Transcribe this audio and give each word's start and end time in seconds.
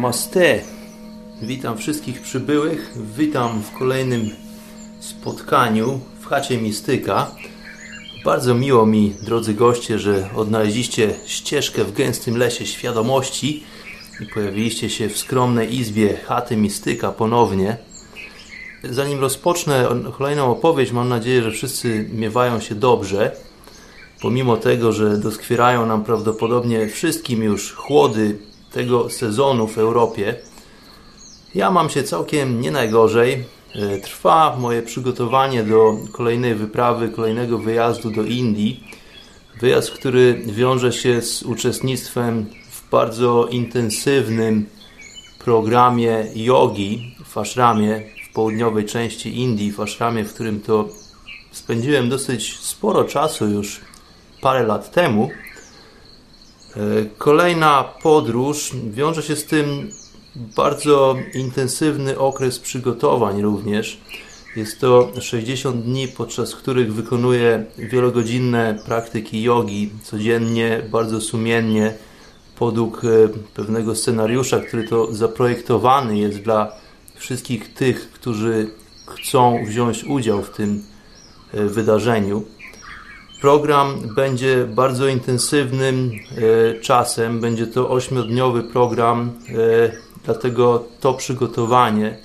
Namaste. 0.00 0.60
Witam 1.42 1.78
wszystkich 1.78 2.20
przybyłych. 2.20 2.92
Witam 3.16 3.62
w 3.62 3.78
kolejnym 3.78 4.30
spotkaniu 5.00 6.00
w 6.20 6.26
chacie 6.26 6.58
Mistyka. 6.58 7.30
Bardzo 8.24 8.54
miło 8.54 8.86
mi, 8.86 9.14
drodzy 9.22 9.54
goście, 9.54 9.98
że 9.98 10.30
odnaleźliście 10.36 11.14
ścieżkę 11.26 11.84
w 11.84 11.92
gęstym 11.92 12.36
lesie 12.36 12.66
świadomości 12.66 13.64
i 14.20 14.26
pojawiliście 14.26 14.90
się 14.90 15.08
w 15.08 15.18
skromnej 15.18 15.74
izbie 15.74 16.16
chaty 16.16 16.56
Mistyka 16.56 17.12
ponownie. 17.12 17.76
Zanim 18.84 19.20
rozpocznę 19.20 19.88
kolejną 20.18 20.50
opowieść, 20.50 20.92
mam 20.92 21.08
nadzieję, 21.08 21.42
że 21.42 21.50
wszyscy 21.50 22.08
miewają 22.12 22.60
się 22.60 22.74
dobrze. 22.74 23.36
Pomimo 24.22 24.56
tego, 24.56 24.92
że 24.92 25.18
doskwierają 25.18 25.86
nam 25.86 26.04
prawdopodobnie 26.04 26.88
wszystkim 26.88 27.42
już 27.42 27.72
chłody 27.72 28.49
tego 28.72 29.10
sezonu 29.10 29.66
w 29.66 29.78
Europie, 29.78 30.34
ja 31.54 31.70
mam 31.70 31.90
się 31.90 32.02
całkiem 32.02 32.60
nie 32.60 32.70
najgorzej. 32.70 33.44
E, 33.74 33.98
trwa 33.98 34.56
moje 34.58 34.82
przygotowanie 34.82 35.62
do 35.64 35.96
kolejnej 36.12 36.54
wyprawy, 36.54 37.08
kolejnego 37.08 37.58
wyjazdu 37.58 38.10
do 38.10 38.22
Indii. 38.22 38.84
Wyjazd, 39.60 39.90
który 39.90 40.42
wiąże 40.46 40.92
się 40.92 41.22
z 41.22 41.42
uczestnictwem 41.42 42.46
w 42.70 42.90
bardzo 42.90 43.46
intensywnym 43.46 44.66
programie 45.44 46.26
jogi 46.34 47.14
w 47.24 47.38
ashramie 47.38 48.02
w 48.30 48.34
południowej 48.34 48.84
części 48.84 49.40
Indii, 49.40 49.72
w 49.72 49.80
ashramie, 49.80 50.24
w 50.24 50.34
którym 50.34 50.60
to 50.60 50.88
spędziłem 51.52 52.08
dosyć 52.08 52.58
sporo 52.58 53.04
czasu 53.04 53.48
już 53.48 53.80
parę 54.40 54.62
lat 54.62 54.90
temu. 54.90 55.30
E, 56.76 56.80
kolejna 57.18 57.84
podróż 58.02 58.72
wiąże 58.90 59.22
się 59.22 59.36
z 59.36 59.44
tym 59.44 59.90
bardzo 60.36 61.16
intensywny 61.34 62.18
okres 62.18 62.58
przygotowań 62.58 63.42
również. 63.42 64.00
Jest 64.56 64.80
to 64.80 65.12
60 65.20 65.84
dni, 65.84 66.08
podczas 66.08 66.56
których 66.56 66.94
wykonuję 66.94 67.64
wielogodzinne 67.78 68.78
praktyki 68.86 69.42
jogi 69.42 69.90
codziennie, 70.02 70.82
bardzo 70.90 71.20
sumiennie, 71.20 71.94
podług 72.58 73.02
e, 73.04 73.08
pewnego 73.54 73.94
scenariusza, 73.94 74.60
który 74.60 74.88
to 74.88 75.14
zaprojektowany 75.14 76.18
jest 76.18 76.38
dla 76.38 76.72
wszystkich 77.14 77.74
tych, 77.74 78.12
którzy 78.12 78.70
chcą 79.06 79.64
wziąć 79.64 80.04
udział 80.04 80.42
w 80.42 80.50
tym 80.50 80.82
e, 81.54 81.64
wydarzeniu. 81.66 82.44
Program 83.40 83.94
będzie 84.16 84.66
bardzo 84.68 85.06
intensywnym 85.06 86.10
e, 86.10 86.80
czasem. 86.80 87.40
Będzie 87.40 87.66
to 87.66 87.90
ośmiodniowy 87.90 88.62
program 88.62 89.32
Dlatego 90.24 90.84
to 91.00 91.14
przygotowanie, 91.14 92.18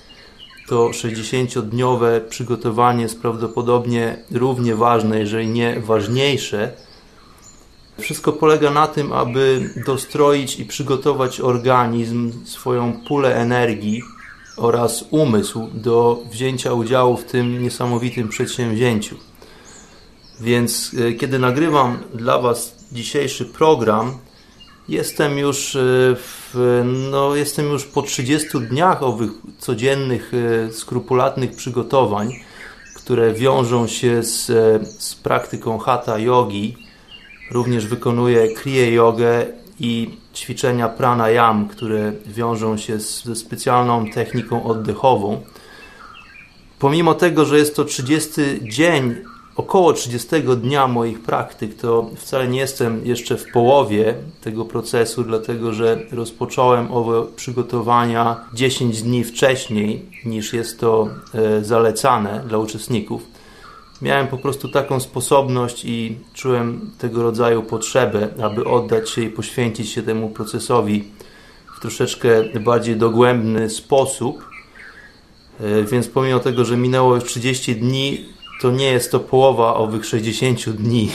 to 0.68 0.88
60-dniowe 0.88 2.20
przygotowanie 2.20 3.02
jest 3.02 3.20
prawdopodobnie 3.22 4.24
równie 4.30 4.74
ważne, 4.74 5.18
jeżeli 5.18 5.48
nie 5.48 5.80
ważniejsze. 5.80 6.72
Wszystko 8.00 8.32
polega 8.32 8.70
na 8.70 8.86
tym, 8.86 9.12
aby 9.12 9.70
dostroić 9.86 10.60
i 10.60 10.64
przygotować 10.64 11.40
organizm, 11.40 12.32
swoją 12.44 12.92
pulę 13.08 13.36
energii 13.36 14.02
oraz 14.56 15.04
umysł 15.10 15.68
do 15.74 16.22
wzięcia 16.30 16.72
udziału 16.72 17.16
w 17.16 17.24
tym 17.24 17.62
niesamowitym 17.62 18.28
przedsięwzięciu. 18.28 19.16
Więc 20.40 20.90
e, 20.98 21.12
kiedy 21.12 21.38
nagrywam 21.38 21.98
dla 22.14 22.38
Was 22.38 22.74
dzisiejszy 22.92 23.44
program, 23.44 24.18
Jestem 24.88 25.38
już, 25.38 25.76
e, 25.76 25.80
w, 26.14 26.82
no, 27.10 27.36
jestem 27.36 27.66
już 27.66 27.84
po 27.84 28.02
30 28.02 28.48
dniach 28.60 29.02
owych 29.02 29.30
codziennych, 29.58 30.32
e, 30.34 30.72
skrupulatnych 30.72 31.56
przygotowań, 31.56 32.32
które 32.96 33.32
wiążą 33.32 33.86
się 33.86 34.22
z, 34.22 34.46
z 35.02 35.14
praktyką 35.14 35.78
hatha 35.78 36.18
yogi. 36.18 36.76
Również 37.50 37.86
wykonuję 37.86 38.48
kriya 38.48 38.92
jogę 38.92 39.46
i 39.80 40.10
ćwiczenia 40.34 40.88
pranayam, 40.88 41.68
które 41.68 42.12
wiążą 42.26 42.76
się 42.76 43.00
z, 43.00 43.24
ze 43.24 43.36
specjalną 43.36 44.10
techniką 44.10 44.64
oddechową. 44.64 45.40
Pomimo 46.78 47.14
tego, 47.14 47.44
że 47.44 47.58
jest 47.58 47.76
to 47.76 47.84
30 47.84 48.40
dzień 48.62 49.14
około 49.56 49.92
30 49.92 50.28
dnia 50.56 50.88
moich 50.88 51.22
praktyk 51.22 51.74
to 51.74 52.10
wcale 52.16 52.48
nie 52.48 52.58
jestem 52.58 53.06
jeszcze 53.06 53.36
w 53.36 53.52
połowie 53.52 54.14
tego 54.40 54.64
procesu, 54.64 55.24
dlatego 55.24 55.72
że 55.72 55.98
rozpocząłem 56.10 56.92
owe 56.92 57.26
przygotowania 57.36 58.36
10 58.54 59.02
dni 59.02 59.24
wcześniej 59.24 60.06
niż 60.24 60.52
jest 60.52 60.80
to 60.80 61.08
e, 61.34 61.64
zalecane 61.64 62.44
dla 62.48 62.58
uczestników. 62.58 63.22
Miałem 64.02 64.26
po 64.26 64.38
prostu 64.38 64.68
taką 64.68 65.00
sposobność 65.00 65.84
i 65.84 66.18
czułem 66.34 66.90
tego 66.98 67.22
rodzaju 67.22 67.62
potrzebę, 67.62 68.28
aby 68.42 68.64
oddać 68.64 69.10
się 69.10 69.22
i 69.22 69.30
poświęcić 69.30 69.90
się 69.92 70.02
temu 70.02 70.28
procesowi 70.28 71.04
w 71.76 71.80
troszeczkę 71.80 72.28
bardziej 72.60 72.96
dogłębny 72.96 73.70
sposób. 73.70 74.44
E, 75.60 75.82
więc 75.82 76.08
pomimo 76.08 76.38
tego, 76.38 76.64
że 76.64 76.76
minęło 76.76 77.14
już 77.14 77.24
30 77.24 77.76
dni, 77.76 78.35
to 78.60 78.70
nie 78.70 78.86
jest 78.86 79.12
to 79.12 79.20
połowa 79.20 79.74
owych 79.74 80.06
60 80.06 80.70
dni. 80.70 81.10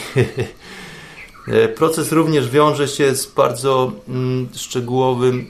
Proces 1.78 2.12
również 2.12 2.50
wiąże 2.50 2.88
się 2.88 3.16
z 3.16 3.25
bardzo 3.25 3.91
mm, 4.07 4.50
szczegółowym 4.56 5.47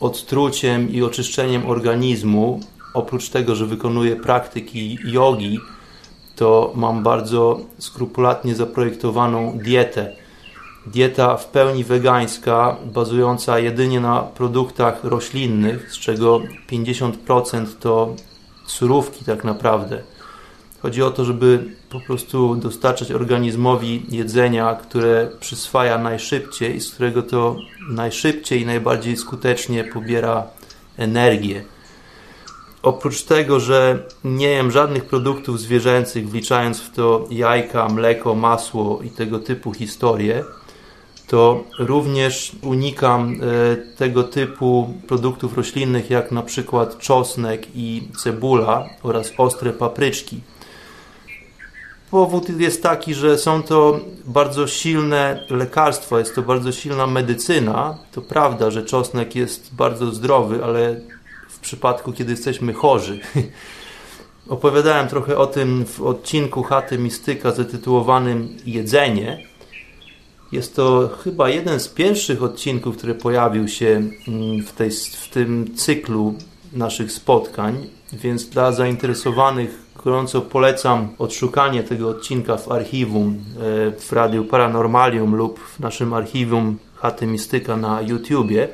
odtruciem 0.00 0.90
i 0.90 1.02
oczyszczeniem 1.02 1.66
organizmu. 1.66 2.60
Oprócz 2.94 3.28
tego, 3.28 3.54
że 3.54 3.66
wykonuję 3.66 4.16
praktyki 4.16 4.98
jogi, 5.04 5.58
to 6.36 6.72
mam 6.74 7.02
bardzo 7.02 7.60
skrupulatnie 7.78 8.54
zaprojektowaną 8.54 9.58
dietę. 9.58 10.16
Dieta 10.86 11.36
w 11.36 11.48
pełni 11.48 11.84
wegańska, 11.84 12.76
bazująca 12.84 13.58
jedynie 13.58 14.00
na 14.00 14.20
produktach 14.20 15.04
roślinnych, 15.04 15.92
z 15.92 15.98
czego 15.98 16.40
50% 16.70 17.66
to 17.80 18.14
surówki 18.66 19.24
tak 19.24 19.44
naprawdę. 19.44 20.02
Chodzi 20.84 21.02
o 21.02 21.10
to, 21.10 21.24
żeby 21.24 21.64
po 21.90 22.00
prostu 22.00 22.56
dostarczać 22.56 23.12
organizmowi 23.12 24.06
jedzenia, 24.08 24.74
które 24.74 25.30
przyswaja 25.40 25.98
najszybciej, 25.98 26.80
z 26.80 26.92
którego 26.92 27.22
to 27.22 27.56
najszybciej 27.90 28.62
i 28.62 28.66
najbardziej 28.66 29.16
skutecznie 29.16 29.84
pobiera 29.84 30.46
energię. 30.96 31.64
Oprócz 32.82 33.22
tego, 33.22 33.60
że 33.60 33.98
nie 34.24 34.46
jem 34.46 34.70
żadnych 34.70 35.04
produktów 35.04 35.60
zwierzęcych, 35.60 36.30
wliczając 36.30 36.80
w 36.80 36.94
to 36.94 37.26
jajka, 37.30 37.88
mleko, 37.88 38.34
masło 38.34 39.00
i 39.02 39.10
tego 39.10 39.38
typu 39.38 39.72
historie, 39.72 40.44
to 41.26 41.64
również 41.78 42.52
unikam 42.62 43.34
e, 43.34 43.76
tego 43.76 44.24
typu 44.24 44.94
produktów 45.08 45.56
roślinnych, 45.56 46.10
jak 46.10 46.32
na 46.32 46.42
przykład 46.42 46.98
czosnek 46.98 47.66
i 47.74 48.08
cebula 48.16 48.84
oraz 49.02 49.32
ostre 49.38 49.72
papryczki 49.72 50.40
powód 52.14 52.60
jest 52.60 52.82
taki, 52.82 53.14
że 53.14 53.38
są 53.38 53.62
to 53.62 54.00
bardzo 54.24 54.66
silne 54.66 55.46
lekarstwa, 55.50 56.18
jest 56.18 56.34
to 56.34 56.42
bardzo 56.42 56.72
silna 56.72 57.06
medycyna. 57.06 57.98
To 58.12 58.22
prawda, 58.22 58.70
że 58.70 58.82
czosnek 58.82 59.36
jest 59.36 59.74
bardzo 59.74 60.12
zdrowy, 60.12 60.64
ale 60.64 61.00
w 61.48 61.58
przypadku, 61.58 62.12
kiedy 62.12 62.30
jesteśmy 62.30 62.72
chorzy. 62.72 63.20
Opowiadałem 64.48 65.08
trochę 65.08 65.38
o 65.38 65.46
tym 65.46 65.86
w 65.86 66.02
odcinku 66.02 66.62
Chaty 66.62 66.98
Mistyka 66.98 67.52
zatytułowanym 67.52 68.56
Jedzenie. 68.66 69.46
Jest 70.52 70.76
to 70.76 71.10
chyba 71.24 71.48
jeden 71.48 71.80
z 71.80 71.88
pierwszych 71.88 72.42
odcinków, 72.42 72.96
który 72.96 73.14
pojawił 73.14 73.68
się 73.68 74.02
mm, 74.28 74.62
w, 74.62 74.72
tej, 74.72 74.90
w 74.90 75.28
tym 75.28 75.76
cyklu 75.76 76.34
naszych 76.72 77.12
spotkań, 77.12 77.86
więc 78.12 78.48
dla 78.48 78.72
zainteresowanych 78.72 79.83
gorąco 80.04 80.40
polecam 80.40 81.08
odszukanie 81.18 81.82
tego 81.82 82.08
odcinka 82.08 82.56
w 82.56 82.72
archiwum 82.72 83.28
e, 83.28 84.00
w 84.00 84.12
Radiu 84.12 84.44
Paranormalium 84.44 85.34
lub 85.34 85.60
w 85.60 85.80
naszym 85.80 86.12
archiwum 86.12 86.78
Chaty 86.94 87.26
Mistyka 87.26 87.76
na 87.76 88.02
YouTubie. 88.02 88.68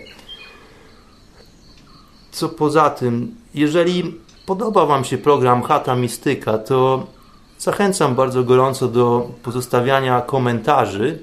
Co 2.31 2.49
poza 2.49 2.91
tym, 2.91 3.35
jeżeli 3.55 4.15
podoba 4.47 4.87
Wam 4.87 5.05
się 5.05 5.19
program 5.19 5.62
Chata 5.62 5.97
Mistyka, 5.97 6.59
to 6.59 7.06
zachęcam 7.59 8.15
bardzo 8.15 8.44
gorąco 8.44 8.88
do 8.88 9.31
pozostawiania 9.43 10.21
komentarzy. 10.21 11.19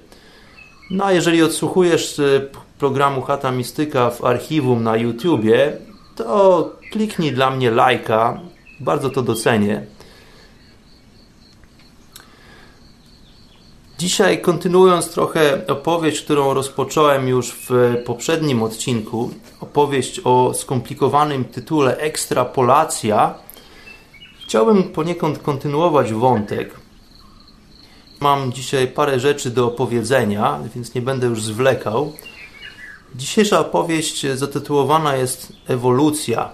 No 0.92 1.06
a 1.06 1.12
jeżeli 1.12 1.44
odsłuchujesz 1.44 2.20
e, 2.20 2.42
programu 2.80 3.22
Chata 3.22 3.52
Mistyka 3.52 4.10
w 4.10 4.26
archiwum 4.26 4.84
na 4.84 4.98
YouTubie, 4.98 5.78
to 6.16 6.72
kliknij 6.92 7.32
dla 7.32 7.50
mnie 7.50 7.72
lajka, 7.72 8.40
bardzo 8.80 9.10
to 9.10 9.22
docenię. 9.22 9.97
Dzisiaj 13.98 14.42
kontynuując 14.42 15.10
trochę 15.10 15.68
opowieść, 15.68 16.22
którą 16.22 16.54
rozpocząłem 16.54 17.28
już 17.28 17.52
w 17.52 17.96
poprzednim 18.06 18.64
odcinku, 18.64 19.32
opowieść 19.62 20.22
o 20.24 20.54
skomplikowanym 20.54 21.46
tytule 21.46 21.98
Ekstrapolacja, 21.98 23.34
chciałbym 24.44 24.84
poniekąd 24.84 25.40
kontynuować 25.40 26.14
wątek. 26.14 26.74
Mam 28.20 28.54
dzisiaj 28.54 28.88
parę 28.88 29.20
rzeczy 29.20 29.50
do 29.50 29.68
opowiedzenia, 29.68 30.60
więc 30.76 30.96
nie 30.96 31.02
będę 31.02 31.28
już 31.28 31.44
zwlekał. 31.44 32.14
Dzisiejsza 33.16 33.60
opowieść 33.60 34.26
zatytułowana 34.36 35.16
jest 35.16 35.54
Ewolucja. 35.68 36.54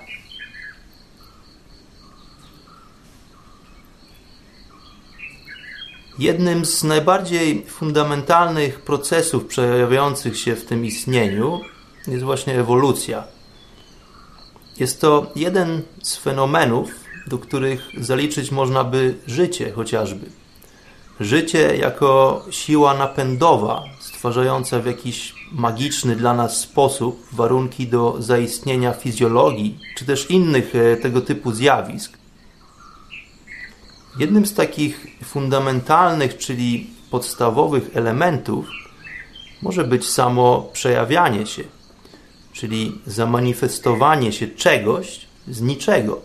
Jednym 6.19 6.65
z 6.65 6.83
najbardziej 6.83 7.65
fundamentalnych 7.65 8.81
procesów 8.81 9.45
przejawiających 9.45 10.39
się 10.39 10.55
w 10.55 10.65
tym 10.65 10.85
istnieniu 10.85 11.61
jest 12.07 12.23
właśnie 12.23 12.59
ewolucja. 12.59 13.23
Jest 14.79 15.01
to 15.01 15.31
jeden 15.35 15.81
z 16.01 16.17
fenomenów, 16.17 16.89
do 17.27 17.37
których 17.37 17.89
zaliczyć 17.97 18.51
można 18.51 18.83
by 18.83 19.15
życie 19.27 19.71
chociażby. 19.71 20.25
Życie 21.19 21.77
jako 21.77 22.41
siła 22.51 22.93
napędowa, 22.93 23.83
stwarzająca 23.99 24.79
w 24.79 24.85
jakiś 24.85 25.35
magiczny 25.51 26.15
dla 26.15 26.33
nas 26.33 26.59
sposób 26.59 27.27
warunki 27.31 27.87
do 27.87 28.15
zaistnienia 28.19 28.93
fizjologii, 28.93 29.79
czy 29.97 30.05
też 30.05 30.29
innych 30.29 30.75
e, 30.75 30.97
tego 30.97 31.21
typu 31.21 31.51
zjawisk. 31.51 32.22
Jednym 34.17 34.45
z 34.45 34.53
takich 34.53 35.07
fundamentalnych, 35.23 36.37
czyli 36.37 36.89
podstawowych 37.11 37.89
elementów 37.93 38.65
może 39.61 39.83
być 39.83 40.09
samo 40.09 40.69
przejawianie 40.73 41.45
się, 41.45 41.63
czyli 42.53 43.01
zamanifestowanie 43.05 44.31
się 44.31 44.47
czegoś 44.47 45.25
z 45.47 45.61
niczego. 45.61 46.21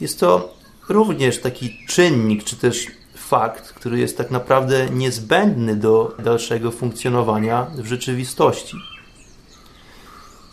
Jest 0.00 0.20
to 0.20 0.54
również 0.88 1.40
taki 1.40 1.86
czynnik, 1.88 2.44
czy 2.44 2.56
też 2.56 2.86
fakt, 3.14 3.72
który 3.72 3.98
jest 3.98 4.18
tak 4.18 4.30
naprawdę 4.30 4.90
niezbędny 4.90 5.76
do 5.76 6.16
dalszego 6.18 6.70
funkcjonowania 6.70 7.66
w 7.74 7.86
rzeczywistości. 7.86 8.76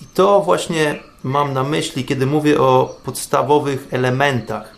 I 0.01 0.05
to 0.13 0.41
właśnie 0.41 0.99
mam 1.23 1.53
na 1.53 1.63
myśli, 1.63 2.05
kiedy 2.05 2.25
mówię 2.25 2.61
o 2.61 2.99
podstawowych 3.03 3.87
elementach 3.91 4.74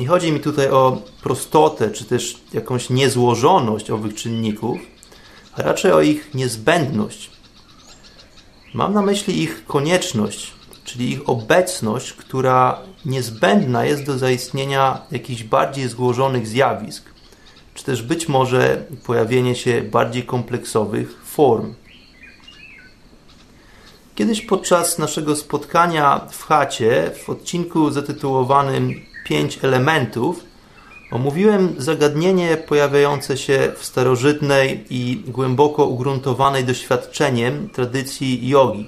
nie 0.00 0.06
chodzi 0.06 0.32
mi 0.32 0.40
tutaj 0.40 0.68
o 0.68 1.02
prostotę, 1.22 1.90
czy 1.90 2.04
też 2.04 2.40
jakąś 2.52 2.90
niezłożoność 2.90 3.90
owych 3.90 4.14
czynników, 4.14 4.78
a 5.52 5.62
raczej 5.62 5.92
o 5.92 6.00
ich 6.00 6.34
niezbędność. 6.34 7.30
Mam 8.74 8.94
na 8.94 9.02
myśli 9.02 9.42
ich 9.42 9.66
konieczność, 9.66 10.52
czyli 10.84 11.10
ich 11.10 11.28
obecność, 11.28 12.12
która 12.12 12.78
niezbędna 13.04 13.84
jest 13.84 14.04
do 14.04 14.18
zaistnienia 14.18 15.00
jakichś 15.10 15.42
bardziej 15.42 15.88
złożonych 15.88 16.46
zjawisk, 16.46 17.04
czy 17.74 17.84
też 17.84 18.02
być 18.02 18.28
może 18.28 18.84
pojawienie 19.06 19.54
się 19.54 19.82
bardziej 19.82 20.22
kompleksowych 20.22 21.24
form. 21.24 21.74
Kiedyś 24.14 24.40
podczas 24.40 24.98
naszego 24.98 25.36
spotkania 25.36 26.20
w 26.30 26.44
chacie, 26.44 27.10
w 27.24 27.30
odcinku 27.30 27.90
zatytułowanym 27.90 29.09
pięć 29.24 29.58
elementów, 29.62 30.44
omówiłem 31.12 31.74
zagadnienie 31.78 32.56
pojawiające 32.56 33.36
się 33.36 33.72
w 33.76 33.84
starożytnej 33.84 34.84
i 34.90 35.22
głęboko 35.26 35.86
ugruntowanej 35.86 36.64
doświadczeniem 36.64 37.68
tradycji 37.68 38.48
jogi. 38.48 38.86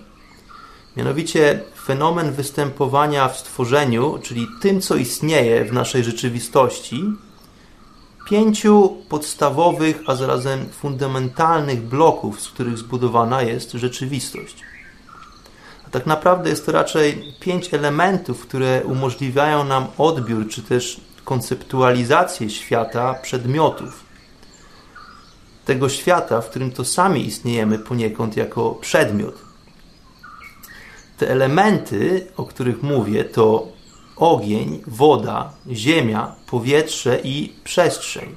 Mianowicie 0.96 1.60
fenomen 1.84 2.32
występowania 2.32 3.28
w 3.28 3.38
stworzeniu, 3.38 4.18
czyli 4.22 4.46
tym, 4.62 4.80
co 4.80 4.96
istnieje 4.96 5.64
w 5.64 5.72
naszej 5.72 6.04
rzeczywistości, 6.04 7.04
pięciu 8.28 8.96
podstawowych, 9.08 10.02
a 10.06 10.14
zarazem 10.14 10.68
fundamentalnych 10.68 11.82
bloków, 11.82 12.40
z 12.40 12.48
których 12.48 12.78
zbudowana 12.78 13.42
jest 13.42 13.72
rzeczywistość 13.72 14.56
tak 15.92 16.06
naprawdę 16.06 16.50
jest 16.50 16.66
to 16.66 16.72
raczej 16.72 17.34
pięć 17.40 17.74
elementów, 17.74 18.46
które 18.46 18.82
umożliwiają 18.84 19.64
nam 19.64 19.86
odbiór 19.98 20.48
czy 20.48 20.62
też 20.62 21.00
konceptualizację 21.24 22.50
świata 22.50 23.14
przedmiotów. 23.14 24.04
Tego 25.64 25.88
świata, 25.88 26.40
w 26.40 26.50
którym 26.50 26.70
to 26.70 26.84
sami 26.84 27.26
istniejemy 27.26 27.78
poniekąd 27.78 28.36
jako 28.36 28.70
przedmiot. 28.70 29.34
Te 31.18 31.30
elementy, 31.30 32.26
o 32.36 32.44
których 32.44 32.82
mówię, 32.82 33.24
to 33.24 33.68
ogień, 34.16 34.82
woda, 34.86 35.52
ziemia, 35.72 36.34
powietrze 36.46 37.18
i 37.24 37.52
przestrzeń. 37.64 38.36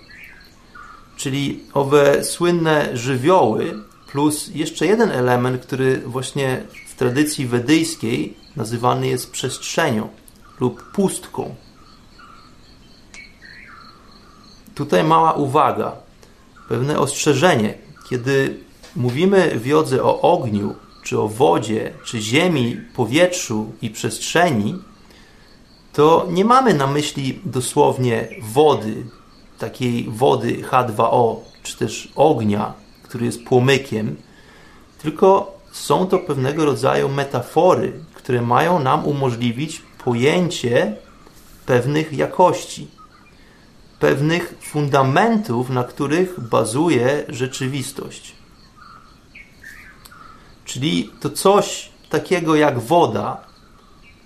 Czyli 1.18 1.64
owe 1.74 2.24
słynne 2.24 2.98
żywioły, 2.98 3.80
plus 4.12 4.52
jeszcze 4.54 4.86
jeden 4.86 5.12
element, 5.12 5.62
który 5.62 5.98
właśnie 5.98 6.64
w 6.96 6.98
tradycji 6.98 7.48
wedyjskiej 7.48 8.38
nazywany 8.56 9.08
jest 9.08 9.32
przestrzenią 9.32 10.10
lub 10.60 10.92
pustką. 10.92 11.56
Tutaj 14.75 15.04
mała 15.04 15.34
uwaga, 15.34 15.92
pewne 16.70 17.00
ostrzeżenie. 17.00 17.74
Kiedy 18.10 18.60
mówimy 18.96 19.60
w 19.60 19.66
jodze 19.66 20.04
o 20.04 20.22
ogniu, 20.22 20.75
czy 21.04 21.20
o 21.20 21.28
wodzie, 21.28 21.94
czy 22.06 22.22
ziemi, 22.22 22.82
powietrzu 22.96 23.72
i 23.82 23.90
przestrzeni, 23.90 24.75
to 25.94 26.28
nie 26.30 26.46
mamy 26.46 26.74
na 26.74 26.88
myśli 26.88 27.40
dosłownie 27.46 28.28
wody, 28.42 29.06
takiej 29.60 30.04
wody 30.10 30.64
H2O, 30.72 31.36
czy 31.64 31.78
też 31.78 32.12
ognia, 32.16 32.74
który 33.04 33.25
jest 33.25 33.44
płomykiem, 33.44 34.16
tylko 35.02 35.55
są 35.75 36.08
to 36.08 36.20
pewnego 36.20 36.65
rodzaju 36.65 37.10
metafory, 37.10 37.94
które 38.13 38.41
mają 38.41 38.79
nam 38.79 39.05
umożliwić 39.05 39.82
pojęcie 40.03 40.96
pewnych 41.65 42.13
jakości, 42.13 42.88
pewnych 44.00 44.55
fundamentów, 44.62 45.70
na 45.70 45.84
których 45.84 46.39
bazuje 46.39 47.25
rzeczywistość. 47.29 48.36
Czyli 50.65 51.12
to 51.20 51.29
coś 51.29 51.89
takiego 52.10 52.55
jak 52.55 52.79
woda, 52.79 53.41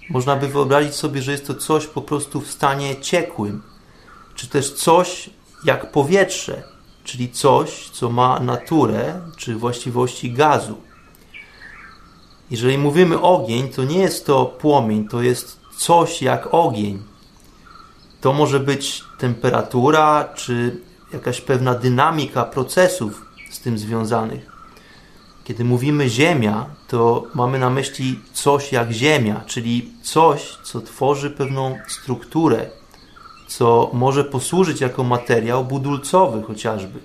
można 0.09 0.35
by 0.35 0.47
wyobrazić 0.47 0.95
sobie, 0.95 1.21
że 1.21 1.31
jest 1.31 1.47
to 1.47 1.55
coś 1.55 1.87
po 1.87 2.01
prostu 2.01 2.41
w 2.41 2.51
stanie 2.51 3.01
ciekłym, 3.01 3.63
czy 4.35 4.47
też 4.47 4.73
coś 4.73 5.29
jak 5.63 5.91
powietrze, 5.91 6.63
czyli 7.03 7.29
coś, 7.29 7.89
co 7.89 8.09
ma 8.09 8.39
naturę 8.39 9.21
czy 9.37 9.55
właściwości 9.55 10.31
gazu. 10.31 10.88
Jeżeli 12.51 12.77
mówimy 12.77 13.21
ogień, 13.21 13.69
to 13.69 13.83
nie 13.83 13.99
jest 13.99 14.25
to 14.25 14.45
płomień, 14.45 15.07
to 15.07 15.21
jest 15.21 15.59
coś 15.77 16.21
jak 16.21 16.53
ogień. 16.53 17.03
To 18.21 18.33
może 18.33 18.59
być 18.59 19.03
temperatura, 19.17 20.29
czy 20.35 20.81
jakaś 21.13 21.41
pewna 21.41 21.75
dynamika 21.75 22.43
procesów 22.43 23.25
z 23.49 23.59
tym 23.59 23.77
związanych. 23.77 24.49
Kiedy 25.43 25.63
mówimy 25.63 26.09
Ziemia, 26.09 26.65
to 26.87 27.23
mamy 27.33 27.59
na 27.59 27.69
myśli 27.69 28.19
coś 28.33 28.71
jak 28.71 28.91
Ziemia, 28.91 29.41
czyli 29.47 29.93
coś, 30.03 30.57
co 30.63 30.81
tworzy 30.81 31.31
pewną 31.31 31.77
strukturę, 31.87 32.69
co 33.47 33.89
może 33.93 34.23
posłużyć 34.23 34.81
jako 34.81 35.03
materiał 35.03 35.65
budulcowy 35.65 36.43
chociażby. 36.43 36.99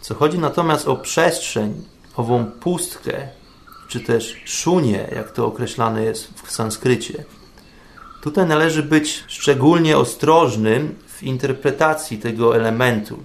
Co 0.00 0.14
chodzi 0.14 0.38
natomiast 0.38 0.88
o 0.88 0.96
przestrzeń, 0.96 1.84
ową 2.16 2.44
pustkę, 2.44 3.28
czy 3.90 4.00
też 4.00 4.36
szunię, 4.44 5.08
jak 5.14 5.30
to 5.30 5.46
określane 5.46 6.02
jest 6.02 6.32
w 6.44 6.50
sanskrycie. 6.50 7.24
Tutaj 8.22 8.46
należy 8.46 8.82
być 8.82 9.24
szczególnie 9.26 9.98
ostrożnym 9.98 10.94
w 11.06 11.22
interpretacji 11.22 12.18
tego 12.18 12.56
elementu, 12.56 13.18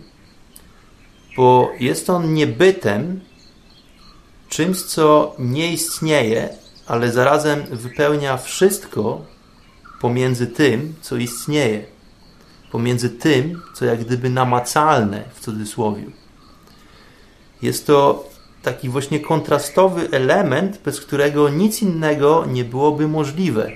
bo 1.37 1.71
jest 1.79 2.09
on 2.09 2.33
niebytem, 2.33 3.21
czymś, 4.49 4.81
co 4.81 5.35
nie 5.39 5.73
istnieje, 5.73 6.49
ale 6.87 7.11
zarazem 7.11 7.63
wypełnia 7.71 8.37
wszystko 8.37 9.25
pomiędzy 10.01 10.47
tym, 10.47 10.95
co 11.01 11.17
istnieje, 11.17 11.85
pomiędzy 12.71 13.09
tym, 13.09 13.61
co 13.73 13.85
jak 13.85 14.05
gdyby 14.05 14.29
namacalne 14.29 15.23
w 15.33 15.39
cudzysłowie. 15.39 16.03
Jest 17.61 17.87
to 17.87 18.29
taki 18.65 18.89
właśnie 18.89 19.19
kontrastowy 19.19 20.09
element, 20.11 20.81
bez 20.85 21.01
którego 21.01 21.49
nic 21.49 21.81
innego 21.81 22.45
nie 22.47 22.63
byłoby 22.63 23.07
możliwe. 23.07 23.71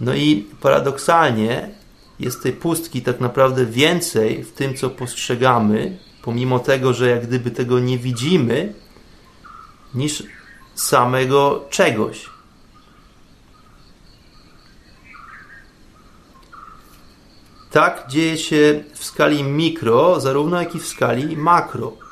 No 0.00 0.14
i 0.14 0.46
paradoksalnie 0.60 1.70
jest 2.20 2.42
tej 2.42 2.52
pustki 2.52 3.02
tak 3.02 3.20
naprawdę 3.20 3.66
więcej 3.66 4.44
w 4.44 4.52
tym, 4.52 4.74
co 4.74 4.90
postrzegamy, 4.90 5.98
pomimo 6.22 6.58
tego, 6.58 6.92
że 6.92 7.10
jak 7.10 7.26
gdyby 7.26 7.50
tego 7.50 7.78
nie 7.78 7.98
widzimy, 7.98 8.74
niż 9.94 10.22
samego 10.74 11.66
czegoś. 11.70 12.30
Tak 17.70 18.04
dzieje 18.08 18.38
się 18.38 18.84
w 18.94 19.04
skali 19.04 19.44
mikro, 19.44 20.20
zarówno 20.20 20.60
jak 20.60 20.74
i 20.74 20.78
w 20.78 20.86
skali 20.86 21.36
makro. 21.36 22.09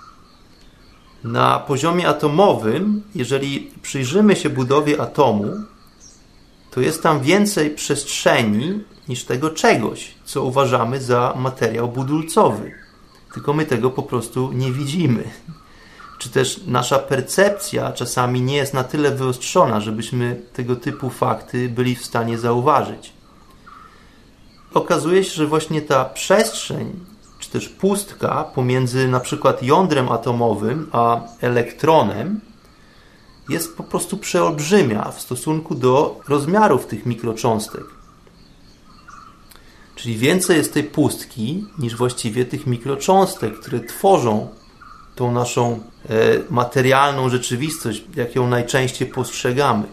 Na 1.24 1.58
poziomie 1.58 2.08
atomowym, 2.08 3.02
jeżeli 3.14 3.70
przyjrzymy 3.82 4.36
się 4.36 4.50
budowie 4.50 5.00
atomu, 5.00 5.44
to 6.70 6.80
jest 6.80 7.02
tam 7.02 7.20
więcej 7.20 7.70
przestrzeni 7.70 8.84
niż 9.08 9.24
tego 9.24 9.50
czegoś, 9.50 10.14
co 10.24 10.44
uważamy 10.44 11.00
za 11.00 11.34
materiał 11.36 11.88
budulcowy. 11.88 12.72
Tylko 13.34 13.52
my 13.52 13.66
tego 13.66 13.90
po 13.90 14.02
prostu 14.02 14.52
nie 14.52 14.72
widzimy. 14.72 15.24
Czy 16.18 16.30
też 16.30 16.60
nasza 16.66 16.98
percepcja 16.98 17.92
czasami 17.92 18.42
nie 18.42 18.56
jest 18.56 18.74
na 18.74 18.84
tyle 18.84 19.10
wyostrzona, 19.10 19.80
żebyśmy 19.80 20.42
tego 20.52 20.76
typu 20.76 21.10
fakty 21.10 21.68
byli 21.68 21.96
w 21.96 22.04
stanie 22.04 22.38
zauważyć. 22.38 23.12
Okazuje 24.74 25.24
się, 25.24 25.34
że 25.34 25.46
właśnie 25.46 25.82
ta 25.82 26.04
przestrzeń 26.04 27.04
czy 27.48 27.52
też 27.52 27.68
pustka 27.68 28.44
pomiędzy 28.44 29.08
na 29.08 29.20
przykład 29.20 29.62
jądrem 29.62 30.08
atomowym 30.08 30.88
a 30.92 31.20
elektronem 31.40 32.40
jest 33.48 33.76
po 33.76 33.82
prostu 33.82 34.16
przeolbrzymia 34.16 35.10
w 35.10 35.20
stosunku 35.20 35.74
do 35.74 36.20
rozmiarów 36.28 36.86
tych 36.86 37.06
mikrocząstek. 37.06 37.84
Czyli 39.96 40.16
więcej 40.16 40.56
jest 40.56 40.74
tej 40.74 40.84
pustki 40.84 41.64
niż 41.78 41.96
właściwie 41.96 42.44
tych 42.44 42.66
mikrocząstek, 42.66 43.60
które 43.60 43.80
tworzą 43.80 44.48
tą 45.14 45.32
naszą 45.32 45.80
e, 46.08 46.14
materialną 46.50 47.28
rzeczywistość, 47.28 48.04
jak 48.16 48.34
ją 48.34 48.46
najczęściej 48.46 49.08
postrzegamy. 49.08 49.84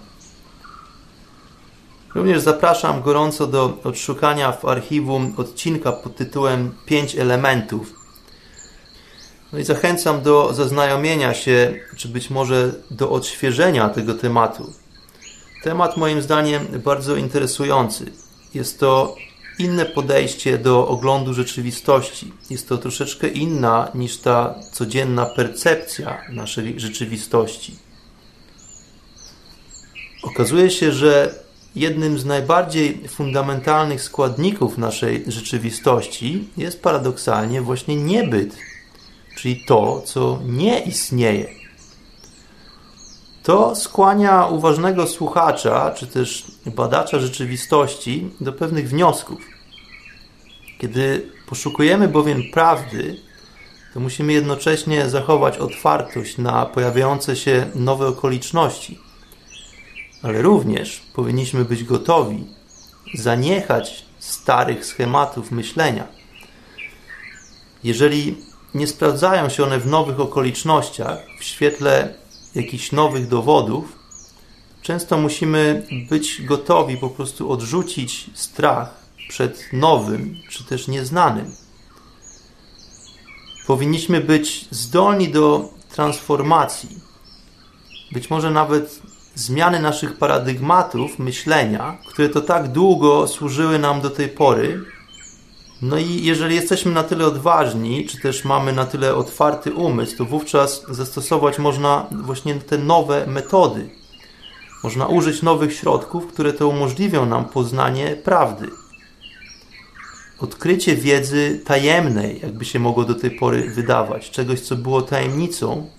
Również 2.16 2.42
zapraszam 2.42 3.02
gorąco 3.02 3.48
do 3.48 3.78
odszukania 3.84 4.52
w 4.52 4.66
archiwum 4.66 5.34
odcinka 5.38 5.92
pod 5.92 6.16
tytułem 6.16 6.76
5 6.86 7.16
elementów. 7.16 7.94
No 9.54 9.60
i 9.60 9.64
zachęcam 9.64 10.22
do 10.22 10.54
zaznajomienia 10.54 11.34
się, 11.34 11.74
czy 11.98 12.08
być 12.08 12.30
może 12.30 12.72
do 12.92 13.12
odświeżenia 13.12 13.90
tego 13.90 14.14
tematu. 14.14 14.74
Temat 15.64 15.98
moim 15.98 16.22
zdaniem 16.22 16.68
bardzo 16.84 17.16
interesujący. 17.16 18.12
Jest 18.54 18.80
to 18.80 19.16
inne 19.60 19.86
podejście 19.86 20.58
do 20.58 20.88
oglądu 20.88 21.34
rzeczywistości. 21.34 22.34
Jest 22.50 22.70
to 22.70 22.78
troszeczkę 22.78 23.28
inna 23.28 23.92
niż 23.96 24.18
ta 24.18 24.56
codzienna 24.72 25.26
percepcja 25.26 26.22
naszej 26.30 26.80
rzeczywistości. 26.80 27.76
Okazuje 30.24 30.72
się, 30.72 30.92
że 30.92 31.45
jednym 31.76 32.20
z 32.20 32.26
najbardziej 32.26 33.08
fundamentalnych 33.08 34.02
składników 34.02 34.78
naszej 34.78 35.24
rzeczywistości 35.28 36.50
jest 36.58 36.82
paradoksalnie 36.82 37.62
właśnie 37.62 37.96
niebyt, 37.96 38.58
czyli 39.38 39.66
to, 39.68 40.02
co 40.06 40.40
nie 40.46 40.80
istnieje. 40.80 41.50
To 43.44 43.76
skłania 43.76 44.46
uważnego 44.46 45.08
słuchacza, 45.08 45.92
czy 45.92 46.08
też 46.08 46.46
badacza 46.66 47.20
rzeczywistości 47.20 48.30
do 48.42 48.54
pewnych 48.54 48.90
wniosków. 48.90 49.42
Kiedy 50.80 51.30
poszukujemy 51.48 52.08
bowiem 52.08 52.44
prawdy, 52.54 53.18
to 53.94 54.00
musimy 54.00 54.34
jednocześnie 54.34 55.10
zachować 55.10 55.58
otwartość 55.58 56.38
na 56.38 56.66
pojawiające 56.66 57.36
się 57.36 57.66
nowe 57.76 58.08
okoliczności 58.08 59.05
ale 60.26 60.42
również 60.42 61.02
powinniśmy 61.14 61.66
być 61.66 61.84
gotowi 61.84 62.48
zaniechać 63.14 64.06
starych 64.20 64.86
schematów 64.86 65.52
myślenia. 65.52 66.08
Jeżeli 67.84 68.38
nie 68.74 68.88
sprawdzają 68.88 69.50
się 69.50 69.64
one 69.64 69.80
w 69.80 69.88
nowych 69.88 70.20
okolicznościach, 70.20 71.20
w 71.40 71.44
świetle 71.44 72.14
jakichś 72.56 72.92
nowych 72.92 73.28
dowodów, 73.28 74.00
często 74.82 75.18
musimy 75.18 75.88
być 76.10 76.42
gotowi 76.42 76.98
po 76.98 77.10
prostu 77.10 77.52
odrzucić 77.52 78.30
strach 78.34 78.94
przed 79.30 79.74
nowym 79.74 80.42
czy 80.50 80.64
też 80.64 80.88
nieznanym. 80.88 81.56
Powinniśmy 83.68 84.22
być 84.22 84.68
zdolni 84.72 85.30
do 85.30 85.70
transformacji, 85.90 87.00
być 88.12 88.30
może 88.30 88.52
nawet 88.52 89.05
zmiany 89.36 89.80
naszych 89.80 90.18
paradygmatów 90.18 91.20
myślenia, 91.20 91.98
które 92.08 92.30
to 92.30 92.42
tak 92.42 92.68
długo 92.68 93.28
służyły 93.28 93.80
nam 93.80 94.02
do 94.02 94.10
tej 94.10 94.28
pory. 94.30 94.82
No 95.82 95.98
i 95.98 96.24
jeżeli 96.24 96.56
jesteśmy 96.56 96.92
na 96.92 97.04
tyle 97.04 97.26
odważni, 97.26 98.06
czy 98.06 98.22
też 98.22 98.46
mamy 98.46 98.74
na 98.74 98.86
tyle 98.86 99.16
otwarty 99.16 99.74
umysł, 99.74 100.18
to 100.18 100.26
wówczas 100.26 100.86
zastosować 100.90 101.60
można 101.60 102.06
właśnie 102.12 102.56
te 102.56 102.78
nowe 102.78 103.28
metody. 103.28 103.90
Można 104.84 105.08
użyć 105.08 105.42
nowych 105.42 105.74
środków, 105.74 106.28
które 106.28 106.54
to 106.54 106.68
umożliwią 106.68 107.26
nam 107.26 107.46
poznanie 107.46 108.16
prawdy. 108.24 108.70
Odkrycie 110.40 110.96
wiedzy 110.96 111.62
tajemnej, 111.66 112.40
jakby 112.44 112.66
się 112.66 112.80
mogło 112.80 113.04
do 113.04 113.16
tej 113.16 113.32
pory 113.32 113.70
wydawać, 113.70 114.32
czegoś, 114.32 114.60
co 114.60 114.76
było 114.76 115.02
tajemnicą, 115.02 115.90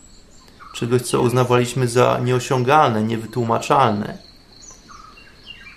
czegoś, 0.76 1.02
co 1.02 1.20
uznawaliśmy 1.20 1.88
za 1.88 2.18
nieosiągalne, 2.24 3.02
niewytłumaczalne. 3.02 4.18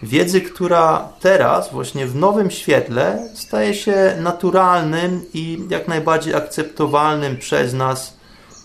Wiedzy, 0.04 0.42
która 0.42 1.10
teraz, 1.20 1.72
właśnie 1.72 2.08
w 2.08 2.16
nowym 2.16 2.52
świetle, 2.52 3.30
staje 3.36 3.74
się 3.74 4.16
naturalnym 4.22 5.26
i 5.34 5.60
jak 5.70 5.88
najbardziej 5.88 6.36
akceptowalnym 6.36 7.38
przez 7.38 7.74
nas 7.74 8.18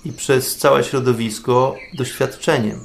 i 0.04 0.12
przez 0.12 0.56
całe 0.56 0.84
środowisko 0.84 1.76
doświadczeniem. 1.98 2.80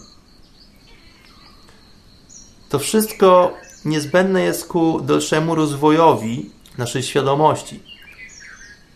To 2.70 2.80
wszystko 2.80 3.54
niezbędne 3.86 4.42
jest 4.42 4.68
ku 4.68 5.00
dalszemu 5.00 5.56
rozwojowi 5.56 6.52
naszej 6.78 7.04
świadomości. 7.04 7.84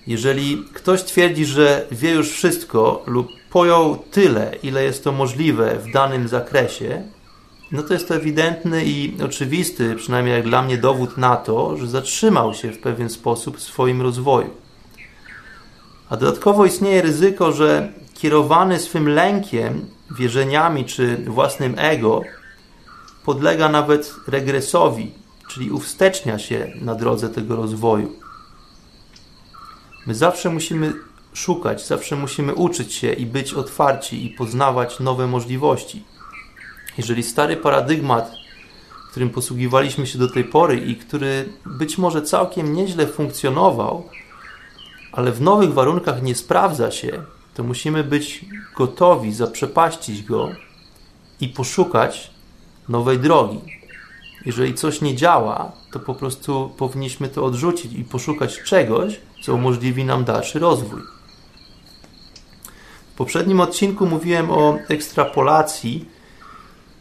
Jeżeli 0.08 0.64
ktoś 0.74 1.04
twierdzi, 1.04 1.46
że 1.46 1.88
wie 1.92 2.12
już 2.12 2.32
wszystko 2.32 3.04
lub 3.06 3.28
pojął 3.54 3.98
tyle, 3.98 4.56
ile 4.64 4.84
jest 4.84 5.04
to 5.04 5.12
możliwe 5.12 5.80
w 5.80 5.92
danym 5.92 6.28
zakresie, 6.28 7.04
no 7.72 7.84
to 7.84 7.94
jest 7.94 8.08
to 8.08 8.16
ewidentny 8.16 8.86
i 8.86 9.22
oczywisty, 9.24 9.96
przynajmniej 9.96 10.36
jak 10.36 10.44
dla 10.44 10.62
mnie, 10.62 10.78
dowód 10.78 11.18
na 11.18 11.36
to, 11.36 11.78
że 11.78 11.88
zatrzymał 11.88 12.54
się 12.54 12.72
w 12.72 12.80
pewien 12.80 13.10
sposób 13.10 13.58
w 13.58 13.64
swoim 13.64 14.02
rozwoju. 14.02 14.50
A 16.10 16.18
dodatkowo 16.18 16.66
istnieje 16.66 17.02
ryzyko, 17.02 17.52
że 17.52 17.94
kierowany 18.14 18.80
swym 18.80 19.10
lękiem, 19.10 19.86
wierzeniami 20.18 20.86
czy 20.86 21.18
własnym 21.18 21.76
ego, 21.78 22.22
podlega 23.26 23.70
nawet 23.70 24.16
regresowi, 24.28 25.12
czyli 25.48 25.72
uwstecznia 25.72 26.40
się 26.40 26.72
na 26.82 26.96
drodze 26.96 27.30
tego 27.30 27.56
rozwoju. 27.56 28.12
My 30.08 30.16
zawsze 30.16 30.50
musimy 30.50 30.94
szukać, 31.34 31.88
zawsze 31.88 32.16
musimy 32.16 32.56
uczyć 32.56 32.94
się 32.94 33.14
i 33.14 33.26
być 33.26 33.54
otwarci 33.54 34.26
i 34.26 34.30
poznawać 34.30 35.00
nowe 35.00 35.28
możliwości. 35.28 36.04
Jeżeli 36.98 37.24
stary 37.24 37.58
paradygmat, 37.58 38.32
którym 39.12 39.30
posługiwaliśmy 39.30 40.08
się 40.08 40.20
do 40.20 40.28
tej 40.28 40.44
pory 40.44 40.78
i 40.78 40.96
który 40.96 41.50
być 41.66 41.98
może 41.98 42.22
całkiem 42.22 42.74
nieźle 42.74 43.08
funkcjonował, 43.08 44.10
ale 45.12 45.32
w 45.32 45.42
nowych 45.42 45.74
warunkach 45.74 46.22
nie 46.22 46.36
sprawdza 46.36 46.92
się, 46.92 47.24
to 47.54 47.64
musimy 47.64 48.04
być 48.04 48.46
gotowi 48.78 49.34
zaprzepaścić 49.34 50.24
go 50.24 50.50
i 51.42 51.48
poszukać 51.48 52.32
nowej 52.90 53.20
drogi. 53.20 53.60
Jeżeli 54.46 54.74
coś 54.74 55.02
nie 55.02 55.16
działa, 55.16 55.72
to 55.92 56.00
po 56.00 56.16
prostu 56.16 56.72
powinniśmy 56.78 57.30
to 57.30 57.46
odrzucić 57.46 57.94
i 57.94 58.04
poszukać 58.04 58.64
czegoś, 58.64 59.20
co 59.44 59.54
umożliwi 59.54 60.06
nam 60.06 60.24
dalszy 60.24 60.60
rozwój. 60.60 61.02
W 63.14 63.16
poprzednim 63.16 63.60
odcinku 63.60 64.06
mówiłem 64.06 64.52
o 64.52 64.78
ekstrapolacji. 64.90 66.06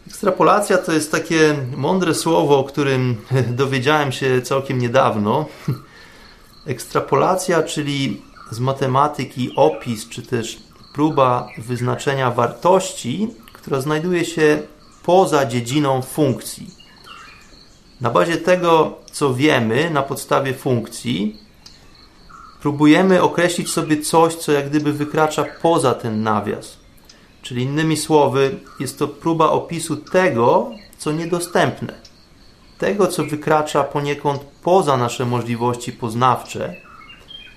Ekstrapolacja 0.07 0.79
to 0.79 0.93
jest 0.93 1.13
takie 1.13 1.57
mądre 1.77 2.15
słowo, 2.15 2.59
o 2.59 2.65
którym 2.65 3.17
dowiedziałem 3.63 4.13
się 4.13 4.43
całkiem 4.43 4.79
niedawno. 4.79 5.47
Ekstrapolacja, 6.67 7.63
czyli 7.63 8.23
z 8.51 8.61
matematyki 8.61 9.53
opis, 9.57 10.09
czy 10.09 10.23
też 10.23 10.59
próba 10.95 11.49
wyznaczenia 11.59 12.31
wartości, 12.31 13.29
która 13.53 13.81
znajduje 13.81 14.25
się 14.25 14.63
poza 15.03 15.47
dziedziną 15.47 16.03
funkcji. 16.03 16.67
Na 18.01 18.11
bazie 18.11 18.37
tego, 18.37 18.99
co 19.13 19.35
wiemy 19.35 19.91
na 19.91 20.03
podstawie 20.03 20.55
funkcji, 20.55 21.42
próbujemy 22.63 23.23
określić 23.23 23.71
sobie 23.71 24.03
coś, 24.03 24.35
co 24.35 24.53
jak 24.53 24.69
gdyby 24.69 24.93
wykracza 24.93 25.45
poza 25.63 25.95
ten 25.95 26.23
nawias. 26.23 26.77
Czyli 27.43 27.63
innymi 27.63 27.97
słowy, 27.97 28.55
jest 28.81 28.99
to 28.99 29.09
próba 29.09 29.51
opisu 29.51 29.97
tego, 29.97 30.71
co 30.99 31.13
niedostępne. 31.13 31.95
Tego, 32.79 33.07
co 33.07 33.25
wykracza 33.25 33.85
poniekąd 33.85 34.41
poza 34.63 34.97
nasze 34.97 35.27
możliwości 35.27 35.93
poznawcze. 35.93 36.77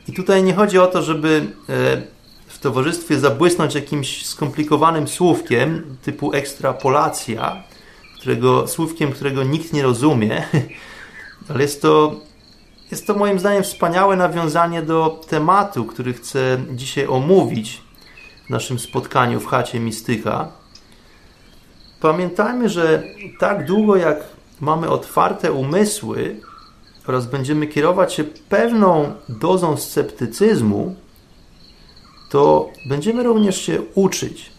I 0.08 0.14
tutaj 0.14 0.44
nie 0.44 0.54
chodzi 0.54 0.80
o 0.80 0.88
to, 0.88 1.02
żeby 1.02 1.48
e, 1.70 2.02
w 2.48 2.60
towarzystwie 2.60 3.20
zabłysnąć 3.20 3.76
jakimś 3.76 4.26
skomplikowanym 4.26 5.08
słówkiem 5.08 5.98
typu 6.04 6.34
ekstrapolacja, 6.34 7.64
którego, 8.20 8.68
słówkiem, 8.68 9.12
którego 9.12 9.44
nikt 9.44 9.74
nie 9.74 9.84
rozumie, 9.84 10.44
ale 11.50 11.62
jest 11.62 11.82
to 11.82 12.16
jest 12.92 13.08
to 13.08 13.16
moim 13.16 13.40
zdaniem 13.40 13.64
wspaniałe 13.64 14.16
nawiązanie 14.16 14.82
do 14.82 15.22
tematu, 15.30 15.86
który 15.86 16.14
chcę 16.14 16.58
dzisiaj 16.72 17.08
omówić 17.08 17.82
w 18.48 18.50
naszym 18.50 18.80
spotkaniu 18.80 19.40
w 19.40 19.46
chacie 19.46 19.80
Mistyka. 19.80 20.52
Pamiętajmy, 22.02 22.70
że 22.70 23.04
tak 23.40 23.66
długo 23.66 23.96
jak 23.96 24.24
mamy 24.62 24.90
otwarte 24.90 25.52
umysły 25.52 26.40
oraz 27.08 27.26
będziemy 27.26 27.68
kierować 27.68 28.14
się 28.14 28.24
pewną 28.24 29.14
dozą 29.30 29.78
sceptycyzmu, 29.78 30.96
to 32.30 32.70
będziemy 32.90 33.24
również 33.24 33.62
się 33.62 33.82
uczyć. 33.96 34.52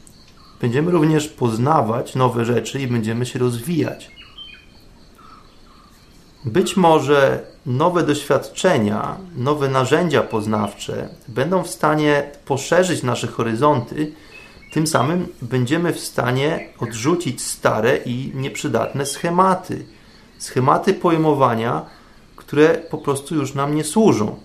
Będziemy 0.61 0.90
również 0.90 1.28
poznawać 1.28 2.14
nowe 2.14 2.45
rzeczy 2.45 2.80
i 2.80 2.87
będziemy 2.87 3.26
się 3.26 3.38
rozwijać. 3.38 4.11
Być 6.45 6.76
może 6.76 7.47
nowe 7.66 8.02
doświadczenia, 8.02 9.16
nowe 9.37 9.68
narzędzia 9.68 10.23
poznawcze 10.23 11.08
będą 11.28 11.62
w 11.62 11.70
stanie 11.70 12.30
poszerzyć 12.44 13.02
nasze 13.02 13.26
horyzonty, 13.26 14.12
tym 14.73 14.87
samym 14.87 15.28
będziemy 15.42 15.92
w 15.92 16.00
stanie 16.00 16.69
odrzucić 16.78 17.43
stare 17.43 17.97
i 17.97 18.32
nieprzydatne 18.34 19.06
schematy. 19.06 19.86
Schematy 20.38 20.95
pojmowania, 20.95 21.86
które 22.36 22.69
po 22.69 22.99
prostu 22.99 23.34
już 23.34 23.54
nam 23.54 23.75
nie 23.75 23.84
służą. 23.84 24.36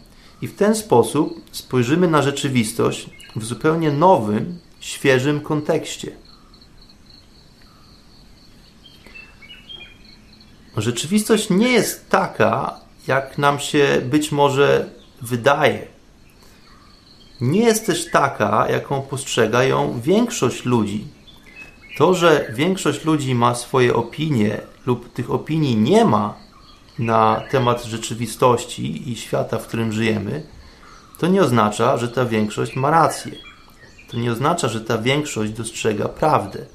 I 0.41 0.47
w 0.47 0.55
ten 0.55 0.75
sposób 0.75 1.41
spojrzymy 1.51 2.07
na 2.07 2.21
rzeczywistość 2.21 3.09
w 3.35 3.45
zupełnie 3.45 3.91
nowym, 3.91 4.59
świeżym 4.79 5.41
kontekście. 5.41 6.11
Rzeczywistość 10.77 11.49
nie 11.49 11.71
jest 11.71 12.09
taka, 12.09 12.80
jak 13.07 13.37
nam 13.37 13.59
się 13.59 14.01
być 14.03 14.31
może 14.31 14.89
wydaje. 15.21 15.87
Nie 17.41 17.61
jest 17.61 17.85
też 17.85 18.11
taka, 18.11 18.69
jaką 18.69 19.01
postrzega 19.01 19.63
ją 19.63 20.01
większość 20.01 20.65
ludzi. 20.65 21.07
To, 21.97 22.13
że 22.13 22.51
większość 22.55 23.05
ludzi 23.05 23.35
ma 23.35 23.55
swoje 23.55 23.95
opinie 23.95 24.61
lub 24.85 25.13
tych 25.13 25.31
opinii 25.31 25.77
nie 25.77 26.05
ma 26.05 26.35
na 26.99 27.41
temat 27.51 27.83
rzeczywistości 27.83 29.11
i 29.11 29.15
świata, 29.15 29.59
w 29.59 29.67
którym 29.67 29.91
żyjemy, 29.91 30.43
to 31.19 31.27
nie 31.27 31.41
oznacza, 31.41 31.97
że 31.97 32.07
ta 32.07 32.25
większość 32.25 32.75
ma 32.75 32.89
rację. 32.89 33.31
To 34.11 34.17
nie 34.17 34.31
oznacza, 34.31 34.67
że 34.67 34.81
ta 34.81 34.97
większość 34.97 35.51
dostrzega 35.51 36.09
prawdę. 36.09 36.65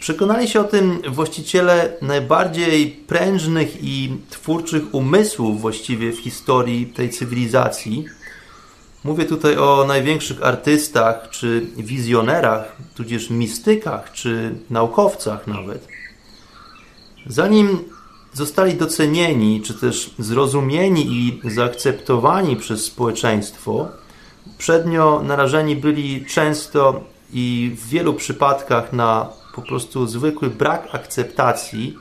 Przekonali 0.00 0.48
się 0.48 0.60
o 0.60 0.64
tym 0.64 1.02
właściciele 1.08 1.92
najbardziej 2.02 2.90
prężnych 2.90 3.84
i 3.84 4.16
twórczych 4.30 4.94
umysłów 4.94 5.60
właściwie 5.60 6.12
w 6.12 6.18
historii 6.18 6.86
tej 6.86 7.10
cywilizacji. 7.10 8.04
Mówię 9.04 9.24
tutaj 9.24 9.56
o 9.56 9.84
największych 9.88 10.44
artystach, 10.44 11.30
czy 11.30 11.66
wizjonerach, 11.76 12.76
tudzież 12.94 13.30
mistykach, 13.30 14.12
czy 14.12 14.54
naukowcach 14.70 15.46
nawet. 15.46 15.88
Zanim 17.26 17.78
zostali 18.32 18.74
docenieni, 18.74 19.62
czy 19.62 19.74
też 19.74 20.14
zrozumieni 20.18 21.06
i 21.06 21.40
zaakceptowani 21.50 22.56
przez 22.56 22.84
społeczeństwo, 22.84 23.88
przednio 24.58 25.22
narażeni 25.22 25.76
byli 25.76 26.26
często 26.26 27.04
i 27.32 27.76
w 27.76 27.88
wielu 27.88 28.14
przypadkach 28.14 28.92
na 28.92 29.39
po 29.54 29.62
prostu 29.62 30.06
zwykły 30.06 30.50
brak 30.50 30.88
akceptacji, 30.92 31.98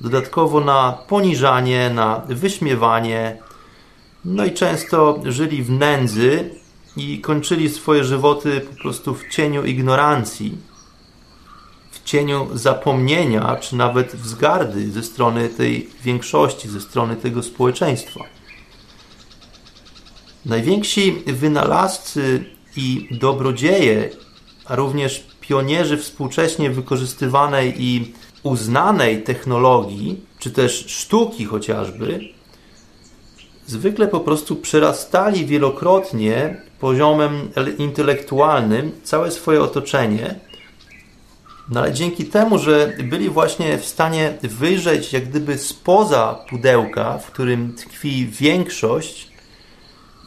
dodatkowo 0.00 0.60
na 0.60 0.98
poniżanie, 1.08 1.90
na 1.90 2.22
wyśmiewanie, 2.28 3.38
no 4.24 4.44
i 4.44 4.52
często 4.52 5.22
żyli 5.24 5.62
w 5.62 5.70
nędzy 5.70 6.50
i 6.96 7.20
kończyli 7.20 7.68
swoje 7.68 8.04
żywoty 8.04 8.60
po 8.60 8.82
prostu 8.82 9.14
w 9.14 9.28
cieniu 9.28 9.64
ignorancji, 9.64 10.58
w 11.90 12.04
cieniu 12.04 12.48
zapomnienia, 12.54 13.56
czy 13.56 13.76
nawet 13.76 14.16
wzgardy 14.16 14.90
ze 14.90 15.02
strony 15.02 15.48
tej 15.48 15.90
większości, 16.02 16.68
ze 16.68 16.80
strony 16.80 17.16
tego 17.16 17.42
społeczeństwa. 17.42 18.20
Najwięksi 20.46 21.22
wynalazcy 21.26 22.44
i 22.76 23.08
dobrodzieje, 23.10 24.10
a 24.64 24.76
również 24.76 25.29
pionierzy 25.50 25.96
współcześnie 25.96 26.70
wykorzystywanej 26.70 27.82
i 27.82 28.12
uznanej 28.42 29.22
technologii, 29.22 30.20
czy 30.38 30.50
też 30.50 30.84
sztuki 30.86 31.44
chociażby, 31.44 32.20
zwykle 33.66 34.08
po 34.08 34.20
prostu 34.20 34.56
przerastali 34.56 35.46
wielokrotnie 35.46 36.62
poziomem 36.80 37.50
intelektualnym 37.78 38.92
całe 39.02 39.30
swoje 39.30 39.62
otoczenie. 39.62 40.40
No 41.68 41.80
ale 41.80 41.92
dzięki 41.92 42.24
temu, 42.24 42.58
że 42.58 42.92
byli 43.04 43.30
właśnie 43.30 43.78
w 43.78 43.84
stanie 43.84 44.38
wyjrzeć 44.42 45.12
jak 45.12 45.28
gdyby 45.28 45.58
spoza 45.58 46.44
pudełka, 46.50 47.18
w 47.18 47.26
którym 47.26 47.74
tkwi 47.74 48.26
większość 48.26 49.28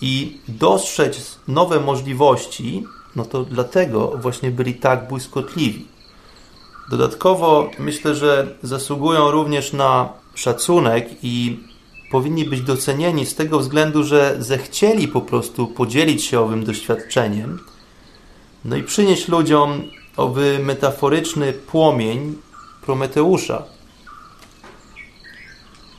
i 0.01 0.38
dostrzec 0.47 1.39
nowe 1.47 1.79
możliwości, 1.79 2.83
no 3.15 3.26
to 3.26 3.43
dlatego 3.43 4.08
właśnie 4.08 4.52
byli 4.52 4.76
tak 4.76 5.08
błyskotliwi. 5.08 5.86
Dodatkowo 6.89 7.69
myślę, 7.80 8.15
że 8.15 8.47
zasługują 8.63 9.32
również 9.32 9.73
na 9.73 10.10
szacunek 10.36 11.10
i 11.23 11.60
powinni 12.12 12.45
być 12.45 12.62
docenieni 12.62 13.26
z 13.26 13.36
tego 13.36 13.60
względu, 13.60 14.04
że 14.04 14.36
zechcieli 14.39 15.08
po 15.08 15.21
prostu 15.21 15.67
podzielić 15.67 16.23
się 16.23 16.39
owym 16.39 16.63
doświadczeniem, 16.63 17.60
no 18.65 18.76
i 18.76 18.84
przynieść 18.84 19.28
ludziom 19.28 19.84
owy 20.17 20.60
metaforyczny 20.60 21.54
płomień 21.54 22.36
Prometeusza. 22.86 23.63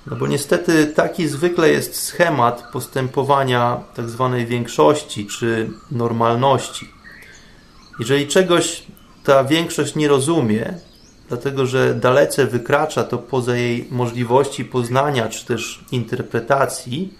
No 0.06 0.16
bo 0.16 0.26
niestety 0.26 0.86
taki 0.86 1.28
zwykle 1.28 1.70
jest 1.70 1.96
schemat 1.96 2.64
postępowania 2.72 3.80
tak 3.94 4.10
zwanej 4.10 4.46
większości 4.46 5.26
czy 5.26 5.70
normalności. 5.90 6.93
Jeżeli 7.98 8.26
czegoś 8.26 8.82
ta 9.24 9.44
większość 9.44 9.94
nie 9.94 10.08
rozumie, 10.08 10.74
dlatego 11.28 11.66
że 11.66 11.94
dalece 11.94 12.46
wykracza 12.46 13.04
to 13.04 13.18
poza 13.18 13.56
jej 13.56 13.88
możliwości 13.90 14.64
poznania 14.64 15.28
czy 15.28 15.46
też 15.46 15.84
interpretacji, 15.92 17.14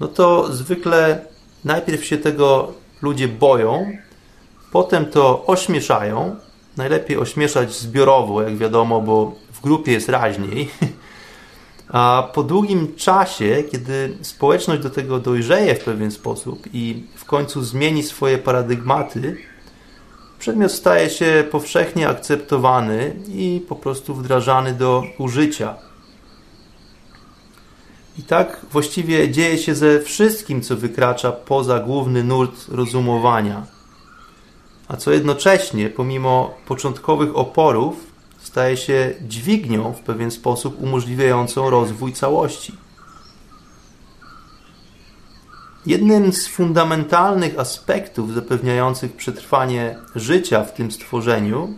no 0.00 0.08
to 0.08 0.52
zwykle 0.52 1.24
najpierw 1.64 2.04
się 2.04 2.18
tego 2.18 2.72
ludzie 3.02 3.28
boją, 3.28 3.92
potem 4.72 5.06
to 5.06 5.46
ośmieszają. 5.46 6.36
Najlepiej 6.76 7.16
ośmieszać 7.16 7.74
zbiorowo, 7.74 8.42
jak 8.42 8.56
wiadomo, 8.56 9.00
bo 9.00 9.34
w 9.52 9.60
grupie 9.60 9.92
jest 9.92 10.08
raźniej. 10.08 10.70
A 11.88 12.30
po 12.34 12.42
długim 12.42 12.94
czasie, 12.96 13.64
kiedy 13.72 14.16
społeczność 14.22 14.82
do 14.82 14.90
tego 14.90 15.18
dojrzeje 15.18 15.74
w 15.74 15.84
pewien 15.84 16.10
sposób 16.10 16.62
i 16.72 17.04
w 17.16 17.24
końcu 17.24 17.62
zmieni 17.62 18.02
swoje 18.02 18.38
paradygmaty, 18.38 19.36
przedmiot 20.42 20.72
staje 20.72 21.10
się 21.10 21.44
powszechnie 21.50 22.08
akceptowany 22.08 23.16
i 23.28 23.64
po 23.68 23.76
prostu 23.76 24.14
wdrażany 24.14 24.72
do 24.72 25.02
użycia. 25.18 25.74
I 28.18 28.22
tak 28.22 28.60
właściwie 28.72 29.30
dzieje 29.30 29.58
się 29.58 29.74
ze 29.74 30.00
wszystkim, 30.00 30.62
co 30.62 30.76
wykracza 30.76 31.32
poza 31.32 31.80
główny 31.80 32.24
nurt 32.24 32.68
rozumowania. 32.68 33.66
A 34.88 34.96
co 34.96 35.12
jednocześnie, 35.12 35.90
pomimo 35.90 36.54
początkowych 36.66 37.36
oporów, 37.36 37.96
staje 38.38 38.76
się 38.76 39.14
dźwignią 39.20 39.92
w 39.92 40.00
pewien 40.00 40.30
sposób 40.30 40.82
umożliwiającą 40.82 41.70
rozwój 41.70 42.12
całości. 42.12 42.72
Jednym 45.86 46.32
z 46.32 46.46
fundamentalnych 46.46 47.58
aspektów 47.58 48.34
zapewniających 48.34 49.16
przetrwanie 49.16 49.98
życia 50.14 50.64
w 50.64 50.74
tym 50.74 50.90
stworzeniu 50.90 51.74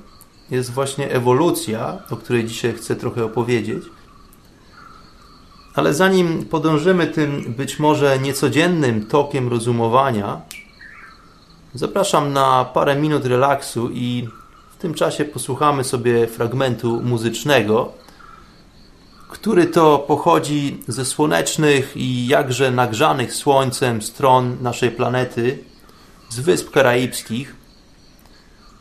jest 0.51 0.71
właśnie 0.71 1.11
ewolucja, 1.11 1.99
o 2.11 2.17
której 2.17 2.45
dzisiaj 2.45 2.73
chcę 2.73 2.97
trochę 2.97 3.25
opowiedzieć. 3.25 3.85
Ale 5.75 5.95
zanim 5.95 6.45
podążymy 6.45 7.07
tym 7.07 7.55
być 7.57 7.79
może 7.79 8.19
niecodziennym 8.19 9.07
tokiem 9.07 9.49
rozumowania, 9.49 10.41
zapraszam 11.75 12.33
na 12.33 12.65
parę 12.65 12.97
minut 12.97 13.25
relaksu 13.27 13.91
i 13.91 14.29
tym 14.85 14.95
czasie 14.95 15.25
posłuchamy 15.25 15.85
sobie 15.85 16.27
fragmentu 16.27 17.01
muzycznego, 17.05 17.93
który 19.35 19.67
to 19.67 19.99
pochodzi 19.99 20.83
ze 20.89 21.05
słonecznych 21.05 21.97
i 21.97 22.27
jakże 22.27 22.71
nagrzanych 22.71 23.35
słońcem 23.35 24.03
stron 24.03 24.57
naszej 24.61 24.91
planety, 24.91 25.65
z 26.29 26.41
Wysp 26.41 26.71
Karaibskich, 26.71 27.57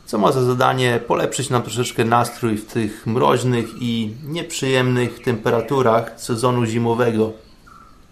co 0.06 0.18
ma 0.18 0.32
za 0.32 0.42
zadanie 0.42 1.00
polepszyć 1.06 1.50
nam 1.50 1.62
troszeczkę 1.62 2.04
nastrój 2.04 2.56
w 2.56 2.66
tych 2.66 3.06
mroźnych 3.06 3.68
i 3.80 4.14
nieprzyjemnych 4.24 5.22
temperaturach 5.22 6.20
sezonu 6.20 6.66
zimowego. 6.66 7.32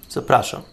Zapraszam. 0.09 0.72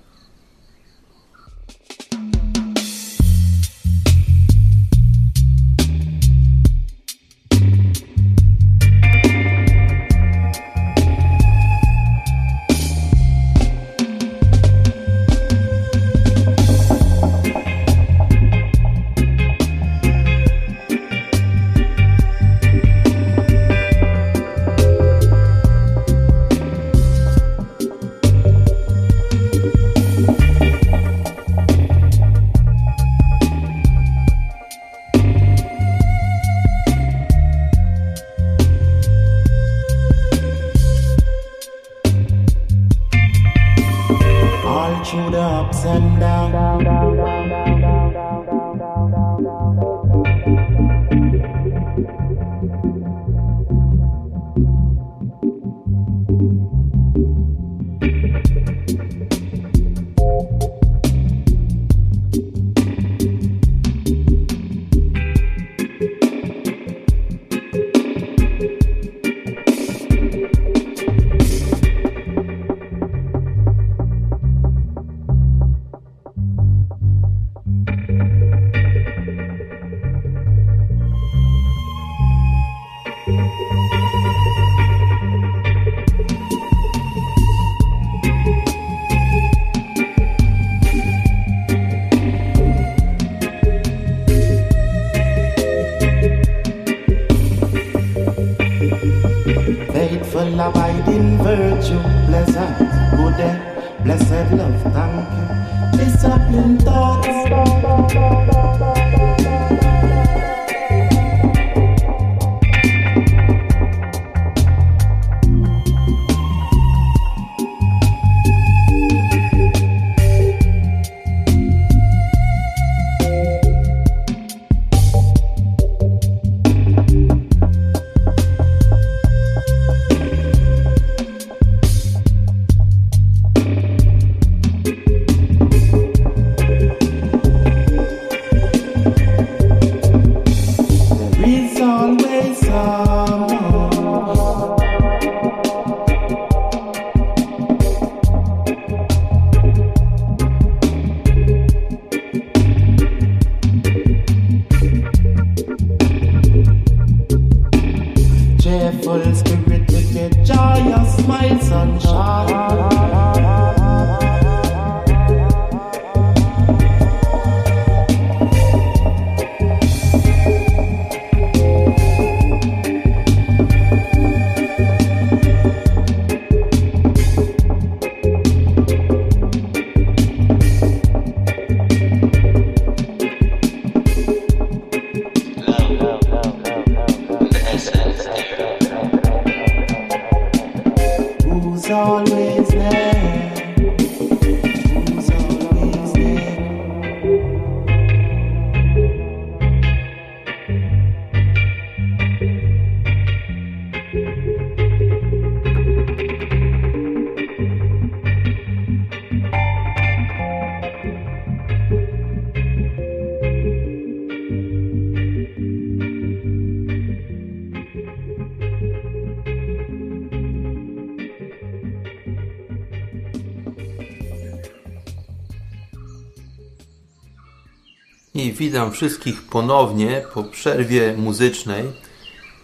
Wszystkich 228.89 229.43
ponownie 229.43 230.23
po 230.33 230.43
przerwie 230.43 231.13
muzycznej. 231.17 231.83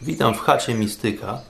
Witam 0.02 0.34
w 0.34 0.40
chacie 0.40 0.74
Mistyka. 0.74 1.42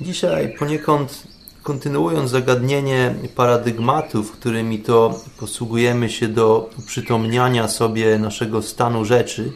Dzisiaj 0.00 0.54
poniekąd 0.58 1.26
kontynuując 1.62 2.30
zagadnienie 2.30 3.14
paradygmatów, 3.36 4.32
którymi 4.32 4.78
to 4.78 5.20
posługujemy 5.40 6.10
się 6.10 6.28
do 6.28 6.70
uprzytomniania 6.78 7.68
sobie 7.68 8.18
naszego 8.18 8.62
stanu 8.62 9.04
rzeczy, 9.04 9.52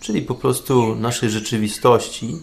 czyli 0.00 0.22
po 0.22 0.34
prostu 0.34 0.94
naszej 0.94 1.30
rzeczywistości, 1.30 2.36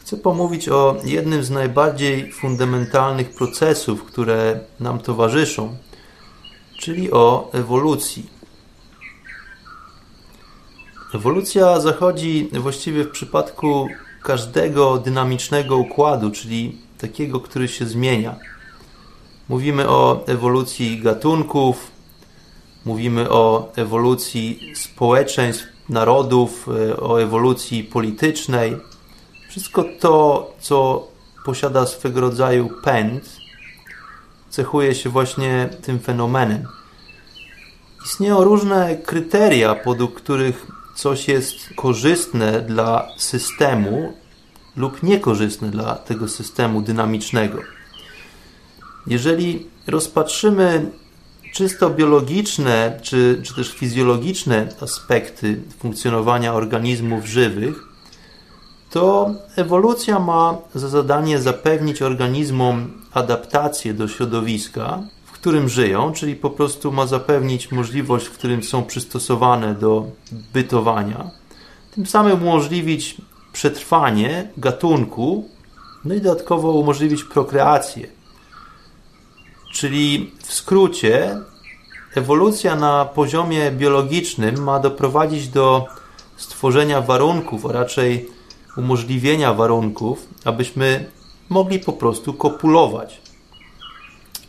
chcę 0.00 0.16
pomówić 0.16 0.68
o 0.68 0.96
jednym 1.04 1.44
z 1.44 1.50
najbardziej 1.50 2.32
fundamentalnych 2.32 3.34
procesów, 3.34 4.04
które 4.04 4.60
nam 4.80 4.98
towarzyszą, 4.98 5.76
czyli 6.78 7.12
o 7.12 7.50
ewolucji. 7.52 8.33
Ewolucja 11.14 11.80
zachodzi 11.80 12.48
właściwie 12.52 13.04
w 13.04 13.10
przypadku 13.10 13.88
każdego 14.22 14.98
dynamicznego 14.98 15.76
układu, 15.76 16.30
czyli 16.30 16.78
takiego, 16.98 17.40
który 17.40 17.68
się 17.68 17.86
zmienia. 17.86 18.36
Mówimy 19.48 19.88
o 19.88 20.24
ewolucji 20.26 21.00
gatunków, 21.00 21.90
mówimy 22.84 23.30
o 23.30 23.72
ewolucji 23.76 24.72
społeczeństw, 24.74 25.64
narodów, 25.88 26.68
e, 26.68 26.96
o 26.96 27.22
ewolucji 27.22 27.84
politycznej. 27.84 28.76
Wszystko 29.48 29.84
to, 30.00 30.46
co 30.60 31.08
posiada 31.44 31.86
swego 31.86 32.20
rodzaju 32.20 32.70
pęd, 32.84 33.36
cechuje 34.50 34.94
się 34.94 35.10
właśnie 35.10 35.68
tym 35.82 35.98
fenomenem. 35.98 36.66
Istnieją 38.04 38.44
różne 38.44 38.96
kryteria, 38.96 39.74
podług 39.74 40.14
których 40.14 40.66
coś 40.94 41.28
jest 41.28 41.56
korzystne 41.76 42.60
dla 42.60 43.08
systemu 43.16 44.12
lub 44.76 45.02
niekorzystne 45.02 45.70
dla 45.70 45.94
tego 45.94 46.28
systemu 46.28 46.82
dynamicznego. 46.82 47.58
Jeżeli 49.06 49.66
rozpatrzymy 49.86 50.90
czysto 51.54 51.90
biologiczne 51.90 53.00
czy, 53.02 53.40
czy 53.42 53.54
też 53.54 53.72
fizjologiczne 53.72 54.68
aspekty 54.80 55.60
funkcjonowania 55.78 56.54
organizmów 56.54 57.26
żywych, 57.26 57.88
to 58.90 59.34
ewolucja 59.56 60.18
ma 60.18 60.58
za 60.74 60.88
zadanie 60.88 61.38
zapewnić 61.38 62.02
organizmom 62.02 62.92
adaptację 63.12 63.94
do 63.94 64.08
środowiska, 64.08 65.02
którym 65.44 65.68
żyją, 65.68 66.12
czyli 66.12 66.36
po 66.36 66.50
prostu 66.50 66.92
ma 66.92 67.06
zapewnić 67.06 67.72
możliwość, 67.72 68.26
w 68.26 68.32
którym 68.38 68.62
są 68.62 68.84
przystosowane 68.84 69.74
do 69.74 70.06
bytowania, 70.52 71.30
tym 71.94 72.06
samym 72.06 72.42
umożliwić 72.42 73.16
przetrwanie 73.52 74.48
gatunku, 74.56 75.48
no 76.04 76.14
i 76.14 76.20
dodatkowo 76.20 76.72
umożliwić 76.72 77.24
prokreację. 77.24 78.06
Czyli 79.72 80.32
w 80.42 80.52
skrócie, 80.52 81.40
ewolucja 82.14 82.76
na 82.76 83.04
poziomie 83.04 83.70
biologicznym 83.70 84.62
ma 84.62 84.80
doprowadzić 84.80 85.48
do 85.48 85.86
stworzenia 86.36 87.00
warunków, 87.00 87.66
a 87.66 87.72
raczej 87.72 88.30
umożliwienia 88.76 89.54
warunków, 89.54 90.28
abyśmy 90.44 91.10
mogli 91.48 91.78
po 91.78 91.92
prostu 91.92 92.34
kopulować. 92.34 93.23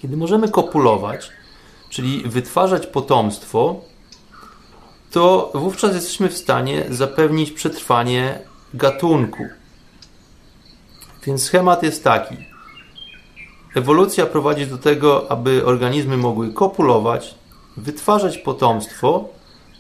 Kiedy 0.06 0.18
możemy 0.18 0.50
kopulować, 0.50 1.32
czyli 1.90 2.24
wytwarzać 2.26 2.88
potomstwo, 2.88 3.82
to 5.12 5.52
wówczas 5.54 5.96
jesteśmy 5.96 6.30
w 6.30 6.38
stanie 6.38 6.86
zapewnić 6.90 7.52
przetrwanie 7.52 8.40
gatunku. 8.74 9.44
Więc 11.26 11.44
schemat 11.44 11.84
jest 11.84 12.04
taki. 12.04 12.36
Ewolucja 13.76 14.26
prowadzi 14.26 14.68
do 14.68 14.78
tego, 14.78 15.32
aby 15.32 15.66
organizmy 15.66 16.18
mogły 16.18 16.54
kopulować, 16.54 17.36
wytwarzać 17.78 18.38
potomstwo, 18.38 19.30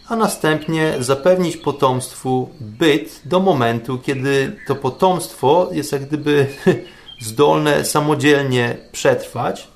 a 0.07 0.15
następnie 0.15 0.93
zapewnić 0.99 1.57
potomstwu 1.57 2.49
byt 2.59 3.21
do 3.25 3.39
momentu, 3.39 3.99
kiedy 3.99 4.59
to 4.67 4.75
potomstwo 4.75 5.69
jest 5.71 5.91
jak 5.91 6.05
gdyby 6.05 6.47
zdolne 7.19 7.85
samodzielnie 7.85 8.77
przetrwać, 8.91 9.74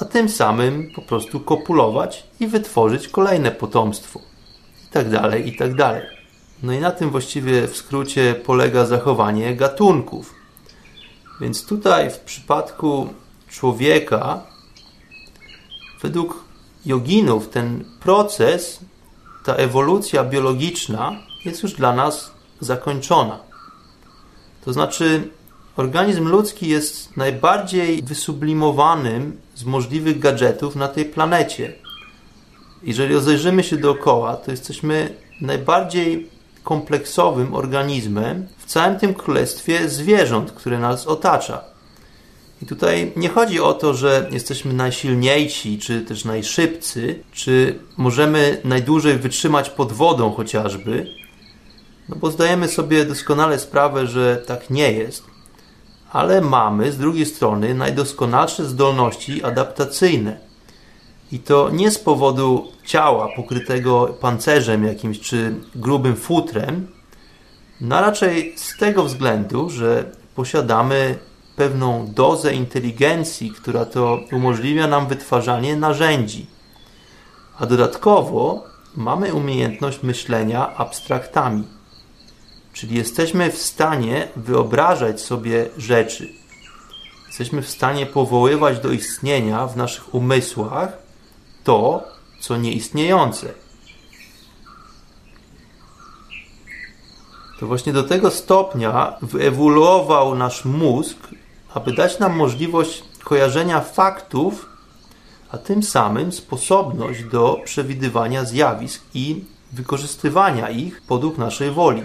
a 0.00 0.04
tym 0.04 0.28
samym 0.28 0.90
po 0.94 1.02
prostu 1.02 1.40
kopulować 1.40 2.26
i 2.40 2.46
wytworzyć 2.46 3.08
kolejne 3.08 3.50
potomstwo. 3.50 4.20
I 4.88 4.92
tak 4.92 5.10
dalej, 5.10 5.48
i 5.48 5.56
tak 5.56 5.74
dalej. 5.74 6.02
No 6.62 6.72
i 6.72 6.80
na 6.80 6.90
tym 6.90 7.10
właściwie 7.10 7.68
w 7.68 7.76
skrócie 7.76 8.34
polega 8.34 8.86
zachowanie 8.86 9.56
gatunków. 9.56 10.34
Więc 11.40 11.66
tutaj 11.66 12.10
w 12.10 12.18
przypadku 12.18 13.08
człowieka, 13.48 14.42
według 16.02 16.44
joginów, 16.86 17.48
ten 17.48 17.84
proces, 18.00 18.80
ta 19.44 19.54
ewolucja 19.54 20.24
biologiczna 20.24 21.12
jest 21.44 21.62
już 21.62 21.72
dla 21.72 21.92
nas 21.92 22.30
zakończona. 22.60 23.38
To 24.64 24.72
znaczy, 24.72 25.28
organizm 25.76 26.28
ludzki 26.28 26.68
jest 26.68 27.16
najbardziej 27.16 28.02
wysublimowanym 28.02 29.40
z 29.54 29.64
możliwych 29.64 30.18
gadżetów 30.18 30.76
na 30.76 30.88
tej 30.88 31.04
planecie. 31.04 31.72
Jeżeli 32.82 33.14
rozejrzymy 33.14 33.64
się 33.64 33.76
dookoła, 33.76 34.36
to 34.36 34.50
jesteśmy 34.50 35.14
najbardziej 35.40 36.28
kompleksowym 36.62 37.54
organizmem 37.54 38.46
w 38.58 38.64
całym 38.64 38.98
tym 38.98 39.14
królestwie 39.14 39.88
zwierząt, 39.88 40.52
które 40.52 40.78
nas 40.78 41.06
otacza. 41.06 41.64
I 42.62 42.66
tutaj 42.66 43.12
nie 43.16 43.28
chodzi 43.28 43.60
o 43.60 43.74
to, 43.74 43.94
że 43.94 44.28
jesteśmy 44.30 44.72
najsilniejsi, 44.72 45.78
czy 45.78 46.00
też 46.00 46.24
najszybcy, 46.24 47.18
czy 47.32 47.78
możemy 47.96 48.60
najdłużej 48.64 49.18
wytrzymać 49.18 49.70
pod 49.70 49.92
wodą 49.92 50.32
chociażby, 50.32 51.06
no 52.08 52.16
bo 52.16 52.30
zdajemy 52.30 52.68
sobie 52.68 53.04
doskonale 53.04 53.58
sprawę, 53.58 54.06
że 54.06 54.42
tak 54.46 54.70
nie 54.70 54.92
jest. 54.92 55.33
Ale 56.14 56.40
mamy 56.40 56.92
z 56.92 56.98
drugiej 56.98 57.26
strony 57.26 57.74
najdoskonalsze 57.74 58.64
zdolności 58.64 59.44
adaptacyjne. 59.44 60.36
I 61.32 61.38
to 61.38 61.70
nie 61.70 61.90
z 61.90 61.98
powodu 61.98 62.72
ciała 62.84 63.28
pokrytego 63.36 64.16
pancerzem 64.20 64.84
jakimś 64.84 65.20
czy 65.20 65.54
grubym 65.74 66.16
futrem, 66.16 66.86
no 67.80 68.00
raczej 68.00 68.58
z 68.58 68.76
tego 68.76 69.04
względu, 69.04 69.70
że 69.70 70.04
posiadamy 70.34 71.18
pewną 71.56 72.06
dozę 72.12 72.54
inteligencji, 72.54 73.50
która 73.50 73.84
to 73.84 74.20
umożliwia 74.32 74.86
nam 74.86 75.06
wytwarzanie 75.06 75.76
narzędzi. 75.76 76.46
A 77.58 77.66
dodatkowo 77.66 78.64
mamy 78.96 79.34
umiejętność 79.34 80.02
myślenia 80.02 80.76
abstraktami. 80.76 81.64
Czyli 82.74 82.96
jesteśmy 82.96 83.52
w 83.52 83.58
stanie 83.58 84.28
wyobrażać 84.36 85.20
sobie 85.20 85.68
rzeczy. 85.78 86.28
Jesteśmy 87.26 87.62
w 87.62 87.68
stanie 87.68 88.06
powoływać 88.06 88.78
do 88.78 88.92
istnienia 88.92 89.66
w 89.66 89.76
naszych 89.76 90.14
umysłach 90.14 90.98
to, 91.64 92.02
co 92.40 92.56
nieistniejące. 92.56 93.54
To 97.60 97.66
właśnie 97.66 97.92
do 97.92 98.02
tego 98.02 98.30
stopnia 98.30 99.16
wyewoluował 99.22 100.34
nasz 100.34 100.64
mózg, 100.64 101.16
aby 101.74 101.92
dać 101.92 102.18
nam 102.18 102.36
możliwość 102.36 103.04
kojarzenia 103.24 103.80
faktów, 103.80 104.66
a 105.50 105.58
tym 105.58 105.82
samym 105.82 106.32
sposobność 106.32 107.24
do 107.24 107.60
przewidywania 107.64 108.44
zjawisk 108.44 109.02
i 109.14 109.44
wykorzystywania 109.72 110.70
ich 110.70 111.02
podług 111.02 111.38
naszej 111.38 111.70
woli. 111.70 112.02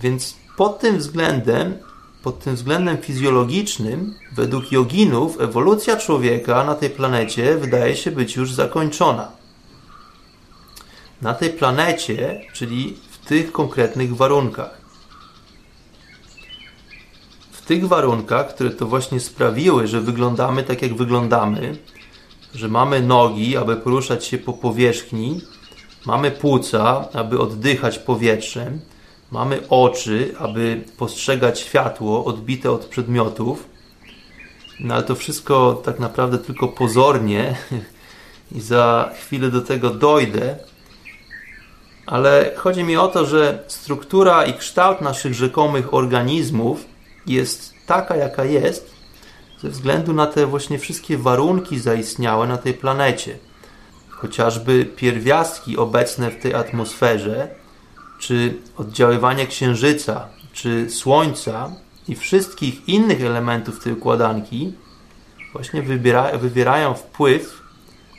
Więc 0.00 0.36
pod 0.56 0.78
tym 0.78 0.98
względem 0.98 1.74
pod 2.22 2.38
tym 2.38 2.54
względem 2.54 2.98
fizjologicznym, 2.98 4.14
według 4.32 4.72
joginów, 4.72 5.40
ewolucja 5.40 5.96
człowieka 5.96 6.64
na 6.64 6.74
tej 6.74 6.90
planecie 6.90 7.58
wydaje 7.58 7.96
się 7.96 8.10
być 8.10 8.36
już 8.36 8.52
zakończona. 8.52 9.32
Na 11.22 11.34
tej 11.34 11.50
planecie, 11.50 12.40
czyli 12.52 12.96
w 13.10 13.26
tych 13.26 13.52
konkretnych 13.52 14.16
warunkach. 14.16 14.80
W 17.52 17.62
tych 17.62 17.88
warunkach, 17.88 18.54
które 18.54 18.70
to 18.70 18.86
właśnie 18.86 19.20
sprawiły, 19.20 19.86
że 19.86 20.00
wyglądamy 20.00 20.62
tak, 20.62 20.82
jak 20.82 20.96
wyglądamy, 20.96 21.78
że 22.54 22.68
mamy 22.68 23.02
nogi, 23.02 23.56
aby 23.56 23.76
poruszać 23.76 24.24
się 24.24 24.38
po 24.38 24.52
powierzchni, 24.52 25.40
mamy 26.06 26.30
płuca, 26.30 27.08
aby 27.12 27.38
oddychać 27.38 27.98
powietrzem, 27.98 28.80
Mamy 29.30 29.68
oczy, 29.68 30.34
aby 30.38 30.84
postrzegać 30.96 31.60
światło 31.60 32.24
odbite 32.24 32.70
od 32.70 32.84
przedmiotów, 32.84 33.68
no 34.80 34.94
ale 34.94 35.02
to 35.02 35.14
wszystko 35.14 35.82
tak 35.84 35.98
naprawdę 35.98 36.38
tylko 36.38 36.68
pozornie 36.68 37.56
i 38.56 38.60
za 38.60 39.10
chwilę 39.18 39.50
do 39.50 39.60
tego 39.60 39.90
dojdę. 39.90 40.56
Ale 42.06 42.52
chodzi 42.56 42.84
mi 42.84 42.96
o 42.96 43.08
to, 43.08 43.26
że 43.26 43.64
struktura 43.66 44.44
i 44.44 44.54
kształt 44.54 45.00
naszych 45.00 45.34
rzekomych 45.34 45.94
organizmów 45.94 46.84
jest 47.26 47.74
taka, 47.86 48.16
jaka 48.16 48.44
jest, 48.44 48.90
ze 49.62 49.68
względu 49.68 50.12
na 50.12 50.26
te 50.26 50.46
właśnie 50.46 50.78
wszystkie 50.78 51.18
warunki 51.18 51.78
zaistniałe 51.78 52.46
na 52.46 52.58
tej 52.58 52.74
planecie. 52.74 53.38
Chociażby 54.08 54.84
pierwiastki 54.84 55.76
obecne 55.76 56.30
w 56.30 56.42
tej 56.42 56.54
atmosferze, 56.54 57.48
czy 58.18 58.56
oddziaływanie 58.76 59.46
księżyca, 59.46 60.28
czy 60.52 60.90
słońca 60.90 61.72
i 62.08 62.16
wszystkich 62.16 62.88
innych 62.88 63.22
elementów 63.22 63.84
tej 63.84 63.92
układanki 63.92 64.72
właśnie 65.52 65.82
wybiera, 65.82 66.38
wywierają 66.38 66.94
wpływ 66.94 67.62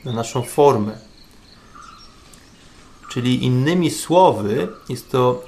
na 0.06 0.14
naszą 0.14 0.44
formę. 0.44 0.92
Czyli 3.10 3.44
innymi 3.44 3.92
słowy, 3.92 4.68
jest 4.90 5.12
to 5.12 5.44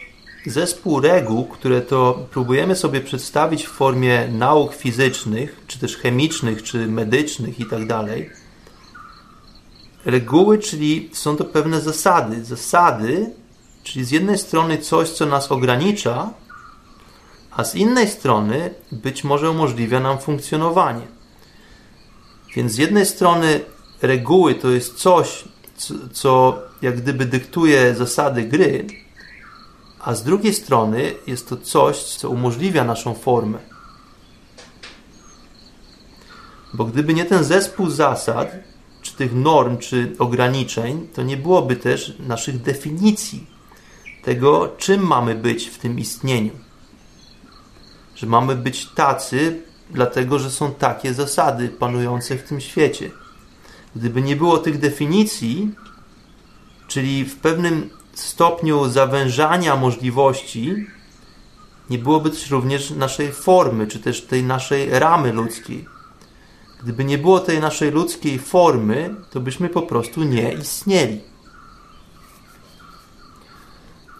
zespół 0.45 0.99
reguł, 0.99 1.45
które 1.45 1.81
to 1.81 2.27
próbujemy 2.31 2.75
sobie 2.75 3.01
przedstawić 3.01 3.65
w 3.65 3.71
formie 3.71 4.27
nauk 4.31 4.73
fizycznych, 4.73 5.61
czy 5.67 5.79
też 5.79 5.97
chemicznych, 5.97 6.63
czy 6.63 6.87
medycznych 6.87 7.59
itd. 7.59 7.87
Tak 7.87 8.41
Reguły, 10.05 10.57
czyli 10.57 11.09
są 11.13 11.37
to 11.37 11.45
pewne 11.45 11.81
zasady. 11.81 12.45
Zasady, 12.45 13.31
czyli 13.83 14.05
z 14.05 14.11
jednej 14.11 14.37
strony 14.37 14.77
coś, 14.77 15.09
co 15.09 15.25
nas 15.25 15.51
ogranicza, 15.51 16.33
a 17.51 17.63
z 17.63 17.75
innej 17.75 18.07
strony 18.07 18.73
być 18.91 19.23
może 19.23 19.51
umożliwia 19.51 19.99
nam 19.99 20.19
funkcjonowanie. 20.19 21.07
Więc 22.55 22.71
z 22.71 22.77
jednej 22.77 23.05
strony 23.05 23.61
reguły 24.01 24.55
to 24.55 24.69
jest 24.69 24.95
coś, 24.95 25.43
co, 25.77 25.93
co 26.13 26.59
jak 26.81 27.01
gdyby 27.01 27.25
dyktuje 27.25 27.95
zasady 27.95 28.43
gry, 28.43 28.87
a 29.99 30.15
z 30.15 30.23
drugiej 30.23 30.53
strony 30.53 31.13
jest 31.27 31.49
to 31.49 31.57
coś, 31.57 32.03
co 32.03 32.29
umożliwia 32.29 32.83
naszą 32.83 33.13
formę. 33.13 33.57
Bo 36.73 36.85
gdyby 36.85 37.13
nie 37.13 37.25
ten 37.25 37.43
zespół 37.43 37.89
zasad, 37.89 38.51
czy 39.01 39.13
tych 39.15 39.33
norm, 39.33 39.77
czy 39.77 40.15
ograniczeń, 40.19 41.07
to 41.13 41.23
nie 41.23 41.37
byłoby 41.37 41.75
też 41.75 42.13
naszych 42.19 42.61
definicji 42.61 43.47
tego, 44.23 44.75
czym 44.77 45.07
mamy 45.07 45.36
być 45.36 45.67
w 45.67 45.77
tym 45.77 45.99
istnieniu. 45.99 46.51
Że 48.15 48.27
mamy 48.27 48.55
być 48.55 48.86
tacy, 48.86 49.62
dlatego 49.89 50.39
że 50.39 50.51
są 50.51 50.71
takie 50.71 51.13
zasady 51.13 51.69
panujące 51.69 52.38
w 52.38 52.43
tym 52.43 52.62
świecie. 52.62 53.12
Gdyby 53.95 54.21
nie 54.21 54.36
było 54.36 54.57
tych 54.57 54.79
definicji, 54.79 55.71
czyli 56.88 57.25
w 57.25 57.36
pewnym 57.36 57.89
stopniu 58.13 58.89
zawężania 58.89 59.75
możliwości, 59.75 60.86
nie 61.89 61.97
byłoby 61.97 62.29
też 62.29 62.49
również 62.49 62.89
naszej 62.89 63.31
formy, 63.31 63.88
czy 63.88 63.99
też 63.99 64.21
tej 64.21 64.43
naszej 64.43 64.99
ramy 64.99 65.34
ludzkiej. 65.34 65.86
Gdyby 66.84 67.03
nie 67.03 67.17
było 67.17 67.39
tej 67.39 67.60
naszej 67.60 67.91
ludzkiej 67.91 68.39
formy, 68.39 69.15
to 69.31 69.39
byśmy 69.39 69.69
po 69.69 69.81
prostu 69.81 70.23
nie 70.23 70.53
istnieli. 70.53 71.30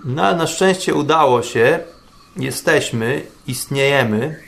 No 0.06 0.36
na 0.36 0.48
szczęście 0.48 0.96
udało 0.96 1.44
się, 1.44 1.80
jesteśmy, 2.36 3.22
istniejemy, 3.48 4.40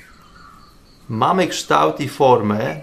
mamy 1.09 1.47
kształt 1.47 1.99
i 1.99 2.09
formę, 2.09 2.81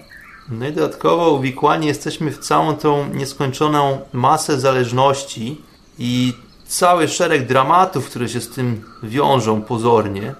no 0.48 0.66
i 0.66 0.72
dodatkowo 0.72 1.30
uwikłani 1.30 1.86
jesteśmy 1.86 2.30
w 2.30 2.38
całą 2.38 2.76
tą 2.76 3.14
nieskończoną 3.14 3.98
masę 4.12 4.60
zależności 4.60 5.62
i 5.98 6.34
cały 6.66 7.08
szereg 7.08 7.46
dramatów, 7.46 8.06
które 8.06 8.28
się 8.28 8.40
z 8.40 8.48
tym 8.48 8.84
wiążą 9.02 9.62
pozornie. 9.62 10.34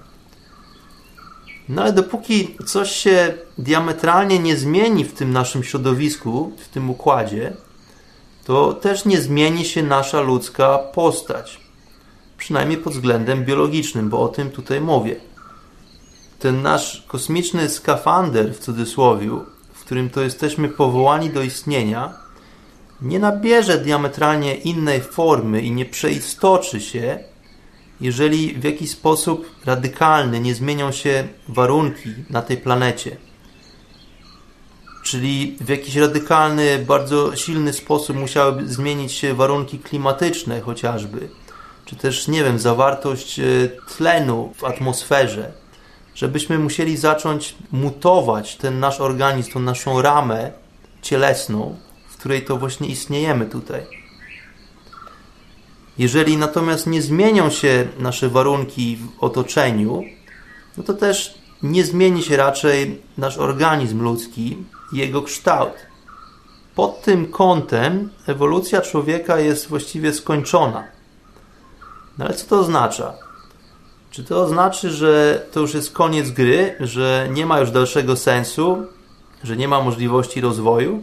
No 1.69 1.83
ale 1.83 1.93
dopóki 1.93 2.57
coś 2.67 2.91
się 2.91 3.35
diametralnie 3.59 4.39
nie 4.39 4.57
zmieni 4.57 5.05
w 5.05 5.13
tym 5.13 5.33
naszym 5.33 5.65
środowisku, 5.65 6.53
w 6.59 6.69
tym 6.69 6.91
układzie, 6.91 7.53
to 8.45 8.73
też 8.73 9.05
nie 9.05 9.21
zmieni 9.21 9.65
się 9.65 9.83
nasza 9.83 10.21
ludzka 10.21 10.79
postać. 10.79 11.70
Przynajmniej 12.41 12.79
pod 12.79 12.93
względem 12.93 13.45
biologicznym, 13.45 14.09
bo 14.09 14.23
o 14.23 14.29
tym 14.29 14.51
tutaj 14.51 14.81
mówię. 14.81 15.17
Ten 16.39 16.63
nasz 16.63 17.05
kosmiczny 17.09 17.69
skafander 17.69 18.55
w 18.55 18.59
cudzysłowie, 18.59 19.31
w 19.73 19.81
którym 19.81 20.11
to 20.11 20.21
jesteśmy 20.21 20.69
powołani 20.69 21.31
do 21.31 21.43
istnienia, 21.43 22.13
nie 23.03 23.19
nabierze 23.19 23.79
diametralnie 23.79 24.55
innej 24.55 25.01
formy 25.01 25.63
i 25.63 25.71
nie 25.71 25.85
przeistoczy 25.85 26.81
się, 26.81 27.19
jeżeli 28.01 28.55
w 28.55 28.65
jakiś 28.65 28.91
sposób 28.91 29.51
radykalny 29.65 30.41
nie 30.41 30.55
zmienią 30.55 30.93
się 30.93 31.29
warunki 31.49 32.09
na 32.31 32.43
tej 32.43 32.57
planecie. 32.57 33.17
Czyli 35.03 35.57
w 35.61 35.69
jakiś 35.69 35.97
radykalny, 35.97 36.79
bardzo 36.79 37.37
silny 37.37 37.73
sposób 37.73 38.17
musiałyby 38.17 38.69
zmienić 38.69 39.13
się 39.13 39.35
warunki 39.35 39.79
klimatyczne 39.79 40.61
chociażby, 40.61 41.29
czy 41.91 41.97
też, 41.97 42.29
nie 42.29 42.45
wiem, 42.45 42.59
zawartość 42.59 43.39
e, 43.39 43.45
tlenu 43.97 44.53
w 44.57 44.65
atmosferze, 44.65 45.53
żebyśmy 46.15 46.59
musieli 46.59 46.97
zacząć 46.97 47.55
mutować 47.73 48.57
ten 48.57 48.81
nasz 48.81 49.01
organizm, 49.01 49.53
tą 49.53 49.61
naszą 49.61 50.03
ramę 50.03 50.51
cielesną, 51.03 51.77
której 52.19 52.45
to 52.45 52.57
właśnie 52.57 52.89
istniejemy 52.89 53.47
tutaj. 53.47 53.87
Jeżeli 55.99 56.37
natomiast 56.37 56.87
nie 56.87 57.03
zmienią 57.03 57.51
się 57.51 57.89
nasze 57.99 58.29
warunki 58.29 58.97
w 58.97 59.25
otoczeniu, 59.25 60.05
no 60.77 60.83
to 60.83 60.95
też 60.95 61.35
nie 61.63 61.85
zmieni 61.85 62.23
się 62.23 62.37
raczej 62.37 63.03
nasz 63.19 63.39
organizm 63.39 64.03
ludzki 64.03 64.57
jego 64.93 65.23
kształt. 65.23 65.75
Pod 66.75 67.03
tym 67.03 67.27
kątem 67.27 68.11
ewolucja 68.27 68.81
człowieka 68.81 69.39
jest 69.39 69.69
właściwie 69.69 70.13
skończona. 70.13 71.00
No 72.19 72.25
ale 72.25 72.35
co 72.35 72.47
to 72.47 72.59
oznacza? 72.61 73.13
Czy 74.11 74.25
to 74.25 74.43
oznacza, 74.43 74.89
że 74.89 75.43
to 75.53 75.61
już 75.61 75.75
jest 75.75 75.93
koniec 75.93 76.31
gry, 76.31 76.77
że 76.81 77.29
nie 77.31 77.47
ma 77.47 77.61
już 77.61 77.71
dalszego 77.71 78.17
sensu, 78.17 78.87
że 79.45 79.57
nie 79.57 79.69
ma 79.69 79.81
możliwości 79.81 80.41
rozwoju? 80.41 81.03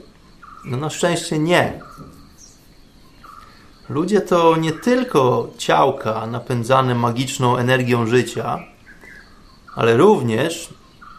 No 0.66 0.78
na 0.78 0.90
szczęście 0.90 1.40
nie. 1.40 1.82
Ludzie 3.90 4.22
to 4.22 4.56
nie 4.56 4.72
tylko 4.72 5.50
ciałka 5.58 6.28
napędzane 6.28 6.96
magiczną 6.96 7.58
energią 7.58 8.06
życia, 8.06 8.60
ale 9.76 9.98
również, 9.98 10.70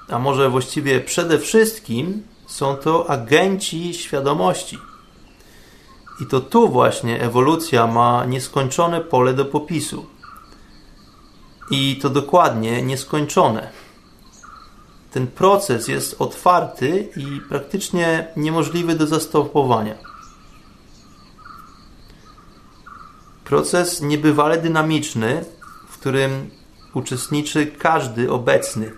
a 0.09 0.19
może 0.19 0.51
właściwie 0.51 1.01
przede 1.01 1.39
wszystkim, 1.39 2.23
są 2.47 2.77
to 2.77 3.11
agenci 3.11 3.95
świadomości. 3.95 4.79
I 6.21 6.27
to 6.27 6.41
tu 6.41 6.69
właśnie 6.69 7.23
ewolucja 7.23 7.87
ma 7.87 8.25
nieskończone 8.25 9.01
pole 9.01 9.35
do 9.35 9.45
popisu. 9.45 10.07
I 11.71 11.99
to 12.03 12.11
dokładnie 12.11 12.83
nieskończone 12.83 13.71
ten 15.11 15.27
proces 15.27 15.89
jest 15.89 16.17
otwarty 16.19 17.09
i 17.17 17.41
praktycznie 17.49 18.29
niemożliwy 18.37 18.95
do 18.95 19.07
zastopowania. 19.07 19.95
Proces 23.45 24.01
niebywale 24.01 24.59
dynamiczny, 24.59 25.45
w 25.89 25.99
którym 25.99 26.51
uczestniczy 26.95 27.67
każdy 27.67 28.33
obecny. 28.33 28.93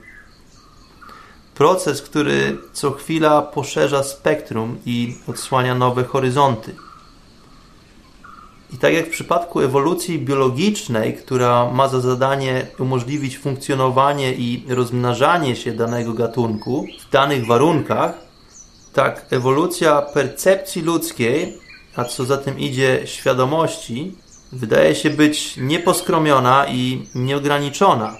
Proces, 1.54 2.02
który 2.02 2.58
co 2.72 2.90
chwila 2.90 3.42
poszerza 3.42 4.02
spektrum 4.02 4.78
i 4.86 5.16
odsłania 5.26 5.74
nowe 5.74 6.04
horyzonty. 6.04 6.76
I 8.72 8.78
tak 8.78 8.94
jak 8.94 9.06
w 9.06 9.10
przypadku 9.10 9.60
ewolucji 9.60 10.18
biologicznej, 10.18 11.14
która 11.14 11.70
ma 11.70 11.88
za 11.88 12.00
zadanie 12.00 12.66
umożliwić 12.78 13.38
funkcjonowanie 13.38 14.34
i 14.34 14.64
rozmnażanie 14.68 15.56
się 15.56 15.72
danego 15.72 16.12
gatunku 16.12 16.86
w 17.08 17.10
danych 17.10 17.46
warunkach, 17.46 18.14
tak 18.92 19.26
ewolucja 19.30 20.02
percepcji 20.02 20.82
ludzkiej, 20.82 21.58
a 21.96 22.04
co 22.04 22.24
za 22.24 22.36
tym 22.36 22.58
idzie 22.58 23.02
świadomości, 23.04 24.14
wydaje 24.52 24.94
się 24.94 25.10
być 25.10 25.56
nieposkromiona 25.56 26.66
i 26.68 27.06
nieograniczona. 27.14 28.16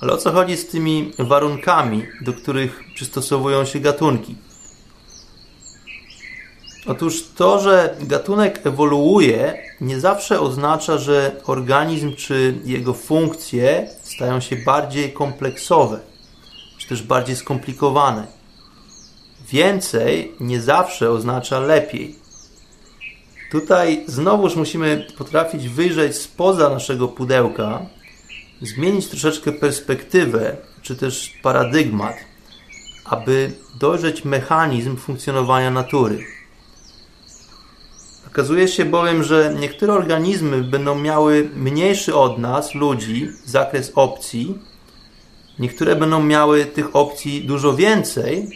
Ale 0.00 0.12
o 0.12 0.16
co 0.16 0.32
chodzi 0.32 0.56
z 0.56 0.68
tymi 0.68 1.12
warunkami, 1.18 2.02
do 2.20 2.32
których 2.32 2.80
przystosowują 2.94 3.64
się 3.64 3.80
gatunki? 3.80 4.36
Otóż 6.88 7.24
to, 7.36 7.60
że 7.60 7.96
gatunek 8.00 8.66
ewoluuje, 8.66 9.62
nie 9.80 10.00
zawsze 10.00 10.40
oznacza, 10.40 10.98
że 10.98 11.40
organizm 11.46 12.16
czy 12.16 12.54
jego 12.64 12.94
funkcje 12.94 13.90
stają 14.02 14.40
się 14.40 14.56
bardziej 14.56 15.12
kompleksowe, 15.12 16.00
czy 16.78 16.88
też 16.88 17.02
bardziej 17.02 17.36
skomplikowane. 17.36 18.26
więcej 19.48 20.32
nie 20.40 20.60
zawsze 20.60 21.10
oznacza 21.10 21.60
lepiej. 21.60 22.16
Tutaj 23.50 24.04
znowuż 24.06 24.56
musimy 24.56 25.06
potrafić 25.18 25.68
wyjrzeć 25.68 26.16
spoza 26.16 26.68
naszego 26.68 27.08
pudełka, 27.08 27.86
zmienić 28.62 29.08
troszeczkę 29.08 29.52
perspektywę, 29.52 30.56
czy 30.82 30.96
też 30.96 31.32
paradygmat, 31.42 32.16
aby 33.04 33.52
dojrzeć 33.80 34.24
mechanizm 34.24 34.96
funkcjonowania 34.96 35.70
natury. 35.70 36.37
Okazuje 38.28 38.68
się 38.68 38.84
bowiem, 38.84 39.22
że 39.22 39.54
niektóre 39.60 39.92
organizmy 39.92 40.62
będą 40.62 40.94
miały 40.94 41.50
mniejszy 41.54 42.14
od 42.14 42.38
nas, 42.38 42.74
ludzi, 42.74 43.28
zakres 43.44 43.92
opcji, 43.94 44.58
niektóre 45.58 45.96
będą 45.96 46.22
miały 46.22 46.64
tych 46.64 46.96
opcji 46.96 47.44
dużo 47.44 47.76
więcej, 47.76 48.50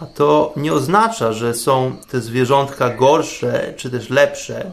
a 0.00 0.06
to 0.06 0.52
nie 0.56 0.72
oznacza, 0.72 1.32
że 1.32 1.54
są 1.54 1.96
te 2.10 2.20
zwierzątka 2.20 2.90
gorsze 2.90 3.74
czy 3.76 3.90
też 3.90 4.10
lepsze, 4.10 4.72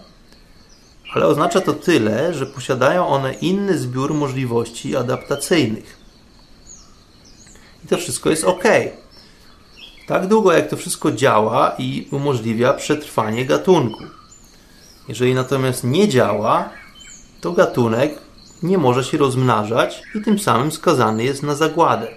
ale 1.13 1.25
oznacza 1.25 1.61
to 1.61 1.73
tyle, 1.73 2.33
że 2.33 2.45
posiadają 2.45 3.07
one 3.07 3.33
inny 3.33 3.77
zbiór 3.77 4.13
możliwości 4.13 4.95
adaptacyjnych. 4.95 5.97
I 7.85 7.87
to 7.87 7.97
wszystko 7.97 8.29
jest 8.29 8.43
ok. 8.43 8.63
Tak 10.07 10.27
długo 10.27 10.53
jak 10.53 10.69
to 10.69 10.77
wszystko 10.77 11.11
działa 11.11 11.75
i 11.77 12.07
umożliwia 12.11 12.73
przetrwanie 12.73 13.45
gatunku. 13.45 14.03
Jeżeli 15.07 15.33
natomiast 15.33 15.83
nie 15.83 16.07
działa, 16.07 16.69
to 17.41 17.51
gatunek 17.51 18.19
nie 18.63 18.77
może 18.77 19.03
się 19.03 19.17
rozmnażać 19.17 20.01
i 20.15 20.21
tym 20.21 20.39
samym 20.39 20.71
skazany 20.71 21.23
jest 21.23 21.43
na 21.43 21.55
zagładę. 21.55 22.07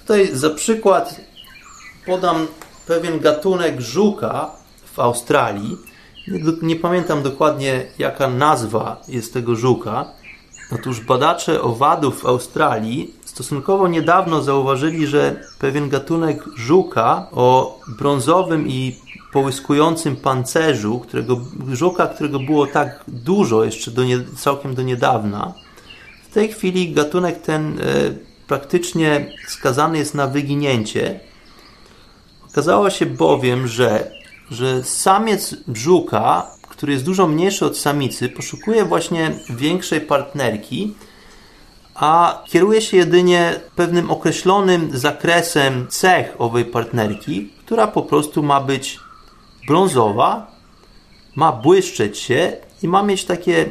Tutaj 0.00 0.30
za 0.32 0.50
przykład 0.50 1.20
podam 2.06 2.46
pewien 2.86 3.20
gatunek 3.20 3.80
żuka 3.80 4.50
w 4.92 4.98
Australii. 4.98 5.76
Nie, 6.62 6.76
pamiętam 6.76 7.22
dokładnie, 7.22 7.86
jaka 7.98 8.28
nazwa 8.28 9.02
jest 9.08 9.32
tego 9.32 9.56
żuka. 9.56 10.12
Otóż 10.74 11.00
badacze 11.00 11.62
owadów 11.62 12.20
w 12.20 12.26
Australii 12.26 13.14
stosunkowo 13.30 13.88
niedawno 13.88 14.42
zauważyli, 14.42 15.06
że 15.06 15.40
pewien 15.58 15.88
gatunek 15.88 16.44
żuka 16.56 17.26
o 17.32 17.78
brązowym 17.98 18.68
i 18.68 18.96
połyskującym 19.32 20.16
pancerzu, 20.16 20.98
którego, 20.98 21.40
żuka, 21.72 22.06
którego 22.06 22.38
było 22.38 22.66
tak 22.66 23.04
dużo 23.08 23.64
jeszcze 23.64 23.90
do 23.90 24.04
nie, 24.04 24.20
całkiem 24.36 24.74
do 24.74 24.82
niedawna, 24.82 25.54
w 26.30 26.34
tej 26.34 26.48
chwili 26.48 26.92
gatunek 26.92 27.42
ten 27.42 27.78
e, 27.78 27.82
praktycznie 28.46 29.32
skazany 29.48 29.98
jest 29.98 30.14
na 30.14 30.26
wyginięcie. 30.26 31.20
Okazało 32.52 32.90
się 32.90 33.06
bowiem, 33.06 33.68
że, 33.68 34.10
że 34.50 34.84
samiec 34.84 35.56
żuka, 35.74 36.50
który 36.68 36.92
jest 36.92 37.04
dużo 37.04 37.26
mniejszy 37.26 37.66
od 37.66 37.78
samicy, 37.78 38.28
poszukuje 38.28 38.84
właśnie 38.84 39.32
większej 39.50 40.00
partnerki, 40.00 40.94
a 42.00 42.42
kieruje 42.46 42.82
się 42.82 42.96
jedynie 42.96 43.60
pewnym 43.76 44.10
określonym 44.10 44.90
zakresem 44.98 45.86
cech 45.88 46.34
owej 46.38 46.64
partnerki, 46.64 47.52
która 47.64 47.86
po 47.86 48.02
prostu 48.02 48.42
ma 48.42 48.60
być 48.60 49.00
brązowa, 49.66 50.50
ma 51.36 51.52
błyszczeć 51.52 52.18
się 52.18 52.52
i 52.82 52.88
ma 52.88 53.02
mieć 53.02 53.24
takie 53.24 53.70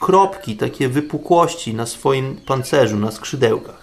kropki, 0.00 0.56
takie 0.56 0.88
wypukłości 0.88 1.74
na 1.74 1.86
swoim 1.86 2.36
pancerzu, 2.46 2.96
na 2.96 3.10
skrzydełkach. 3.10 3.82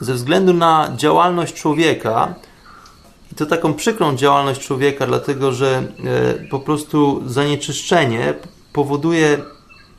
Ze 0.00 0.14
względu 0.14 0.52
na 0.52 0.92
działalność 0.96 1.54
człowieka, 1.54 2.34
i 3.32 3.34
to 3.34 3.46
taką 3.46 3.74
przykrą 3.74 4.16
działalność 4.16 4.60
człowieka, 4.60 5.06
dlatego 5.06 5.52
że 5.52 5.82
e, 6.04 6.48
po 6.50 6.60
prostu 6.60 7.22
zanieczyszczenie 7.26 8.34
powoduje 8.72 9.38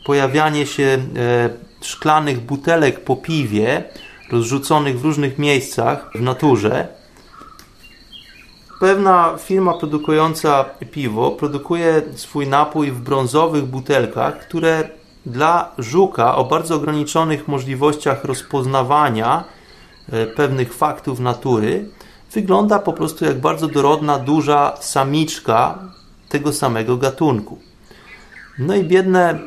pojawianie 0.06 0.66
się 0.66 0.84
e, 0.84 1.50
szklanych 1.86 2.40
butelek 2.40 3.04
po 3.04 3.16
piwie, 3.16 3.84
rozrzuconych 4.32 5.00
w 5.00 5.04
różnych 5.04 5.40
miejscach 5.40 6.10
w 6.16 6.22
naturze 6.22 6.88
Pewna 8.84 9.38
firma 9.38 9.74
produkująca 9.74 10.66
piwo 10.92 11.32
produkuje 11.32 12.02
swój 12.16 12.48
napój 12.48 12.92
w 12.92 13.02
brązowych 13.02 13.66
butelkach, 13.66 14.40
które 14.40 14.90
dla 15.26 15.72
żuka 15.78 16.36
o 16.36 16.46
bardzo 16.46 16.76
ograniczonych 16.76 17.48
możliwościach 17.48 18.24
rozpoznawania 18.24 19.44
e, 20.12 20.26
pewnych 20.26 20.74
faktów 20.74 21.20
natury 21.20 21.90
wygląda 22.32 22.80
po 22.80 22.94
prostu 22.94 23.26
jak 23.26 23.42
bardzo 23.42 23.68
dorodna, 23.68 24.20
duża 24.20 24.74
samiczka 24.80 25.80
tego 26.30 26.54
samego 26.54 26.98
gatunku. 26.98 27.58
No 28.60 28.76
i 28.76 28.84
biedne 28.84 29.30
e, 29.30 29.40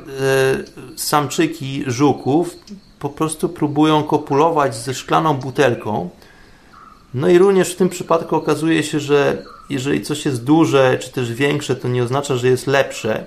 samczyki 0.96 1.84
żuków 1.86 2.57
po 2.98 3.09
prostu 3.09 3.48
próbują 3.48 4.04
kopulować 4.04 4.76
ze 4.76 4.94
szklaną 4.94 5.34
butelką, 5.34 6.11
no 7.14 7.28
i 7.28 7.38
również 7.38 7.72
w 7.72 7.76
tym 7.76 7.88
przypadku 7.88 8.36
okazuje 8.36 8.82
się, 8.82 9.00
że 9.00 9.42
jeżeli 9.70 10.02
coś 10.02 10.24
jest 10.24 10.44
duże 10.44 10.98
czy 10.98 11.12
też 11.12 11.32
większe, 11.32 11.76
to 11.76 11.88
nie 11.88 12.02
oznacza, 12.02 12.36
że 12.36 12.48
jest 12.48 12.66
lepsze, 12.66 13.26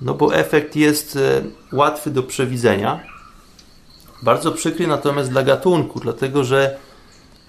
no 0.00 0.14
bo 0.14 0.34
efekt 0.34 0.76
jest 0.76 1.16
e, 1.16 1.42
łatwy 1.72 2.10
do 2.10 2.22
przewidzenia. 2.22 3.00
Bardzo 4.22 4.52
przykry 4.52 4.86
natomiast 4.86 5.30
dla 5.30 5.42
gatunku, 5.42 6.00
dlatego 6.00 6.44
że 6.44 6.76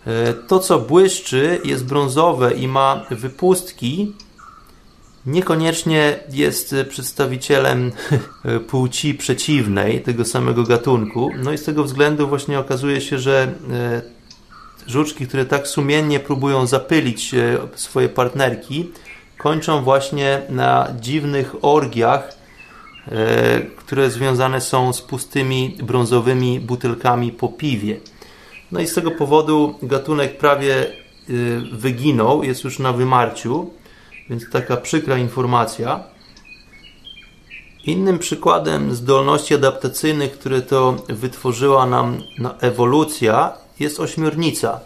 e, 0.07 0.34
to, 0.34 0.60
co 0.60 0.80
błyszczy, 0.80 1.62
jest 1.64 1.86
brązowe 1.86 2.53
i 2.53 2.68
ma 2.68 3.05
wypustki, 3.12 4.14
niekoniecznie 5.32 6.19
jest 6.30 6.75
przedstawicielem 6.89 7.91
płci 8.69 9.13
przeciwnej 9.13 10.01
tego 10.01 10.25
samego 10.25 10.63
gatunku. 10.63 11.30
No 11.43 11.51
i 11.51 11.57
z 11.57 11.63
tego 11.63 11.84
względu 11.84 12.27
właśnie 12.27 12.59
okazuje 12.59 13.01
się, 13.01 13.19
że 13.19 13.53
e, 13.71 14.01
żuczki, 14.88 15.27
które 15.27 15.45
tak 15.45 15.67
sumiennie 15.67 16.19
próbują 16.19 16.67
zapylić 16.67 17.34
e, 17.34 17.57
swoje 17.75 18.09
partnerki, 18.09 18.91
kończą 19.38 19.84
właśnie 19.84 20.41
na 20.49 20.88
dziwnych 20.99 21.55
orgiach, 21.61 22.30
e, 23.07 23.59
które 23.59 24.09
związane 24.09 24.61
są 24.61 24.93
z 24.93 25.01
pustymi 25.01 25.77
brązowymi 25.84 26.59
butelkami 26.59 27.32
po 27.32 27.47
piwie. 27.47 27.99
No 28.71 28.80
i 28.80 28.88
z 28.88 28.93
tego 28.93 29.11
powodu 29.11 29.75
gatunek 29.84 30.38
prawie 30.38 30.75
e, 30.75 30.91
wyginął, 31.71 32.43
jest 32.43 32.63
już 32.63 32.80
na 32.80 32.93
wymarciu, 32.93 33.69
więc 34.30 34.49
taka 34.49 34.77
przykra 34.77 35.17
informacja. 35.17 36.03
Innym 37.86 38.19
przykładem 38.19 38.95
zdolności 38.95 39.53
adaptacyjnych, 39.53 40.32
które 40.32 40.61
to 40.61 40.95
wytworzyła 41.09 41.86
nam 41.86 42.23
ewolucja, 42.61 43.53
jest 43.80 43.99
ośmiornica. 43.99 44.80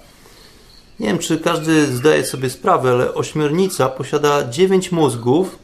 Nie 1.00 1.08
wiem, 1.08 1.20
czy 1.20 1.40
każdy 1.40 1.86
zdaje 1.86 2.26
sobie 2.26 2.50
sprawę, 2.50 2.92
ale 2.92 3.14
ośmiornica 3.14 3.90
posiada 3.90 4.48
9 4.50 4.92
mózgów, 4.92 5.60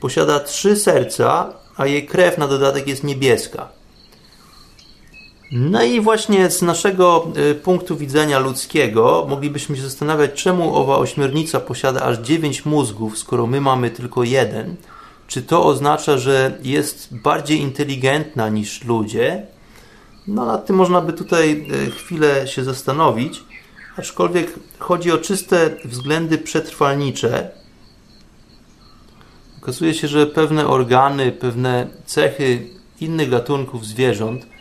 posiada 0.00 0.40
3 0.40 0.76
serca, 0.76 1.52
a 1.76 1.86
jej 1.86 2.06
krew 2.06 2.38
na 2.38 2.48
dodatek 2.48 2.86
jest 2.86 3.04
niebieska. 3.04 3.81
No 5.54 5.82
i 5.82 6.00
właśnie 6.00 6.50
z 6.50 6.62
naszego 6.62 7.32
y, 7.50 7.54
punktu 7.54 7.96
widzenia 7.96 8.38
ludzkiego 8.38 9.26
moglibyśmy 9.28 9.76
się 9.76 9.82
zastanawiać, 9.82 10.42
czemu 10.42 10.76
owa 10.76 10.96
ośmiornica 10.96 11.60
posiada 11.60 12.02
aż 12.02 12.18
9 12.18 12.66
mózgów, 12.66 13.18
skoro 13.18 13.46
my 13.46 13.60
mamy 13.60 13.90
tylko 13.90 14.24
jeden. 14.24 14.76
Czy 15.26 15.42
to 15.42 15.64
oznacza, 15.64 16.18
że 16.18 16.58
jest 16.62 17.08
bardziej 17.22 17.60
inteligentna 17.60 18.48
niż 18.48 18.84
ludzie? 18.84 19.46
No 20.26 20.46
nad 20.46 20.66
tym 20.66 20.76
można 20.76 21.00
by 21.00 21.12
tutaj 21.12 21.66
e, 21.86 21.90
chwilę 21.90 22.48
się 22.48 22.64
zastanowić, 22.64 23.44
aczkolwiek 23.96 24.52
chodzi 24.78 25.12
o 25.12 25.18
czyste 25.18 25.76
względy 25.84 26.38
przetrwalnicze. 26.38 27.50
Okazuje 29.62 29.94
się, 29.94 30.08
że 30.08 30.26
pewne 30.26 30.66
organy, 30.66 31.32
pewne 31.32 31.86
cechy 32.06 32.68
innych 33.00 33.30
gatunków 33.30 33.86
zwierząt 33.86 34.51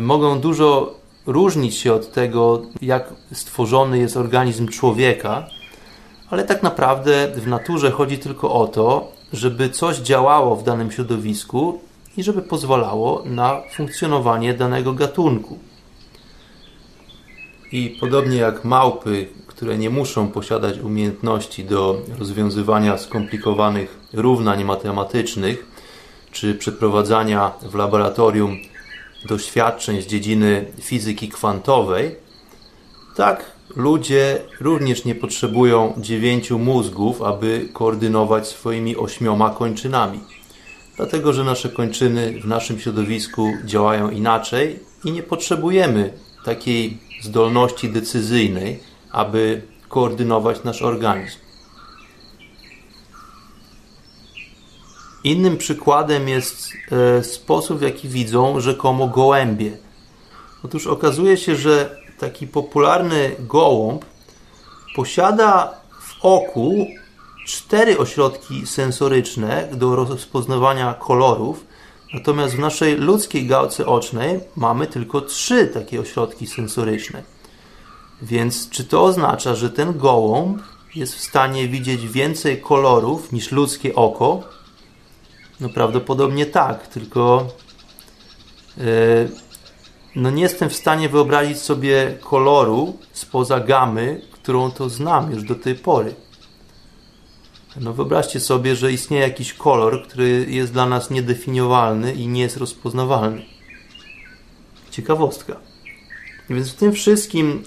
mogą 0.00 0.40
dużo 0.40 0.94
różnić 1.26 1.76
się 1.76 1.92
od 1.92 2.12
tego, 2.12 2.62
jak 2.82 3.12
stworzony 3.32 3.98
jest 3.98 4.16
organizm 4.16 4.68
człowieka, 4.68 5.46
ale 6.30 6.44
tak 6.44 6.62
naprawdę 6.62 7.32
w 7.36 7.46
naturze 7.46 7.90
chodzi 7.90 8.18
tylko 8.18 8.52
o 8.52 8.66
to, 8.66 9.12
żeby 9.32 9.70
coś 9.70 9.98
działało 9.98 10.56
w 10.56 10.64
danym 10.64 10.90
środowisku 10.90 11.80
i 12.16 12.22
żeby 12.22 12.42
pozwalało 12.42 13.22
na 13.26 13.62
funkcjonowanie 13.72 14.54
danego 14.54 14.92
gatunku. 14.92 15.58
I 17.72 17.96
podobnie 18.00 18.36
jak 18.36 18.64
małpy, 18.64 19.28
które 19.46 19.78
nie 19.78 19.90
muszą 19.90 20.28
posiadać 20.28 20.78
umiejętności 20.78 21.64
do 21.64 22.00
rozwiązywania 22.18 22.98
skomplikowanych 22.98 24.00
równań 24.12 24.64
matematycznych 24.64 25.66
czy 26.32 26.54
przeprowadzania 26.54 27.52
w 27.62 27.74
laboratorium 27.74 28.56
doświadczeń 29.28 30.02
z 30.02 30.06
dziedziny 30.06 30.64
fizyki 30.80 31.28
kwantowej, 31.28 32.16
Tak, 33.16 33.52
ludzie 33.76 34.40
również 34.60 35.04
nie 35.04 35.14
potrzebują 35.14 35.94
dziewięciu 35.98 36.58
mózgów, 36.58 37.22
aby 37.22 37.68
koordynować 37.72 38.48
swoimi 38.48 38.96
ośmioma 38.96 39.50
kończynami. 39.50 40.20
Dlatego, 40.96 41.32
że 41.32 41.44
nasze 41.44 41.68
kończyny 41.68 42.40
w 42.40 42.46
naszym 42.46 42.80
środowisku 42.80 43.52
działają 43.64 44.10
inaczej 44.10 44.78
i 45.04 45.12
nie 45.12 45.22
potrzebujemy 45.22 46.12
takiej 46.44 46.98
zdolności 47.22 47.88
decyzyjnej, 47.88 48.80
aby 49.12 49.62
koordynować 49.88 50.64
nasz 50.64 50.82
organizm. 50.82 51.43
Innym 55.24 55.56
przykładem 55.56 56.28
jest 56.28 56.72
e, 57.18 57.24
sposób, 57.24 57.78
w 57.78 57.82
jaki 57.82 58.08
widzą 58.08 58.60
rzekomo 58.60 59.08
gołębie. 59.08 59.76
Otóż 60.64 60.86
okazuje 60.86 61.36
się, 61.36 61.56
że 61.56 61.96
taki 62.18 62.46
popularny 62.46 63.30
gołąb 63.38 64.04
posiada 64.96 65.74
w 66.00 66.24
oku 66.24 66.86
cztery 67.46 67.98
ośrodki 67.98 68.66
sensoryczne 68.66 69.68
do 69.72 69.96
rozpoznawania 69.96 70.94
kolorów, 70.94 71.64
natomiast 72.14 72.54
w 72.54 72.58
naszej 72.58 72.96
ludzkiej 72.96 73.46
gałce 73.46 73.86
ocznej 73.86 74.40
mamy 74.56 74.86
tylko 74.86 75.20
trzy 75.20 75.66
takie 75.66 76.00
ośrodki 76.00 76.46
sensoryczne. 76.46 77.22
Więc 78.22 78.70
czy 78.70 78.84
to 78.84 79.04
oznacza, 79.04 79.54
że 79.54 79.70
ten 79.70 79.98
gołąb 79.98 80.62
jest 80.94 81.14
w 81.14 81.20
stanie 81.20 81.68
widzieć 81.68 82.08
więcej 82.08 82.60
kolorów 82.60 83.32
niż 83.32 83.52
ludzkie 83.52 83.94
oko? 83.94 84.42
No 85.60 85.68
prawdopodobnie 85.68 86.46
tak, 86.46 86.86
tylko 86.86 87.48
yy, 88.76 88.84
no 90.16 90.30
nie 90.30 90.42
jestem 90.42 90.70
w 90.70 90.76
stanie 90.76 91.08
wyobrazić 91.08 91.58
sobie 91.58 92.18
koloru 92.20 92.98
spoza 93.12 93.60
gamy, 93.60 94.20
którą 94.32 94.70
to 94.70 94.88
znam 94.88 95.30
już 95.30 95.44
do 95.44 95.54
tej 95.54 95.74
pory. 95.74 96.14
No 97.80 97.92
wyobraźcie 97.92 98.40
sobie, 98.40 98.76
że 98.76 98.92
istnieje 98.92 99.22
jakiś 99.22 99.52
kolor, 99.52 100.08
który 100.08 100.46
jest 100.48 100.72
dla 100.72 100.86
nas 100.86 101.10
niedefiniowalny 101.10 102.14
i 102.14 102.28
nie 102.28 102.42
jest 102.42 102.56
rozpoznawalny. 102.56 103.42
Ciekawostka. 104.90 105.56
Więc 106.50 106.72
w 106.72 106.74
tym 106.74 106.92
wszystkim, 106.92 107.62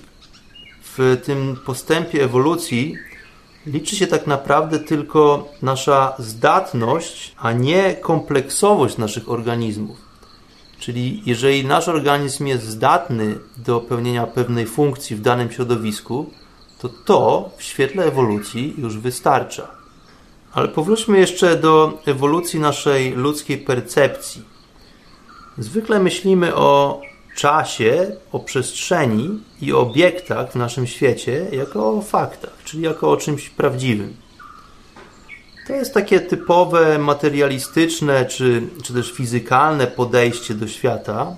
w 0.84 1.22
tym 1.26 1.58
postępie 1.66 2.24
ewolucji, 2.24 2.96
liczy 3.68 3.96
się 3.96 4.08
tak 4.08 4.28
naprawdę 4.28 4.80
tylko 4.80 5.50
nasza 5.62 6.16
zdatność, 6.20 7.36
a 7.38 7.52
nie 7.52 7.94
kompleksowość 7.94 8.98
naszych 8.98 9.30
organizmów. 9.30 9.98
Czyli 10.80 11.22
jeżeli 11.26 11.66
nasz 11.66 11.88
organizm 11.88 12.48
jest 12.48 12.64
zdatny 12.64 13.40
do 13.58 13.80
pełnienia 13.80 14.28
pewnej 14.28 14.66
funkcji 14.66 15.16
w 15.16 15.22
danym 15.22 15.52
środowisku, 15.52 16.30
to 16.80 16.90
to 16.90 17.50
w 17.58 17.64
świetle 17.64 18.06
ewolucji 18.06 18.74
już 18.78 18.98
wystarcza. 18.98 19.68
Ale 20.54 20.68
powróćmy 20.68 21.20
jeszcze 21.20 21.56
do 21.56 22.02
ewolucji 22.06 22.60
naszej 22.60 23.12
ludzkiej 23.12 23.58
percepcji. 23.58 24.42
Zwykle 25.58 26.00
myślimy 26.00 26.56
o 26.56 27.02
czasie, 27.38 28.12
o 28.32 28.40
przestrzeni 28.40 29.40
i 29.62 29.74
obiektach 29.74 30.52
w 30.52 30.56
naszym 30.56 30.88
świecie 30.88 31.46
jako 31.52 31.90
o 31.90 32.02
faktach, 32.02 32.58
czyli 32.64 32.84
jako 32.84 33.12
o 33.12 33.18
czymś 33.18 33.50
prawdziwym. 33.50 34.14
To 35.68 35.74
jest 35.74 35.94
takie 35.94 36.20
typowe 36.20 36.98
materialistyczne 37.00 38.26
czy, 38.26 38.62
czy 38.84 38.94
też 38.94 39.12
fizykalne 39.12 39.88
podejście 39.88 40.54
do 40.54 40.68
świata, 40.68 41.36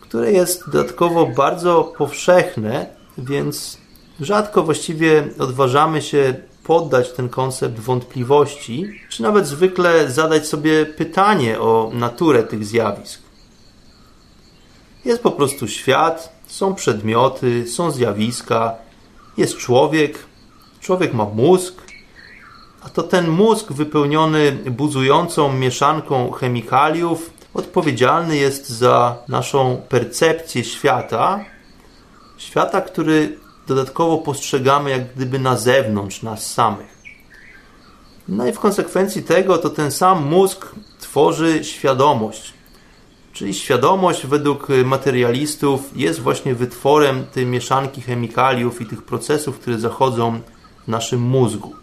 które 0.00 0.32
jest 0.32 0.70
dodatkowo 0.70 1.26
bardzo 1.26 1.94
powszechne, 1.98 2.86
więc 3.18 3.78
rzadko 4.20 4.62
właściwie 4.62 5.28
odważamy 5.38 6.02
się 6.02 6.34
poddać 6.64 7.12
ten 7.12 7.28
koncept 7.28 7.78
wątpliwości, 7.78 9.00
czy 9.10 9.22
nawet 9.22 9.46
zwykle 9.46 10.10
zadać 10.10 10.46
sobie 10.46 10.86
pytanie 10.86 11.60
o 11.60 11.90
naturę 11.94 12.42
tych 12.42 12.64
zjawisk. 12.64 13.25
Jest 15.06 15.22
po 15.22 15.30
prostu 15.30 15.68
świat, 15.68 16.32
są 16.46 16.74
przedmioty, 16.74 17.68
są 17.68 17.90
zjawiska, 17.90 18.74
jest 19.36 19.56
człowiek, 19.56 20.18
człowiek 20.80 21.14
ma 21.14 21.24
mózg, 21.24 21.74
a 22.82 22.88
to 22.88 23.02
ten 23.02 23.28
mózg 23.28 23.72
wypełniony 23.72 24.52
buzującą 24.52 25.52
mieszanką 25.52 26.30
chemikaliów 26.30 27.30
odpowiedzialny 27.54 28.36
jest 28.36 28.68
za 28.68 29.16
naszą 29.28 29.82
percepcję 29.88 30.64
świata, 30.64 31.44
świata, 32.38 32.80
który 32.80 33.38
dodatkowo 33.66 34.18
postrzegamy 34.18 34.90
jak 34.90 35.14
gdyby 35.14 35.38
na 35.38 35.56
zewnątrz 35.56 36.22
nas 36.22 36.52
samych. 36.52 36.96
No 38.28 38.46
i 38.46 38.52
w 38.52 38.60
konsekwencji 38.60 39.22
tego 39.22 39.58
to 39.58 39.70
ten 39.70 39.90
sam 39.90 40.26
mózg 40.26 40.74
tworzy 41.00 41.64
świadomość. 41.64 42.55
Czyli 43.36 43.54
świadomość 43.54 44.26
według 44.26 44.68
materialistów 44.84 45.80
jest 45.96 46.20
właśnie 46.20 46.54
wytworem 46.54 47.26
tej 47.26 47.46
mieszanki 47.46 48.00
chemikaliów 48.00 48.80
i 48.80 48.86
tych 48.86 49.02
procesów, 49.02 49.58
które 49.58 49.78
zachodzą 49.78 50.40
w 50.84 50.88
naszym 50.88 51.20
mózgu. 51.20 51.74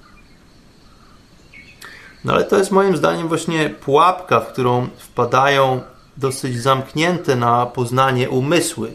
No 2.24 2.34
ale 2.34 2.44
to 2.44 2.58
jest 2.58 2.72
moim 2.72 2.98
zdaniem 2.98 3.28
właśnie 3.28 3.70
pułapka, 3.70 4.40
w 4.40 4.54
którą 4.54 4.88
wpadają 4.98 5.82
dosyć 6.18 6.62
zamknięte 6.62 7.36
na 7.36 7.66
poznanie 7.66 8.30
umysły, 8.30 8.94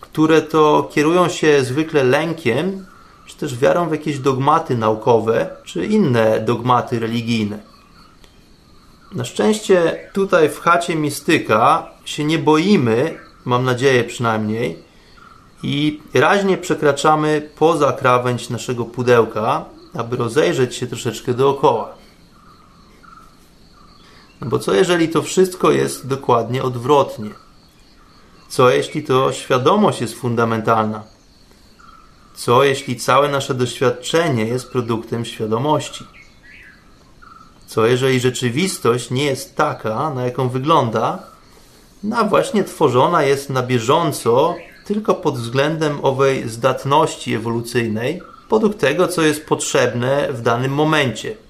które 0.00 0.42
to 0.42 0.90
kierują 0.92 1.28
się 1.28 1.64
zwykle 1.64 2.04
lękiem, 2.04 2.86
czy 3.26 3.36
też 3.36 3.58
wiarą 3.58 3.88
w 3.88 3.92
jakieś 3.92 4.18
dogmaty 4.18 4.78
naukowe, 4.78 5.56
czy 5.64 5.86
inne 5.86 6.40
dogmaty 6.40 6.98
religijne. 6.98 7.69
Na 9.14 9.24
szczęście 9.24 10.08
tutaj 10.12 10.48
w 10.48 10.60
chacie 10.60 10.96
mistyka 10.96 11.90
się 12.04 12.24
nie 12.24 12.38
boimy, 12.38 13.18
mam 13.44 13.64
nadzieję 13.64 14.04
przynajmniej, 14.04 14.82
i 15.62 16.00
raźnie 16.14 16.58
przekraczamy 16.58 17.50
poza 17.58 17.92
krawędź 17.92 18.50
naszego 18.50 18.84
pudełka, 18.84 19.64
aby 19.94 20.16
rozejrzeć 20.16 20.76
się 20.76 20.86
troszeczkę 20.86 21.34
dookoła. 21.34 21.94
No 24.40 24.48
bo 24.48 24.58
co 24.58 24.74
jeżeli 24.74 25.08
to 25.08 25.22
wszystko 25.22 25.70
jest 25.70 26.06
dokładnie 26.06 26.62
odwrotnie? 26.62 27.30
Co 28.48 28.70
jeśli 28.70 29.02
to 29.02 29.32
świadomość 29.32 30.00
jest 30.00 30.14
fundamentalna? 30.14 31.02
Co 32.34 32.64
jeśli 32.64 32.96
całe 32.96 33.28
nasze 33.28 33.54
doświadczenie 33.54 34.44
jest 34.44 34.70
produktem 34.72 35.24
świadomości? 35.24 36.19
Co 37.70 37.86
jeżeli 37.86 38.20
rzeczywistość 38.20 39.10
nie 39.10 39.24
jest 39.24 39.56
taka, 39.56 40.10
na 40.14 40.24
jaką 40.24 40.48
wygląda, 40.48 41.22
no 42.02 42.16
a 42.16 42.24
właśnie 42.24 42.64
tworzona 42.64 43.22
jest 43.22 43.50
na 43.50 43.62
bieżąco 43.62 44.54
tylko 44.86 45.14
pod 45.14 45.38
względem 45.38 45.98
owej 46.02 46.48
zdatności 46.48 47.34
ewolucyjnej, 47.34 48.22
podług 48.48 48.74
tego, 48.74 49.08
co 49.08 49.22
jest 49.22 49.46
potrzebne 49.46 50.32
w 50.32 50.42
danym 50.42 50.72
momencie– 50.72 51.36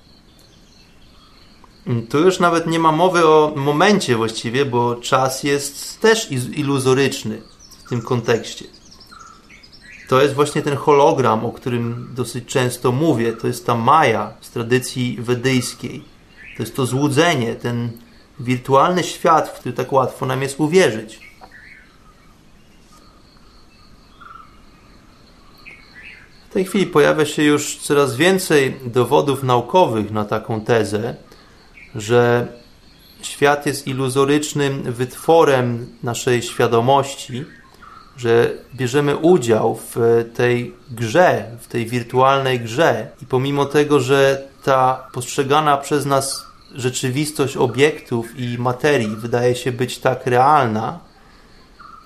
tu 2.11 2.19
już 2.19 2.39
nawet 2.39 2.67
nie 2.67 2.79
ma 2.79 2.93
mowy 2.93 3.27
o 3.27 3.53
momencie 3.57 4.17
właściwie, 4.17 4.65
bo 4.65 4.97
czas 4.97 5.43
jest 5.43 6.01
też 6.01 6.33
iluzoryczny 6.33 7.43
w 7.85 7.89
tym 7.89 8.03
kontekście. 8.03 8.65
To 10.09 10.23
jest 10.23 10.35
właśnie 10.35 10.63
ten 10.63 10.77
hologram, 10.77 11.45
o 11.45 11.53
którym 11.53 12.09
dosyć 12.15 12.45
często 12.45 12.93
mówię. 12.93 13.33
To 13.33 13.47
jest 13.47 13.67
ta 13.67 13.75
Maja 13.75 14.33
z 14.41 14.51
tradycji 14.51 15.17
wedyjskiej. 15.21 16.10
To 16.61 16.63
jest 16.63 16.77
to 16.77 16.87
złudzenie, 16.87 17.55
ten 17.55 17.91
wirtualny 18.41 19.05
świat, 19.05 19.49
w 19.49 19.53
który 19.53 19.73
tak 19.73 19.93
łatwo 19.93 20.27
nam 20.27 20.43
jest 20.43 20.61
uwierzyć. 20.61 21.21
W 26.51 26.53
tej 26.53 26.65
chwili 26.65 26.87
pojawia 26.87 27.27
się 27.27 27.43
już 27.43 27.77
coraz 27.77 28.17
więcej 28.17 28.77
dowodów 28.87 29.43
naukowych 29.43 30.11
na 30.11 30.25
taką 30.25 30.61
tezę 30.61 31.15
że 31.95 32.47
świat 33.23 33.67
jest 33.67 33.87
iluzorycznym 33.87 34.83
wytworem 34.83 35.87
naszej 36.03 36.43
świadomości, 36.43 37.45
że 38.17 38.51
bierzemy 38.75 39.17
udział 39.17 39.81
w 39.95 40.25
tej 40.35 40.75
grze, 40.91 41.45
w 41.61 41.67
tej 41.69 41.87
wirtualnej 41.87 42.61
grze 42.61 43.07
i 43.23 43.27
pomimo 43.27 43.65
tego, 43.65 44.01
że 44.01 44.51
ta 44.65 45.07
postrzegana 45.13 45.77
przez 45.77 46.07
nas 46.07 46.50
rzeczywistość 46.75 47.57
obiektów 47.57 48.39
i 48.39 48.59
materii 48.59 49.17
wydaje 49.17 49.57
się 49.57 49.73
być 49.73 49.99
tak 49.99 50.27
realna, 50.27 50.99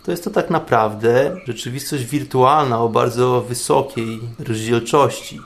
to 0.04 0.10
jest 0.10 0.24
to 0.24 0.30
tak 0.30 0.50
naprawdę 0.50 1.36
rzeczywistość 1.46 2.04
wirtualna 2.04 2.80
o 2.80 2.88
bardzo 2.88 3.40
wysokiej 3.40 4.20
rozdzielczości. 4.38 5.40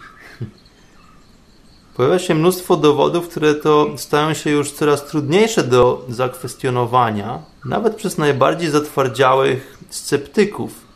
Pojawia 1.96 2.18
się 2.18 2.34
mnóstwo 2.34 2.76
dowodów, 2.76 3.28
które 3.28 3.54
to 3.54 3.86
stają 3.96 4.34
się 4.34 4.50
już 4.50 4.72
coraz 4.72 5.06
trudniejsze 5.06 5.64
do 5.64 6.06
zakwestionowania, 6.08 7.42
nawet 7.64 7.96
przez 7.96 8.18
najbardziej 8.18 8.70
zatwardziałych 8.70 9.78
sceptyków. 9.90 10.88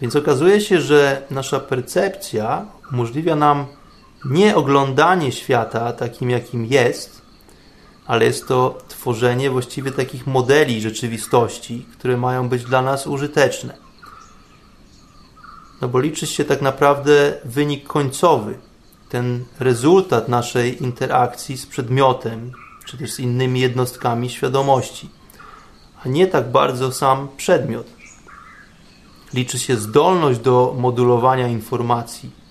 Więc 0.00 0.16
okazuje 0.16 0.60
się, 0.60 0.80
że 0.80 1.22
nasza 1.30 1.60
percepcja 1.60 2.66
umożliwia 2.92 3.36
nam 3.36 3.66
nie 4.24 4.56
oglądanie 4.56 5.32
świata 5.32 5.92
takim, 5.92 6.30
jakim 6.30 6.66
jest, 6.66 7.22
ale 8.06 8.24
jest 8.24 8.48
to 8.48 8.78
tworzenie 8.88 9.50
właściwie 9.50 9.92
takich 9.92 10.26
modeli 10.26 10.80
rzeczywistości, 10.80 11.86
które 11.92 12.16
mają 12.16 12.48
być 12.48 12.64
dla 12.64 12.82
nas 12.82 13.06
użyteczne. 13.06 13.74
No 15.80 15.88
bo 15.88 16.00
liczy 16.00 16.26
się 16.26 16.44
tak 16.44 16.62
naprawdę 16.62 17.38
wynik 17.44 17.86
końcowy, 17.86 18.58
ten 19.08 19.44
rezultat 19.60 20.28
naszej 20.28 20.82
interakcji 20.82 21.56
z 21.56 21.66
przedmiotem, 21.66 22.52
czy 22.84 22.98
też 22.98 23.12
z 23.12 23.20
innymi 23.20 23.60
jednostkami 23.60 24.30
świadomości, 24.30 25.10
a 26.04 26.08
nie 26.08 26.26
tak 26.26 26.50
bardzo 26.50 26.92
sam 26.92 27.28
przedmiot. 27.36 27.86
Liczy 29.34 29.58
się 29.58 29.76
zdolność 29.76 30.40
do 30.40 30.74
modulowania 30.78 31.48
informacji. 31.48 32.41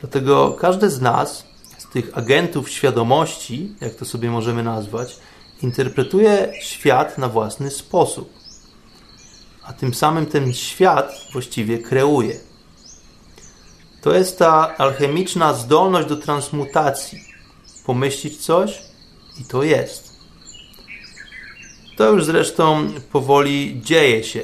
Dlatego 0.00 0.56
każdy 0.60 0.90
z 0.90 1.00
nas, 1.00 1.44
z 1.78 1.86
tych 1.86 2.18
agentów 2.18 2.70
świadomości, 2.70 3.74
jak 3.80 3.94
to 3.94 4.04
sobie 4.04 4.30
możemy 4.30 4.62
nazwać, 4.62 5.16
interpretuje 5.62 6.52
świat 6.60 7.18
na 7.18 7.28
własny 7.28 7.70
sposób. 7.70 8.32
A 9.62 9.72
tym 9.72 9.94
samym 9.94 10.26
ten 10.26 10.54
świat 10.54 11.26
właściwie 11.32 11.78
kreuje. 11.78 12.36
To 14.02 14.14
jest 14.14 14.38
ta 14.38 14.76
alchemiczna 14.76 15.54
zdolność 15.54 16.08
do 16.08 16.16
transmutacji. 16.16 17.24
Pomyślić 17.86 18.36
coś 18.36 18.82
i 19.40 19.44
to 19.44 19.62
jest. 19.62 20.16
To 21.96 22.10
już 22.10 22.24
zresztą 22.24 22.88
powoli 23.12 23.80
dzieje 23.84 24.24
się. 24.24 24.42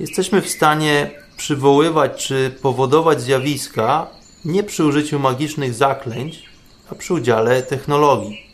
Jesteśmy 0.00 0.42
w 0.42 0.48
stanie 0.48 1.10
przywoływać 1.36 2.26
czy 2.26 2.50
powodować 2.62 3.22
zjawiska 3.22 4.06
nie 4.44 4.62
przy 4.62 4.84
użyciu 4.84 5.18
magicznych 5.18 5.74
zaklęć, 5.74 6.42
a 6.90 6.94
przy 6.94 7.14
udziale 7.14 7.62
technologii. 7.62 8.46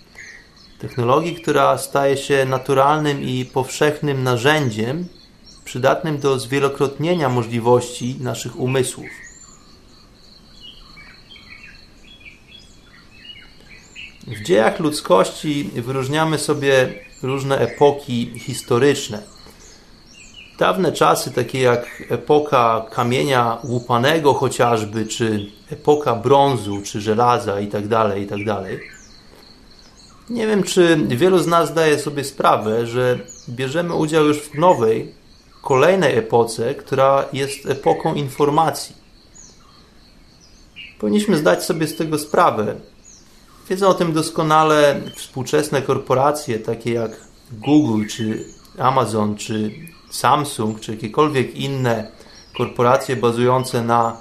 Technologii, 0.78 1.34
która 1.34 1.78
staje 1.78 2.16
się 2.16 2.44
naturalnym 2.44 3.22
i 3.22 3.44
powszechnym 3.44 4.22
narzędziem 4.22 5.08
przydatnym 5.64 6.18
do 6.18 6.38
zwielokrotnienia 6.38 7.28
możliwości 7.28 8.16
naszych 8.20 8.60
umysłów. 8.60 9.06
W 14.26 14.42
dziejach 14.42 14.80
ludzkości 14.80 15.70
wyróżniamy 15.74 16.38
sobie 16.38 16.94
różne 17.22 17.58
epoki 17.58 18.32
historyczne. 18.38 19.22
Dawne 20.60 20.92
czasy, 20.92 21.30
takie 21.30 21.60
jak 21.60 22.02
epoka 22.08 22.86
kamienia 22.90 23.58
łupanego 23.64 24.34
chociażby, 24.34 25.06
czy 25.06 25.46
epoka 25.70 26.14
brązu, 26.14 26.82
czy 26.84 27.00
żelaza 27.00 27.60
itd., 27.60 27.88
tak 27.88 28.18
itd. 28.18 28.44
Tak 28.44 28.80
Nie 30.30 30.46
wiem, 30.46 30.62
czy 30.62 30.96
wielu 31.08 31.38
z 31.38 31.46
nas 31.46 31.68
zdaje 31.68 31.98
sobie 31.98 32.24
sprawę, 32.24 32.86
że 32.86 33.18
bierzemy 33.48 33.94
udział 33.94 34.24
już 34.24 34.38
w 34.38 34.54
nowej, 34.54 35.14
kolejnej 35.62 36.18
epoce, 36.18 36.74
która 36.74 37.24
jest 37.32 37.66
epoką 37.66 38.14
informacji. 38.14 38.96
Powinniśmy 40.98 41.36
zdać 41.36 41.64
sobie 41.64 41.86
z 41.86 41.96
tego 41.96 42.18
sprawę, 42.18 42.74
Wiedzą 43.70 43.88
o 43.88 43.94
tym 43.94 44.12
doskonale 44.12 45.00
współczesne 45.16 45.82
korporacje, 45.82 46.58
takie 46.58 46.92
jak 46.92 47.10
Google, 47.52 48.06
czy 48.06 48.44
Amazon, 48.78 49.36
czy 49.36 49.70
Samsung, 50.10 50.80
czy 50.80 50.92
jakiekolwiek 50.92 51.54
inne 51.54 52.10
korporacje 52.56 53.16
bazujące 53.16 53.84
na 53.84 54.16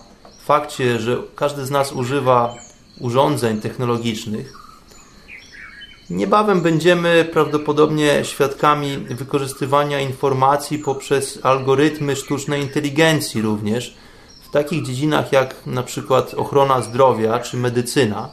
fakcie, 0.45 0.99
że 0.99 1.17
każdy 1.35 1.65
z 1.65 1.71
nas 1.71 1.91
używa 1.91 2.55
urządzeń 2.99 3.61
technologicznych. 3.61 4.53
Niebawem 6.09 6.61
będziemy 6.61 7.29
prawdopodobnie 7.33 8.25
świadkami 8.25 8.97
wykorzystywania 8.97 9.99
informacji 9.99 10.79
poprzez 10.79 11.39
algorytmy 11.43 12.15
sztucznej 12.15 12.61
inteligencji 12.61 13.41
również 13.41 13.97
w 14.49 14.51
takich 14.51 14.85
dziedzinach 14.85 15.31
jak 15.31 15.55
na 15.65 15.83
przykład 15.83 16.33
ochrona 16.33 16.81
zdrowia 16.81 17.39
czy 17.39 17.57
medycyna. 17.57 18.29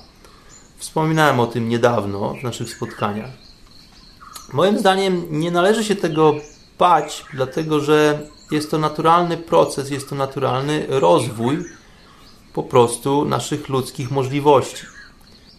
Wspominałem 0.77 1.41
o 1.41 1.47
tym 1.47 1.69
niedawno 1.69 2.35
w 2.41 2.43
naszych 2.43 2.71
spotkaniach. 2.71 3.31
Moim 4.53 4.79
zdaniem 4.79 5.27
nie 5.31 5.51
należy 5.51 5.85
się 5.85 5.97
tego 5.97 6.35
bać, 6.79 7.24
dlatego 7.33 7.81
że 7.81 8.18
jest 8.51 8.70
to 8.70 8.79
naturalny 8.79 9.37
proces, 9.37 9.91
jest 9.91 10.09
to 10.09 10.14
naturalny 10.14 10.87
rozwój 10.89 11.64
po 12.53 12.62
prostu 12.62 13.24
naszych 13.24 13.68
ludzkich 13.68 14.11
możliwości. 14.11 14.87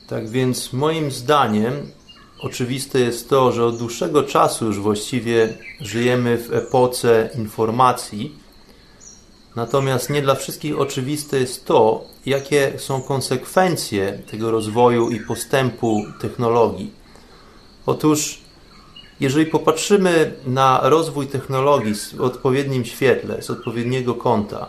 Tak 0.08 0.30
więc 0.30 0.74
moim 0.74 1.12
zdaniem 1.12 1.92
oczywiste 2.40 3.00
jest 3.00 3.30
to, 3.30 3.52
że 3.52 3.66
od 3.66 3.78
dłuższego 3.78 4.24
czasu 4.24 4.66
już 4.66 4.80
właściwie 4.80 5.58
żyjemy 5.82 6.38
w 6.38 6.54
epoce 6.54 7.30
informacji, 7.36 8.36
Natomiast 9.58 10.10
nie 10.10 10.22
dla 10.22 10.36
wszystkich 10.36 10.80
oczywiste 10.80 11.40
jest 11.40 11.66
to, 11.66 12.04
jakie 12.26 12.74
są 12.78 13.02
konsekwencje 13.02 14.20
tego 14.32 14.52
rozwoju 14.52 15.10
i 15.10 15.20
postępu 15.20 16.06
technologii. 16.22 16.92
Otóż, 17.86 18.42
jeżeli 19.20 19.46
popatrzymy 19.46 20.34
na 20.48 20.80
rozwój 20.84 21.28
technologii 21.28 21.94
w 22.16 22.22
odpowiednim 22.22 22.86
świetle, 22.86 23.42
z 23.42 23.50
odpowiedniego 23.50 24.16
kąta, 24.16 24.68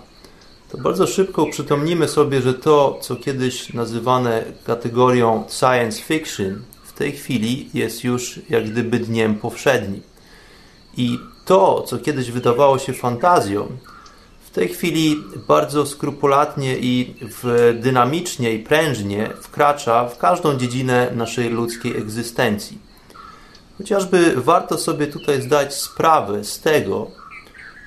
to 0.70 0.78
bardzo 0.78 1.06
szybko 1.06 1.42
uprzytomnimy 1.42 2.08
sobie, 2.08 2.42
że 2.42 2.54
to, 2.54 2.98
co 3.02 3.16
kiedyś 3.16 3.72
nazywane 3.72 4.44
kategorią 4.66 5.44
science 5.48 6.02
fiction, 6.02 6.62
w 6.84 6.92
tej 6.92 7.12
chwili 7.12 7.70
jest 7.74 8.04
już 8.04 8.40
jak 8.48 8.70
gdyby 8.70 8.98
dniem 8.98 9.34
powszednim. 9.34 10.02
I 10.96 11.18
to, 11.44 11.82
co 11.82 11.98
kiedyś 11.98 12.30
wydawało 12.30 12.78
się 12.78 12.92
fantazją, 12.92 13.68
w 14.40 14.50
tej 14.50 14.68
chwili 14.68 15.16
bardzo 15.48 15.86
skrupulatnie 15.86 16.78
i 16.78 17.14
dynamicznie 17.74 18.52
i 18.52 18.58
prężnie 18.58 19.30
wkracza 19.42 20.08
w 20.08 20.18
każdą 20.18 20.58
dziedzinę 20.58 21.10
naszej 21.14 21.50
ludzkiej 21.50 21.96
egzystencji. 21.96 22.87
Chociażby 23.78 24.34
warto 24.36 24.78
sobie 24.78 25.06
tutaj 25.06 25.42
zdać 25.42 25.74
sprawę 25.74 26.44
z 26.44 26.60
tego, 26.60 27.10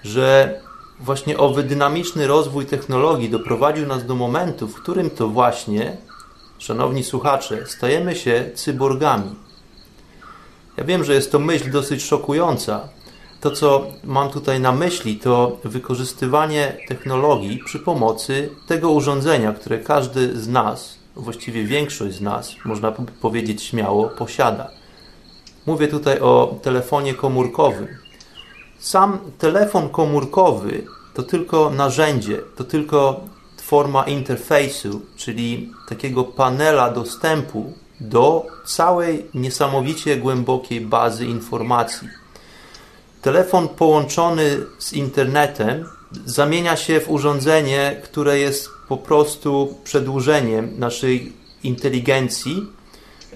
że 0.04 0.60
właśnie 1.00 1.38
owy 1.38 1.64
dynamiczny 1.64 2.28
rozwój 2.28 2.66
technologii 2.66 3.30
doprowadził 3.30 3.88
nas 3.88 4.06
do 4.06 4.16
momentu, 4.16 4.68
w 4.68 4.76
którym 4.76 5.10
to 5.10 5.28
właśnie, 5.28 5.98
szanowni 6.58 7.04
słuchacze, 7.04 7.66
stajemy 7.66 8.16
się 8.16 8.52
cyborgami. 8.56 9.36
Ja 10.78 10.84
wiem, 10.84 11.04
że 11.04 11.14
jest 11.14 11.32
to 11.32 11.40
myśl 11.40 11.72
dosyć 11.72 12.04
szokująca, 12.04 12.90
to, 13.42 13.52
co 13.52 13.86
mam 14.04 14.30
tutaj 14.30 14.60
na 14.60 14.72
myśli, 14.72 15.18
to 15.18 15.58
wykorzystywanie 15.64 16.78
technologii 16.88 17.64
przy 17.66 17.80
pomocy 17.80 18.50
tego 18.68 18.92
urządzenia, 18.92 19.54
które 19.54 19.80
każdy 19.80 20.40
z 20.40 20.48
nas, 20.48 20.98
właściwie 21.16 21.64
większość 21.64 22.16
z 22.16 22.22
nas, 22.22 22.56
można 22.66 22.92
powiedzieć 23.22 23.64
śmiało, 23.64 24.10
posiada. 24.10 24.81
Mówię 25.66 25.88
tutaj 25.88 26.20
o 26.20 26.56
telefonie 26.62 27.14
komórkowym. 27.14 27.88
Sam 28.80 29.20
telefon 29.38 29.90
komórkowy 29.90 30.84
to 31.14 31.24
tylko 31.24 31.70
narzędzie, 31.70 32.38
to 32.56 32.64
tylko 32.64 33.22
forma 33.62 34.04
interfejsu, 34.04 35.02
czyli 35.16 35.72
takiego 35.90 36.24
panela 36.24 36.90
dostępu 36.92 37.74
do 38.00 38.46
całej 38.66 39.26
niesamowicie 39.34 40.18
głębokiej 40.18 40.82
bazy 40.82 41.26
informacji 41.26 42.08
telefon 43.22 43.68
połączony 43.68 44.58
z 44.80 44.94
internetem 44.94 45.86
zamienia 46.26 46.78
się 46.78 47.00
w 47.00 47.10
urządzenie, 47.10 48.02
które 48.04 48.40
jest 48.40 48.70
po 48.88 48.98
prostu 48.98 49.78
przedłużeniem 49.84 50.80
naszej 50.80 51.34
inteligencji, 51.64 52.68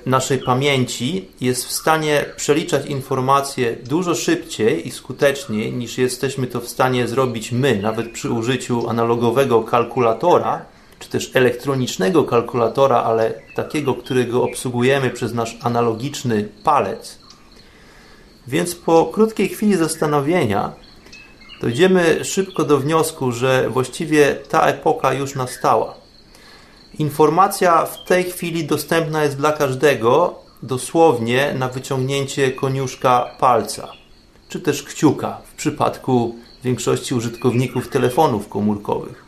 naszej 0.06 0.40
pamięci, 0.40 1.30
jest 1.42 1.66
w 1.66 1.72
stanie 1.72 2.26
przeliczać 2.36 2.86
informacje 2.86 3.76
dużo 3.76 4.16
szybciej 4.16 4.88
i 4.88 4.92
skuteczniej 4.92 5.74
niż 5.74 5.98
jesteśmy 5.98 6.48
to 6.48 6.62
w 6.62 6.68
stanie 6.68 7.08
zrobić 7.08 7.52
my, 7.52 7.80
nawet 7.82 8.12
przy 8.12 8.30
użyciu 8.30 8.90
analogowego 8.90 9.64
kalkulatora, 9.64 10.66
czy 11.00 11.10
też 11.10 11.32
elektronicznego 11.34 12.24
kalkulatora, 12.24 13.04
ale 13.04 13.34
takiego, 13.56 13.94
którego 13.94 14.44
obsługujemy 14.44 15.10
przez 15.10 15.34
nasz 15.34 15.58
analogiczny 15.62 16.50
palec. 16.64 17.20
Więc 18.48 18.76
po 18.76 19.06
krótkiej 19.06 19.50
chwili 19.50 19.76
zastanowienia 19.76 20.74
dojdziemy 21.62 22.26
szybko 22.26 22.64
do 22.64 22.78
wniosku, 22.78 23.32
że 23.32 23.70
właściwie 23.70 24.36
ta 24.36 24.68
epoka 24.68 25.14
już 25.14 25.36
nastała. 25.36 26.05
Informacja 27.00 27.86
w 27.86 28.04
tej 28.04 28.24
chwili 28.24 28.66
dostępna 28.66 29.24
jest 29.24 29.38
dla 29.38 29.52
każdego 29.52 30.36
dosłownie 30.64 31.54
na 31.54 31.68
wyciągnięcie 31.68 32.52
koniuszka 32.52 33.26
palca, 33.40 33.92
czy 34.50 34.60
też 34.60 34.84
kciuka 34.84 35.38
w 35.46 35.56
przypadku 35.56 36.36
większości 36.64 37.16
użytkowników 37.16 37.90
telefonów 37.90 38.50
komórkowych. 38.50 39.26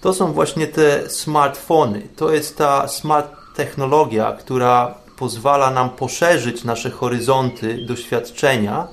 To 0.00 0.14
są 0.14 0.32
właśnie 0.32 0.66
te 0.66 1.10
smartfony. 1.10 2.08
To 2.16 2.32
jest 2.32 2.58
ta 2.58 2.88
smart 2.88 3.32
technologia, 3.56 4.32
która 4.32 4.94
pozwala 5.18 5.70
nam 5.70 5.90
poszerzyć 5.90 6.64
nasze 6.64 6.90
horyzonty 6.90 7.86
doświadczenia, 7.86 8.88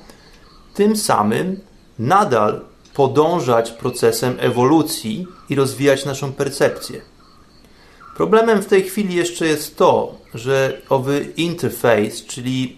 tym 0.73 0.95
samym 0.95 1.59
nadal 1.99 2.61
podążać 2.93 3.71
procesem 3.71 4.37
ewolucji 4.39 5.27
i 5.49 5.55
rozwijać 5.55 6.05
naszą 6.05 6.33
percepcję. 6.33 7.08
Problemem 8.19 8.61
w 8.61 8.65
tej 8.65 8.83
chwili 8.83 9.15
jeszcze 9.15 9.47
jest 9.47 9.77
to, 9.77 10.15
że 10.33 10.81
owy 10.89 11.27
interfejs, 11.37 12.25
czyli 12.25 12.77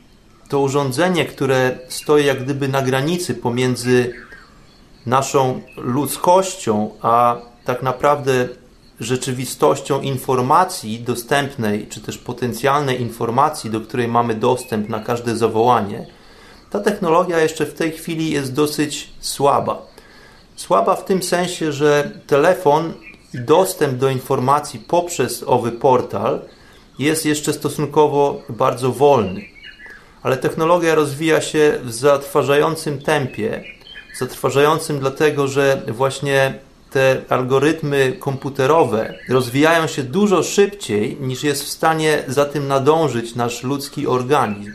to 0.49 0.59
urządzenie, 0.59 1.25
które 1.25 1.79
stoi 1.87 2.25
jak 2.25 2.43
gdyby 2.43 2.67
na 2.67 2.81
granicy 2.81 3.35
pomiędzy 3.35 4.13
naszą 5.05 5.61
ludzkością, 5.77 6.89
a 7.01 7.41
tak 7.65 7.83
naprawdę 7.83 8.47
rzeczywistością 8.99 10.01
informacji 10.01 10.99
dostępnej, 10.99 11.87
czy 11.87 12.01
też 12.01 12.17
potencjalnej 12.17 13.01
informacji, 13.01 13.69
do 13.69 13.81
której 13.81 14.07
mamy 14.07 14.35
dostęp 14.35 14.89
na 14.89 14.99
każde 14.99 15.35
zawołanie, 15.35 16.05
ta 16.69 16.79
technologia 16.79 17.39
jeszcze 17.39 17.65
w 17.65 17.73
tej 17.73 17.91
chwili 17.91 18.31
jest 18.31 18.53
dosyć 18.53 19.11
słaba. 19.19 19.81
Słaba 20.55 20.95
w 20.95 21.05
tym 21.05 21.23
sensie, 21.23 21.71
że 21.71 22.11
telefon 22.27 22.93
i 23.33 23.39
dostęp 23.39 23.97
do 23.97 24.09
informacji 24.09 24.79
poprzez 24.79 25.43
owy 25.47 25.71
portal 25.71 26.41
jest 26.99 27.25
jeszcze 27.25 27.53
stosunkowo 27.53 28.41
bardzo 28.49 28.91
wolny. 28.91 29.41
Ale 30.23 30.37
technologia 30.37 30.95
rozwija 30.95 31.41
się 31.41 31.79
w 31.83 31.93
zatrważającym 31.93 33.01
tempie. 33.01 33.63
Zatrważającym 34.19 34.99
dlatego, 34.99 35.47
że 35.47 35.81
właśnie 35.87 36.53
te 36.91 37.21
algorytmy 37.29 38.15
komputerowe 38.19 39.13
rozwijają 39.29 39.87
się 39.87 40.03
dużo 40.03 40.43
szybciej 40.43 41.17
niż 41.21 41.43
jest 41.43 41.63
w 41.63 41.67
stanie 41.67 42.23
za 42.27 42.45
tym 42.45 42.67
nadążyć 42.67 43.35
nasz 43.35 43.63
ludzki 43.63 44.07
organizm. 44.07 44.71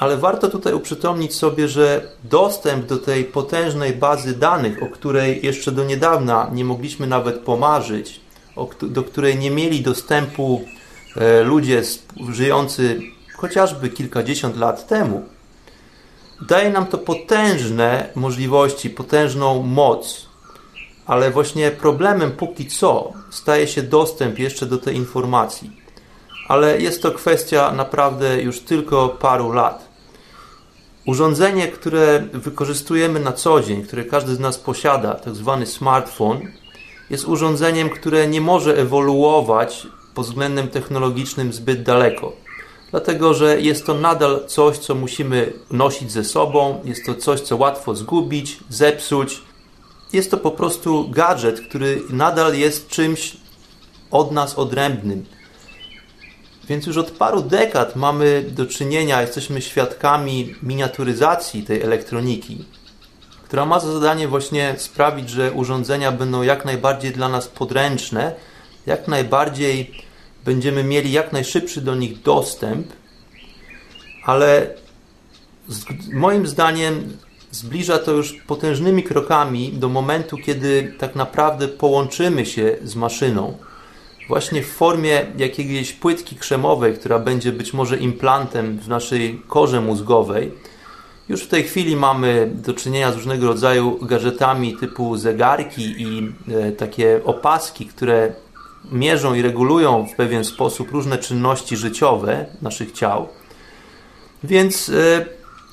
Ale 0.00 0.16
warto 0.16 0.48
tutaj 0.48 0.74
uprzytomnić 0.74 1.34
sobie, 1.34 1.68
że 1.68 2.08
dostęp 2.24 2.86
do 2.86 2.96
tej 2.96 3.24
potężnej 3.24 3.92
bazy 3.92 4.38
danych, 4.38 4.82
o 4.82 4.86
której 4.86 5.46
jeszcze 5.46 5.72
do 5.72 5.84
niedawna 5.84 6.50
nie 6.52 6.64
mogliśmy 6.64 7.06
nawet 7.06 7.38
pomarzyć, 7.38 8.20
do 8.82 9.02
której 9.02 9.38
nie 9.38 9.50
mieli 9.50 9.80
dostępu 9.80 10.64
e, 11.16 11.42
ludzie 11.42 11.82
żyjący 12.32 13.00
chociażby 13.36 13.88
kilkadziesiąt 13.88 14.56
lat 14.56 14.86
temu, 14.86 15.24
daje 16.48 16.70
nam 16.70 16.86
to 16.86 16.98
potężne 16.98 18.08
możliwości, 18.14 18.90
potężną 18.90 19.62
moc 19.62 20.30
ale 21.10 21.30
właśnie 21.30 21.70
problemem 21.70 22.32
póki 22.32 22.66
co 22.66 23.12
staje 23.30 23.68
się 23.68 23.82
dostęp 23.82 24.38
jeszcze 24.38 24.66
do 24.66 24.78
tej 24.78 24.96
informacji. 24.96 25.70
Ale 26.48 26.80
jest 26.80 27.02
to 27.02 27.10
kwestia 27.10 27.72
naprawdę 27.72 28.42
już 28.42 28.60
tylko 28.60 29.08
paru 29.08 29.52
lat. 29.52 29.89
Urządzenie, 31.06 31.68
które 31.68 32.24
wykorzystujemy 32.32 33.20
na 33.20 33.32
co 33.32 33.60
dzień, 33.60 33.82
które 33.82 34.04
każdy 34.04 34.34
z 34.34 34.40
nas 34.40 34.58
posiada, 34.58 35.14
tak 35.14 35.34
zwany 35.34 35.66
smartfon, 35.66 36.40
jest 37.10 37.28
urządzeniem, 37.28 37.90
które 37.90 38.26
nie 38.28 38.40
może 38.40 38.78
ewoluować 38.78 39.86
pod 40.14 40.26
względem 40.26 40.68
technologicznym 40.68 41.52
zbyt 41.52 41.82
daleko. 41.82 42.32
Dlatego, 42.90 43.34
że 43.34 43.60
jest 43.60 43.86
to 43.86 43.94
nadal 43.94 44.46
coś, 44.46 44.78
co 44.78 44.94
musimy 44.94 45.52
nosić 45.70 46.12
ze 46.12 46.24
sobą, 46.24 46.80
jest 46.84 47.06
to 47.06 47.14
coś, 47.14 47.40
co 47.40 47.56
łatwo 47.56 47.94
zgubić, 47.94 48.56
zepsuć, 48.68 49.42
jest 50.12 50.30
to 50.30 50.36
po 50.36 50.50
prostu 50.50 51.10
gadżet, 51.10 51.60
który 51.60 52.02
nadal 52.10 52.54
jest 52.54 52.88
czymś 52.88 53.36
od 54.10 54.32
nas 54.32 54.58
odrębnym. 54.58 55.24
Więc 56.70 56.86
już 56.86 56.96
od 56.96 57.10
paru 57.10 57.42
dekad 57.42 57.96
mamy 57.96 58.44
do 58.48 58.66
czynienia, 58.66 59.20
jesteśmy 59.20 59.62
świadkami 59.62 60.54
miniaturyzacji 60.62 61.62
tej 61.62 61.82
elektroniki, 61.82 62.64
która 63.44 63.66
ma 63.66 63.80
za 63.80 63.92
zadanie 63.92 64.28
właśnie 64.28 64.74
sprawić, 64.78 65.30
że 65.30 65.52
urządzenia 65.52 66.12
będą 66.12 66.42
jak 66.42 66.64
najbardziej 66.64 67.12
dla 67.12 67.28
nas 67.28 67.48
podręczne, 67.48 68.34
jak 68.86 69.08
najbardziej 69.08 69.94
będziemy 70.44 70.84
mieli 70.84 71.12
jak 71.12 71.32
najszybszy 71.32 71.80
do 71.80 71.94
nich 71.94 72.22
dostęp, 72.22 72.86
ale 74.24 74.74
moim 76.12 76.46
zdaniem 76.46 77.16
zbliża 77.50 77.98
to 77.98 78.12
już 78.12 78.32
potężnymi 78.32 79.02
krokami 79.02 79.72
do 79.72 79.88
momentu, 79.88 80.36
kiedy 80.36 80.94
tak 80.98 81.14
naprawdę 81.14 81.68
połączymy 81.68 82.46
się 82.46 82.76
z 82.84 82.94
maszyną. 82.94 83.58
Właśnie 84.30 84.62
w 84.62 84.68
formie 84.68 85.26
jakiejś 85.36 85.92
płytki 85.92 86.36
krzemowej, 86.36 86.94
która 86.94 87.18
będzie 87.18 87.52
być 87.52 87.72
może 87.72 87.96
implantem 87.96 88.78
w 88.78 88.88
naszej 88.88 89.42
korze 89.48 89.80
mózgowej. 89.80 90.52
Już 91.28 91.42
w 91.42 91.48
tej 91.48 91.62
chwili 91.64 91.96
mamy 91.96 92.50
do 92.54 92.74
czynienia 92.74 93.12
z 93.12 93.14
różnego 93.14 93.46
rodzaju 93.46 93.98
gadżetami 94.06 94.76
typu 94.76 95.16
zegarki 95.16 95.82
i 95.82 96.32
e, 96.48 96.72
takie 96.72 97.20
opaski, 97.24 97.86
które 97.86 98.32
mierzą 98.92 99.34
i 99.34 99.42
regulują 99.42 100.06
w 100.06 100.16
pewien 100.16 100.44
sposób 100.44 100.90
różne 100.90 101.18
czynności 101.18 101.76
życiowe 101.76 102.46
naszych 102.62 102.92
ciał. 102.92 103.28
Więc 104.44 104.88
e, 104.88 105.26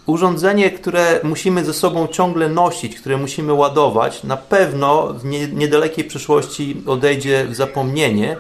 urządzenie, 0.08 0.72
które 0.72 1.20
musimy 1.24 1.66
ze 1.66 1.74
sobą 1.74 2.08
ciągle 2.08 2.50
nosić, 2.50 2.96
które 2.96 3.18
musimy 3.18 3.54
ładować, 3.54 4.24
na 4.24 4.38
pewno 4.38 5.14
w 5.14 5.26
niedalekiej 5.54 6.06
przyszłości 6.06 6.84
odejdzie 6.86 7.46
w 7.46 7.56
zapomnienie 7.56 8.38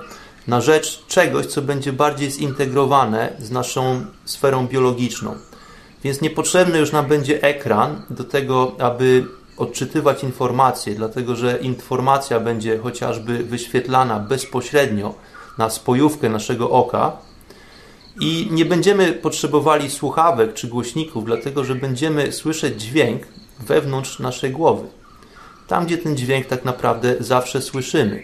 na 0.47 0.61
rzecz 0.61 1.05
czegoś, 1.07 1.45
co 1.45 1.61
będzie 1.61 1.93
bardziej 1.93 2.32
zintegrowane 2.32 3.34
z 3.39 3.51
naszą 3.51 4.05
sferą 4.26 4.68
biologiczną. 4.68 5.36
Więc 6.03 6.22
niepotrzebny 6.22 6.80
już 6.80 6.91
nam 6.91 7.05
będzie 7.05 7.43
ekran 7.43 8.01
do 8.09 8.24
tego, 8.24 8.72
aby 8.80 9.26
odczytywać 9.57 10.24
informacje, 10.24 10.95
dlatego 10.95 11.36
że 11.36 11.57
informacja 11.57 12.39
będzie 12.39 12.78
chociażby 12.78 13.43
wyświetlana 13.43 14.20
bezpośrednio 14.20 15.13
na 15.57 15.70
spojówkę 15.70 16.30
naszego 16.30 16.70
oka, 16.70 17.18
i 18.20 18.47
nie 18.51 18.65
będziemy 18.65 19.13
potrzebowali 19.13 19.89
słuchawek 19.89 20.53
czy 20.53 20.68
głośników, 20.68 21.26
dlatego 21.26 21.63
że 21.63 21.76
będziemy 21.76 22.32
słyszeć 22.32 22.82
dźwięk 22.82 23.22
wewnątrz 23.59 24.20
naszej 24.20 24.51
głowy. 24.51 24.88
Tam, 25.68 25.86
gdzie 25.86 25.97
ten 25.97 26.18
dźwięk 26.18 26.45
tak 26.45 26.65
naprawdę 26.65 27.15
zawsze 27.20 27.61
słyszymy. 27.61 28.24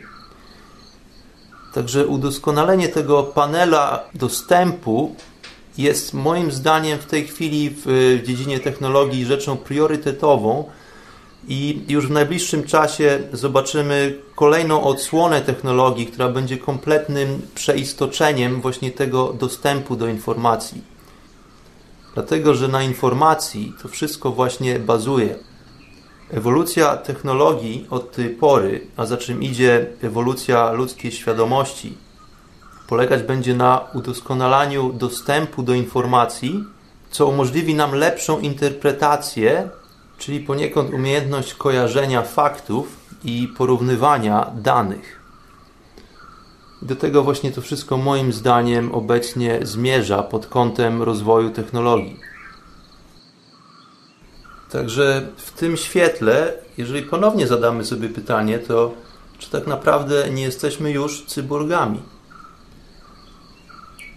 Także 1.73 2.07
udoskonalenie 2.07 2.89
tego 2.89 3.23
panela 3.23 4.09
dostępu 4.15 5.15
jest 5.77 6.13
moim 6.13 6.51
zdaniem 6.51 6.99
w 6.99 7.05
tej 7.05 7.27
chwili 7.27 7.75
w 7.85 8.19
dziedzinie 8.25 8.59
technologii 8.59 9.25
rzeczą 9.25 9.57
priorytetową, 9.57 10.69
i 11.47 11.81
już 11.87 12.07
w 12.07 12.11
najbliższym 12.11 12.63
czasie 12.63 13.19
zobaczymy 13.33 14.19
kolejną 14.35 14.83
odsłonę 14.83 15.41
technologii, 15.41 16.05
która 16.05 16.29
będzie 16.29 16.57
kompletnym 16.57 17.41
przeistoczeniem 17.55 18.61
właśnie 18.61 18.91
tego 18.91 19.33
dostępu 19.33 19.95
do 19.95 20.07
informacji. 20.07 20.81
Dlatego, 22.13 22.53
że 22.53 22.67
na 22.67 22.83
informacji 22.83 23.73
to 23.81 23.87
wszystko 23.87 24.31
właśnie 24.31 24.79
bazuje. 24.79 25.35
Ewolucja 26.31 26.97
technologii 26.97 27.87
od 27.89 28.11
tej 28.11 28.29
pory, 28.29 28.87
a 28.97 29.05
za 29.05 29.17
czym 29.17 29.43
idzie 29.43 29.87
ewolucja 30.01 30.71
ludzkiej 30.71 31.11
świadomości, 31.11 31.97
polegać 32.87 33.23
będzie 33.23 33.55
na 33.55 33.81
udoskonalaniu 33.93 34.93
dostępu 34.93 35.63
do 35.63 35.73
informacji, 35.73 36.63
co 37.11 37.27
umożliwi 37.27 37.75
nam 37.75 37.95
lepszą 37.95 38.39
interpretację 38.39 39.69
czyli 40.25 40.39
poniekąd 40.39 40.93
umiejętność 40.93 41.53
kojarzenia 41.53 42.21
faktów 42.21 42.97
i 43.23 43.47
porównywania 43.57 44.51
danych. 44.55 45.19
Do 46.81 46.95
tego 46.95 47.23
właśnie 47.23 47.51
to 47.51 47.61
wszystko 47.61 47.97
moim 47.97 48.33
zdaniem 48.33 48.91
obecnie 48.91 49.59
zmierza 49.61 50.23
pod 50.23 50.47
kątem 50.47 51.01
rozwoju 51.01 51.49
technologii. 51.49 52.19
Także 54.71 55.27
w 55.37 55.51
tym 55.51 55.77
świetle, 55.77 56.53
jeżeli 56.77 57.01
ponownie 57.01 57.47
zadamy 57.47 57.85
sobie 57.85 58.09
pytanie, 58.09 58.59
to 58.59 58.93
czy 59.37 59.51
tak 59.51 59.67
naprawdę 59.67 60.29
nie 60.29 60.43
jesteśmy 60.43 60.91
już 60.91 61.25
cyborgami? 61.25 61.99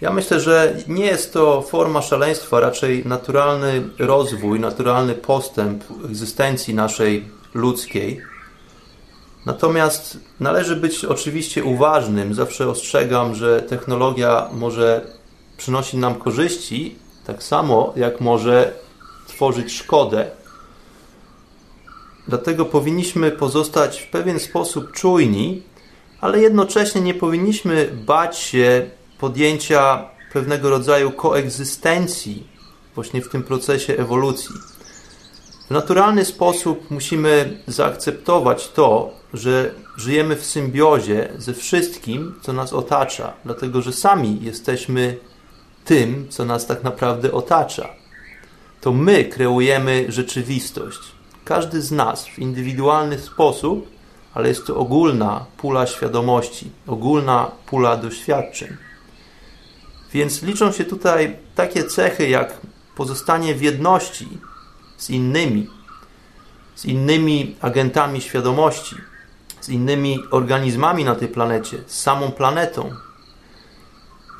Ja 0.01 0.13
myślę, 0.13 0.41
że 0.41 0.77
nie 0.89 1.05
jest 1.05 1.33
to 1.33 1.63
forma 1.63 2.03
szaleństwa, 2.03 2.61
raczej 2.61 3.07
naturalny 3.07 3.83
rozwój, 3.99 4.61
naturalny 4.61 5.15
postęp 5.15 5.85
egzystencji 6.05 6.75
naszej 6.75 7.29
ludzkiej. 7.55 8.21
Natomiast 9.47 10.19
należy 10.41 10.77
być 10.77 11.05
oczywiście 11.05 11.65
uważnym. 11.65 12.35
Zawsze 12.35 12.69
ostrzegam, 12.69 13.35
że 13.35 13.63
technologia 13.63 14.49
może 14.53 15.07
przynosić 15.57 15.95
nam 15.95 16.15
korzyści, 16.15 16.97
tak 17.27 17.43
samo 17.43 17.93
jak 17.97 18.21
może 18.21 18.73
tworzyć 19.27 19.73
szkodę. 19.73 20.31
Dlatego 22.29 22.65
powinniśmy 22.65 23.31
pozostać 23.31 24.01
w 24.01 24.11
pewien 24.11 24.41
sposób 24.41 24.93
czujni, 24.93 25.63
ale 26.21 26.41
jednocześnie 26.41 27.01
nie 27.01 27.15
powinniśmy 27.15 27.91
bać 28.07 28.39
się 28.39 28.91
podjęcia 29.19 30.05
pewnego 30.33 30.71
rodzaju 30.71 31.11
koegzystencji 31.11 32.47
właśnie 32.95 33.23
w 33.23 33.29
tym 33.29 33.43
procesie 33.43 33.97
ewolucji. 33.97 34.55
W 35.67 35.71
naturalny 35.71 36.25
sposób 36.25 36.91
musimy 36.91 37.59
zaakceptować 37.67 38.69
to, 38.69 39.11
że 39.35 39.75
żyjemy 39.97 40.37
w 40.37 40.45
symbiozie 40.45 41.29
ze 41.39 41.55
wszystkim, 41.55 42.35
co 42.43 42.53
nas 42.53 42.73
otacza, 42.73 43.33
dlatego 43.45 43.83
że 43.83 43.93
sami 43.93 44.39
jesteśmy 44.43 45.17
tym, 45.85 46.27
co 46.29 46.45
nas 46.45 46.67
tak 46.67 46.85
naprawdę 46.85 47.33
otacza. 47.33 47.89
To 48.81 48.93
my 48.93 49.25
kreujemy 49.25 50.07
rzeczywistość. 50.09 50.99
Każdy 51.45 51.83
z 51.83 51.93
nas 51.93 52.27
w 52.27 52.39
indywidualny 52.39 53.19
sposób, 53.19 53.87
ale 54.35 54.49
jest 54.49 54.67
to 54.67 54.77
ogólna 54.77 55.47
pula 55.57 55.87
świadomości, 55.87 56.71
ogólna 56.87 57.51
pula 57.67 57.97
doświadczeń. 57.97 58.77
Więc 60.17 60.43
liczą 60.43 60.73
się 60.73 60.85
tutaj 60.85 61.37
takie 61.55 61.85
cechy 61.85 62.29
jak 62.29 62.61
pozostanie 62.95 63.55
w 63.55 63.63
jedności 63.63 64.29
z 64.97 65.11
innymi, 65.11 65.71
z 66.75 66.85
innymi 66.85 67.57
agentami 67.61 68.21
świadomości, 68.21 68.97
z 69.61 69.69
innymi 69.69 70.19
organizmami 70.31 71.05
na 71.05 71.15
tej 71.15 71.29
planecie, 71.29 71.79
z 71.87 72.01
samą 72.01 72.31
planetą. 72.31 72.91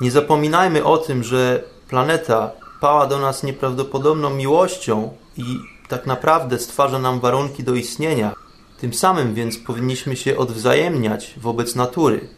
Nie 0.01 0.11
zapominajmy 0.11 0.83
o 0.83 0.97
tym, 0.97 1.23
że 1.23 1.63
planeta 1.89 2.51
pała 2.81 3.07
do 3.07 3.19
nas 3.19 3.43
nieprawdopodobną 3.43 4.29
miłością 4.29 5.13
i 5.37 5.59
tak 5.87 6.05
naprawdę 6.05 6.59
stwarza 6.59 6.99
nam 6.99 7.19
warunki 7.19 7.63
do 7.63 7.75
istnienia. 7.75 8.33
Tym 8.79 8.93
samym 8.93 9.33
więc 9.33 9.57
powinniśmy 9.57 10.15
się 10.15 10.37
odwzajemniać 10.37 11.33
wobec 11.37 11.75
natury. 11.75 12.37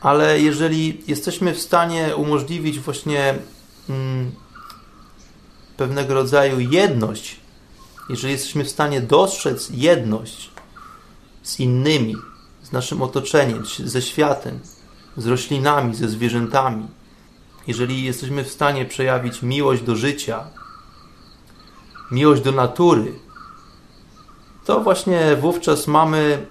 Ale 0.00 0.40
jeżeli 0.40 1.02
jesteśmy 1.06 1.54
w 1.54 1.60
stanie 1.60 2.16
umożliwić 2.16 2.78
właśnie 2.78 3.34
mm, 3.88 4.32
pewnego 5.76 6.14
rodzaju 6.14 6.60
jedność, 6.60 7.40
jeżeli 8.08 8.32
jesteśmy 8.32 8.64
w 8.64 8.70
stanie 8.70 9.00
dostrzec 9.00 9.70
jedność 9.70 10.50
z 11.42 11.60
innymi, 11.60 12.16
z 12.62 12.72
naszym 12.72 13.02
otoczeniem, 13.02 13.64
ze 13.84 14.02
światem, 14.02 14.60
z 15.16 15.26
roślinami, 15.26 15.94
ze 15.94 16.08
zwierzętami, 16.08 16.86
jeżeli 17.66 18.04
jesteśmy 18.04 18.44
w 18.44 18.50
stanie 18.50 18.84
przejawić 18.84 19.42
miłość 19.42 19.82
do 19.82 19.96
życia, 19.96 20.44
miłość 22.10 22.42
do 22.42 22.52
natury, 22.52 23.12
to 24.64 24.80
właśnie 24.80 25.36
wówczas 25.36 25.86
mamy 25.86 26.46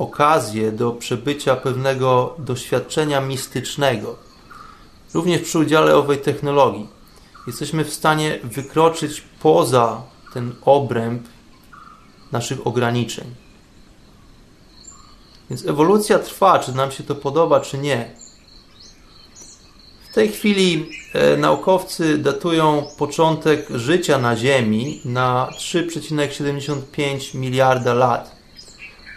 okazję 0.00 0.72
do 0.72 0.92
przebycia 0.92 1.56
pewnego 1.56 2.34
doświadczenia 2.38 3.20
mistycznego, 3.20 4.16
również 5.14 5.42
przy 5.42 5.58
udziale 5.58 5.96
owej 5.96 6.18
technologii. 6.18 6.88
Jesteśmy 7.46 7.84
w 7.84 7.92
stanie 7.92 8.38
wykroczyć 8.44 9.24
poza 9.40 10.02
ten 10.34 10.54
obręb 10.62 11.22
naszych 12.32 12.66
ograniczeń. 12.66 13.34
Więc 15.50 15.66
ewolucja 15.66 16.18
trwa, 16.18 16.58
czy 16.58 16.72
nam 16.72 16.90
się 16.90 17.04
to 17.04 17.14
podoba, 17.14 17.60
czy 17.60 17.78
nie. 17.78 18.10
W 20.10 20.14
tej 20.14 20.28
chwili 20.28 20.90
e, 21.12 21.36
naukowcy 21.36 22.18
datują 22.18 22.86
początek 22.98 23.68
życia 23.70 24.18
na 24.18 24.36
Ziemi 24.36 25.00
na 25.04 25.48
3,75 25.58 27.34
miliarda 27.34 27.94
lat. 27.94 28.39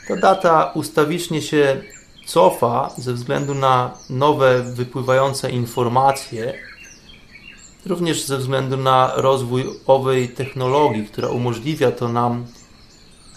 Ta 0.07 0.15
data 0.15 0.71
ustawicznie 0.75 1.41
się 1.41 1.81
cofa 2.25 2.89
ze 2.97 3.13
względu 3.13 3.53
na 3.53 3.97
nowe 4.09 4.63
wypływające 4.63 5.51
informacje, 5.51 6.53
również 7.85 8.23
ze 8.23 8.37
względu 8.37 8.77
na 8.77 9.11
rozwój 9.15 9.65
owej 9.87 10.29
technologii, 10.29 11.05
która 11.05 11.29
umożliwia 11.29 11.91
to 11.91 12.07
nam 12.07 12.45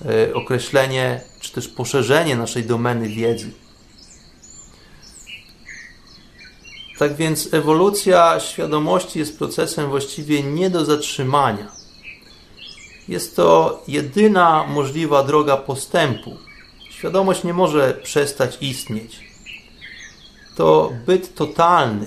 e, 0.05 0.35
określenie 0.35 1.21
czy 1.41 1.53
też 1.53 1.69
poszerzenie 1.69 2.37
naszej 2.37 2.65
domeny 2.65 3.09
wiedzy. 3.09 3.51
Tak 6.99 7.17
więc 7.17 7.55
ewolucja 7.55 8.41
świadomości 8.41 9.19
jest 9.19 9.39
procesem 9.39 9.91
właściwie 9.91 10.43
nie 10.43 10.71
do 10.71 10.85
zatrzymania. 10.85 11.73
Jest 13.09 13.37
to 13.37 13.83
jedyna 13.89 14.65
możliwa 14.69 15.23
droga 15.23 15.57
postępu. 15.57 16.46
Świadomość 16.99 17.45
nie 17.45 17.55
może 17.55 17.95
przestać 17.95 18.59
istnieć. 18.61 19.21
To 20.57 20.93
byt 21.07 21.35
totalny, 21.35 22.07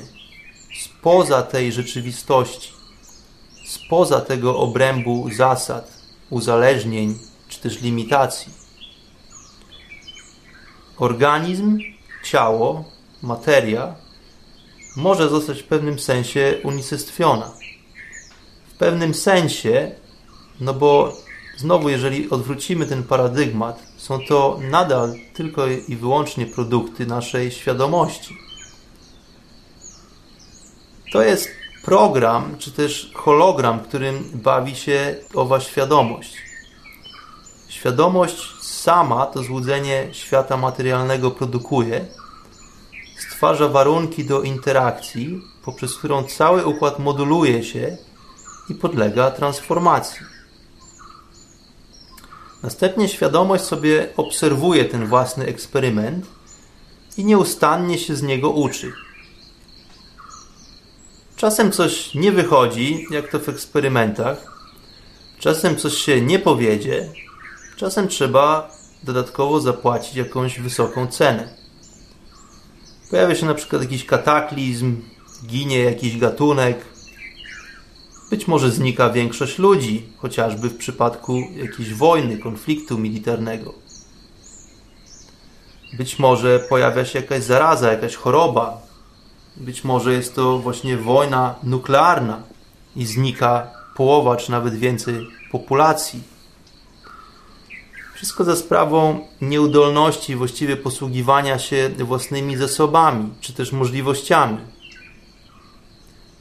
spoza 0.82 1.42
tej 1.42 1.72
rzeczywistości, 1.72 2.74
spoza 3.66 4.22
tego 4.22 4.58
obrębu 4.58 5.30
zasad, 5.38 5.92
uzależnień 6.30 7.20
czy 7.50 7.60
też 7.60 7.82
limitacji. 7.82 8.54
Organizm, 10.98 11.80
ciało, 12.24 12.86
materia 13.22 13.96
może 14.96 15.30
zostać 15.30 15.62
w 15.62 15.68
pewnym 15.68 16.00
sensie 16.00 16.56
unicestwiona. 16.64 17.52
W 18.74 18.78
pewnym 18.78 19.14
sensie, 19.14 19.92
no 20.60 20.74
bo 20.74 21.14
znowu, 21.58 21.90
jeżeli 21.90 22.30
odwrócimy 22.30 22.86
ten 22.86 23.04
paradygmat, 23.04 23.89
są 24.10 24.20
to 24.28 24.60
nadal 24.62 25.14
tylko 25.34 25.68
i 25.68 25.95
wyłącznie 25.95 26.45
produkty 26.45 27.05
naszej 27.05 27.51
świadomości. 27.51 28.38
To 31.12 31.22
jest 31.22 31.49
program, 31.86 32.55
czy 32.60 32.72
też 32.72 33.12
hologram, 33.16 33.80
którym 33.80 34.30
bawi 34.34 34.76
się 34.76 35.16
owa 35.34 35.60
świadomość. 35.60 36.38
Świadomość 37.68 38.62
sama 38.62 39.26
to 39.26 39.43
złudzenie 39.43 40.07
świata 40.12 40.57
materialnego 40.57 41.32
produkuje, 41.32 42.05
stwarza 43.18 43.68
warunki 43.68 44.26
do 44.26 44.41
interakcji, 44.41 45.41
poprzez 45.66 45.97
którą 45.97 46.24
cały 46.24 46.66
układ 46.66 46.99
moduluje 46.99 47.64
się 47.64 47.97
i 48.70 48.76
podlega 48.76 49.32
transformacji. 49.32 50.39
Następnie 52.64 53.07
świadomość 53.07 53.64
sobie 53.64 54.07
obserwuje 54.18 54.86
ten 54.86 55.07
własny 55.07 55.45
eksperyment 55.45 56.26
i 57.18 57.26
nieustannie 57.26 57.97
się 57.97 58.16
z 58.16 58.24
niego 58.24 58.49
uczy. 58.49 58.93
Czasem 61.36 61.72
coś 61.72 62.16
nie 62.16 62.32
wychodzi, 62.32 63.05
jak 63.12 63.32
to 63.32 63.39
w 63.39 63.49
eksperymentach, 63.49 64.60
czasem 65.39 65.76
coś 65.76 65.93
się 65.93 66.22
nie 66.22 66.39
powiedzie, 66.39 67.10
czasem 67.78 68.07
trzeba 68.07 68.72
dodatkowo 69.03 69.62
zapłacić 69.62 70.16
jakąś 70.16 70.60
wysoką 70.60 71.07
cenę. 71.07 71.49
Pojawia 73.10 73.36
się 73.36 73.45
na 73.45 73.53
przykład 73.53 73.82
jakiś 73.82 74.05
kataklizm, 74.05 75.01
ginie 75.45 75.80
jakiś 75.80 76.18
gatunek, 76.18 76.86
być 78.30 78.48
może 78.48 78.72
znika 78.72 79.10
większość 79.10 79.58
ludzi, 79.58 80.06
chociażby 80.18 80.70
w 80.70 80.78
przypadku 80.78 81.40
jakiejś 81.56 81.94
wojny, 81.94 82.38
konfliktu 82.38 82.98
militarnego. 82.98 83.74
Być 85.98 86.20
może 86.20 86.60
pojawia 86.60 87.06
się 87.06 87.20
jakaś 87.20 87.44
zaraza, 87.44 87.92
jakaś 87.92 88.16
choroba. 88.16 88.82
Być 89.58 89.84
może 89.84 90.14
jest 90.14 90.36
to 90.36 90.60
właśnie 90.60 90.98
wojna 90.98 91.56
nuklearna 91.64 92.44
i 92.96 93.06
znika 93.06 93.72
połowa 93.96 94.36
czy 94.36 94.52
nawet 94.52 94.76
więcej 94.76 95.28
populacji. 95.52 96.24
Wszystko 98.16 98.44
za 98.44 98.56
sprawą 98.56 99.28
nieudolności 99.42 100.36
właściwie 100.36 100.78
posługiwania 100.78 101.60
się 101.60 101.90
własnymi 102.00 102.58
zasobami 102.58 103.30
czy 103.42 103.54
też 103.54 103.72
możliwościami. 103.72 104.58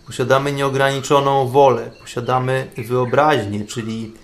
Posiadamy 0.09 0.53
nieograniczoną 0.53 1.49
wolę, 1.49 1.91
posiadamy 2.01 2.71
wyobraźnię, 2.79 3.65
czyli 3.65 4.15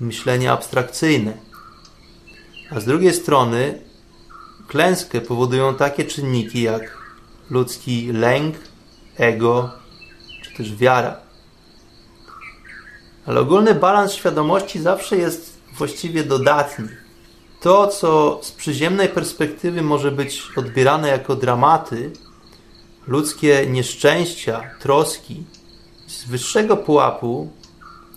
myślenie 0.00 0.52
abstrakcyjne. 0.52 1.32
A 2.70 2.80
z 2.80 2.84
drugiej 2.84 3.14
strony 3.14 3.82
klęskę 4.68 5.20
powodują 5.20 5.74
takie 5.74 6.04
czynniki 6.04 6.62
jak 6.62 6.98
ludzki 7.50 8.12
lęk, 8.12 8.56
ego 9.16 9.70
czy 10.42 10.54
też 10.56 10.74
wiara. 10.74 11.16
Ale 13.26 13.40
ogólny 13.40 13.74
balans 13.74 14.12
świadomości 14.12 14.80
zawsze 14.80 15.16
jest 15.16 15.58
właściwie 15.78 16.24
dodatni. 16.24 16.88
To, 17.60 17.86
co 17.86 18.40
z 18.42 18.52
przyziemnej 18.52 19.08
perspektywy 19.08 19.82
może 19.82 20.12
być 20.12 20.42
odbierane 20.56 21.08
jako 21.08 21.36
dramaty, 21.36 22.12
ludzkie 23.06 23.66
nieszczęścia, 23.66 24.70
troski, 24.80 25.44
z 26.06 26.24
wyższego 26.24 26.76
pułapu, 26.76 27.50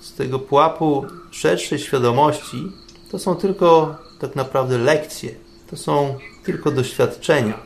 z 0.01 0.13
tego 0.13 0.39
pułapu 0.39 1.05
szerszej 1.31 1.79
świadomości 1.79 2.71
to 3.11 3.19
są 3.19 3.35
tylko 3.35 3.95
tak 4.19 4.35
naprawdę 4.35 4.77
lekcje, 4.77 5.35
to 5.69 5.77
są 5.77 6.17
tylko 6.43 6.71
doświadczenia. 6.71 7.59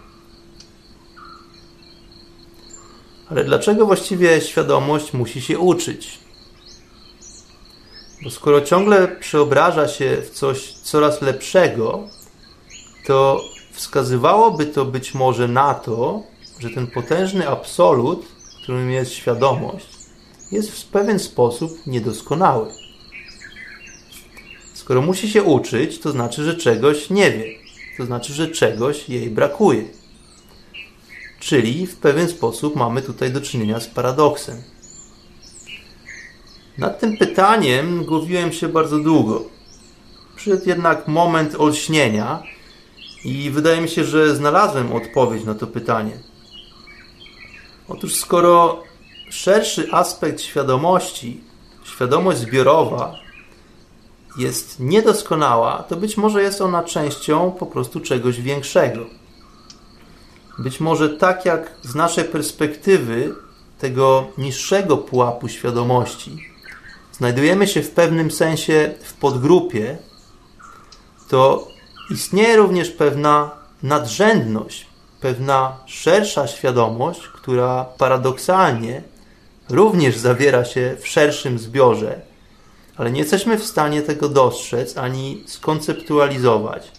Ale 3.29 3.43
dlaczego 3.43 3.85
właściwie 3.85 4.41
świadomość 4.41 5.13
musi 5.13 5.41
się 5.41 5.59
uczyć? 5.59 6.19
Bo 8.23 8.29
skoro 8.29 8.61
ciągle 8.61 9.07
przeobraża 9.07 9.87
się 9.87 10.17
w 10.21 10.29
coś 10.29 10.73
coraz 10.73 11.21
lepszego, 11.21 12.07
to 13.05 13.41
wskazywałoby 13.71 14.65
to 14.65 14.85
być 14.85 15.13
może 15.13 15.47
na 15.47 15.73
to, 15.73 16.23
że 16.61 16.69
ten 16.69 16.87
potężny 16.87 17.49
absolut, 17.49 18.25
którym 18.63 18.91
jest 18.91 19.11
świadomość, 19.11 19.87
jest 20.51 20.71
w 20.71 20.85
pewien 20.85 21.19
sposób 21.19 21.87
niedoskonały. 21.87 22.67
Skoro 24.73 25.01
musi 25.01 25.29
się 25.29 25.43
uczyć, 25.43 25.99
to 25.99 26.11
znaczy, 26.11 26.43
że 26.43 26.55
czegoś 26.55 27.09
nie 27.09 27.31
wie. 27.31 27.45
To 27.97 28.05
znaczy, 28.05 28.33
że 28.33 28.47
czegoś 28.47 29.09
jej 29.09 29.29
brakuje. 29.29 29.83
Czyli 31.39 31.87
w 31.87 31.97
pewien 31.97 32.27
sposób 32.27 32.75
mamy 32.75 33.01
tutaj 33.01 33.31
do 33.31 33.41
czynienia 33.41 33.79
z 33.79 33.87
paradoksem. 33.87 34.61
Nad 36.77 36.99
tym 36.99 37.17
pytaniem 37.17 38.05
głowiłem 38.05 38.53
się 38.53 38.67
bardzo 38.67 38.99
długo. 38.99 39.43
Przyszedł 40.35 40.69
jednak 40.69 41.07
moment 41.07 41.55
olśnienia 41.55 42.43
i 43.25 43.49
wydaje 43.49 43.81
mi 43.81 43.89
się, 43.89 44.03
że 44.03 44.35
znalazłem 44.35 44.93
odpowiedź 44.93 45.43
na 45.43 45.55
to 45.55 45.67
pytanie. 45.67 46.30
Otóż 47.91 48.15
skoro 48.15 48.83
szerszy 49.29 49.91
aspekt 49.91 50.41
świadomości, 50.41 51.43
świadomość 51.83 52.39
zbiorowa, 52.39 53.15
jest 54.37 54.79
niedoskonała, 54.79 55.83
to 55.83 55.95
być 55.95 56.17
może 56.17 56.41
jest 56.41 56.61
ona 56.61 56.83
częścią 56.83 57.51
po 57.51 57.65
prostu 57.65 57.99
czegoś 57.99 58.41
większego. 58.41 59.05
Być 60.59 60.79
może 60.79 61.09
tak 61.09 61.45
jak 61.45 61.73
z 61.81 61.95
naszej 61.95 62.23
perspektywy 62.23 63.35
tego 63.79 64.27
niższego 64.37 64.97
pułapu 64.97 65.47
świadomości 65.47 66.51
znajdujemy 67.11 67.67
się 67.67 67.81
w 67.81 67.91
pewnym 67.91 68.31
sensie 68.31 68.93
w 69.03 69.13
podgrupie, 69.13 69.97
to 71.29 71.67
istnieje 72.09 72.57
również 72.57 72.89
pewna 72.89 73.51
nadrzędność, 73.83 74.87
pewna 75.21 75.77
szersza 75.85 76.47
świadomość, 76.47 77.21
która 77.27 77.85
paradoksalnie 77.97 79.03
również 79.69 80.17
zawiera 80.17 80.65
się 80.65 80.97
w 80.99 81.07
szerszym 81.07 81.59
zbiorze, 81.59 82.21
ale 82.97 83.11
nie 83.11 83.19
jesteśmy 83.19 83.57
w 83.57 83.65
stanie 83.65 84.01
tego 84.01 84.29
dostrzec 84.29 84.97
ani 84.97 85.43
skonceptualizować, 85.47 86.91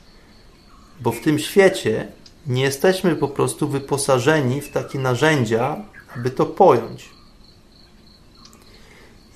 bo 1.01 1.13
w 1.13 1.21
tym 1.21 1.39
świecie 1.39 2.09
nie 2.47 2.63
jesteśmy 2.63 3.17
po 3.17 3.29
prostu 3.29 3.69
wyposażeni 3.69 4.61
w 4.61 4.71
takie 4.71 4.99
narzędzia, 4.99 5.77
aby 6.17 6.31
to 6.31 6.47
pojąć. 6.47 7.09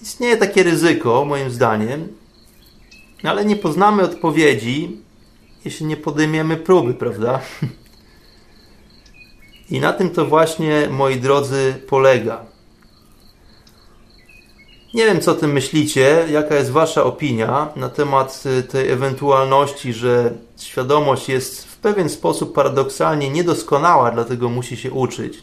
Istnieje 0.03 0.37
takie 0.37 0.62
ryzyko, 0.62 1.24
moim 1.24 1.51
zdaniem, 1.51 2.09
ale 3.22 3.45
nie 3.45 3.57
poznamy 3.57 4.03
odpowiedzi, 4.03 5.01
jeśli 5.64 5.87
nie 5.87 5.97
podejmiemy 5.97 6.57
próby, 6.57 6.95
prawda? 6.95 7.41
I 9.71 9.81
na 9.81 9.93
tym 9.93 10.11
to 10.11 10.27
właśnie, 10.27 10.89
moi 10.91 11.17
drodzy, 11.17 11.75
polega. 11.89 12.45
Nie 14.95 15.07
wiem, 15.07 15.21
co 15.21 15.33
o 15.33 15.35
tym 15.35 15.53
myślicie, 15.53 16.25
jaka 16.31 16.55
jest 16.55 16.71
Wasza 16.71 17.05
opinia 17.05 17.69
na 17.77 17.89
temat 17.89 18.43
y, 18.47 18.62
tej 18.62 18.91
ewentualności, 18.91 19.93
że 19.93 20.33
świadomość 20.57 21.29
jest 21.29 21.64
w 21.64 21.77
pewien 21.77 22.09
sposób 22.09 22.55
paradoksalnie 22.55 23.31
niedoskonała, 23.31 24.11
dlatego 24.11 24.49
musi 24.49 24.77
się 24.77 24.91
uczyć. 24.91 25.43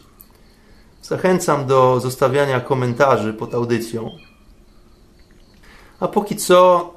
Zachęcam 1.02 1.66
do 1.66 2.00
zostawiania 2.00 2.60
komentarzy 2.60 3.32
pod 3.32 3.54
audycją. 3.54 4.10
A 6.00 6.08
póki 6.08 6.36
co, 6.36 6.90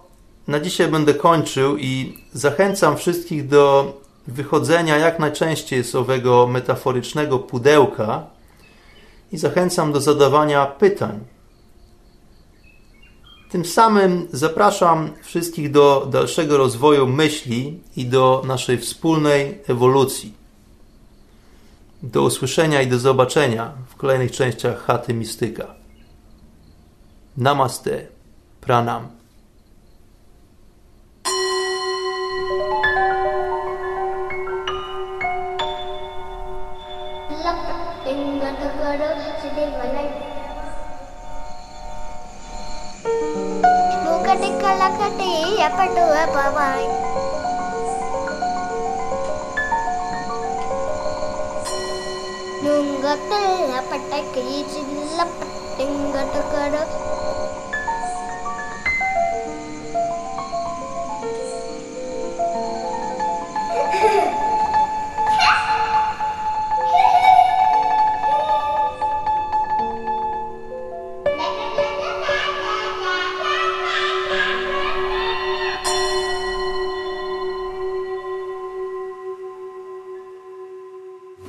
na 0.47 0.59
dzisiaj 0.59 0.88
będę 0.88 1.13
kończył 1.13 1.78
i 1.78 2.17
zachęcam 2.34 2.97
wszystkich 2.97 3.47
do 3.47 3.93
wychodzenia 4.28 4.97
jak 4.97 5.19
najczęściej 5.19 5.84
z 5.84 5.95
owego 5.95 6.47
metaforycznego 6.47 7.39
pudełka 7.39 8.28
i 9.32 9.38
zachęcam 9.38 9.91
do 9.91 10.01
zadawania 10.01 10.65
pytań. 10.65 11.19
Tym 13.49 13.65
samym 13.65 14.28
zapraszam 14.32 15.11
wszystkich 15.23 15.71
do 15.71 16.07
dalszego 16.11 16.57
rozwoju 16.57 17.07
myśli 17.07 17.80
i 17.95 18.05
do 18.05 18.41
naszej 18.45 18.78
wspólnej 18.78 19.61
ewolucji. 19.67 20.34
Do 22.03 22.23
usłyszenia 22.23 22.82
i 22.82 22.88
do 22.88 22.99
zobaczenia 22.99 23.71
w 23.89 23.95
kolejnych 23.95 24.32
częściach 24.32 24.86
chaty 24.86 25.13
mistyka. 25.13 25.75
Namaste. 27.38 28.07
Pranam. 28.61 29.07
കളകട്ടി 44.68 45.30
എപ്പെട്ടു 45.65 46.03
അപ്പമായി 46.22 46.88
നുങ്കത്തിൽ 52.63 53.43
പട്ടക്കീച്ചില്ല 53.89 55.20
പട്ടിങ്കട്ടക്കട 55.36 56.76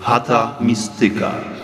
Hatha 0.08 0.56
Mistyka. 0.64 1.57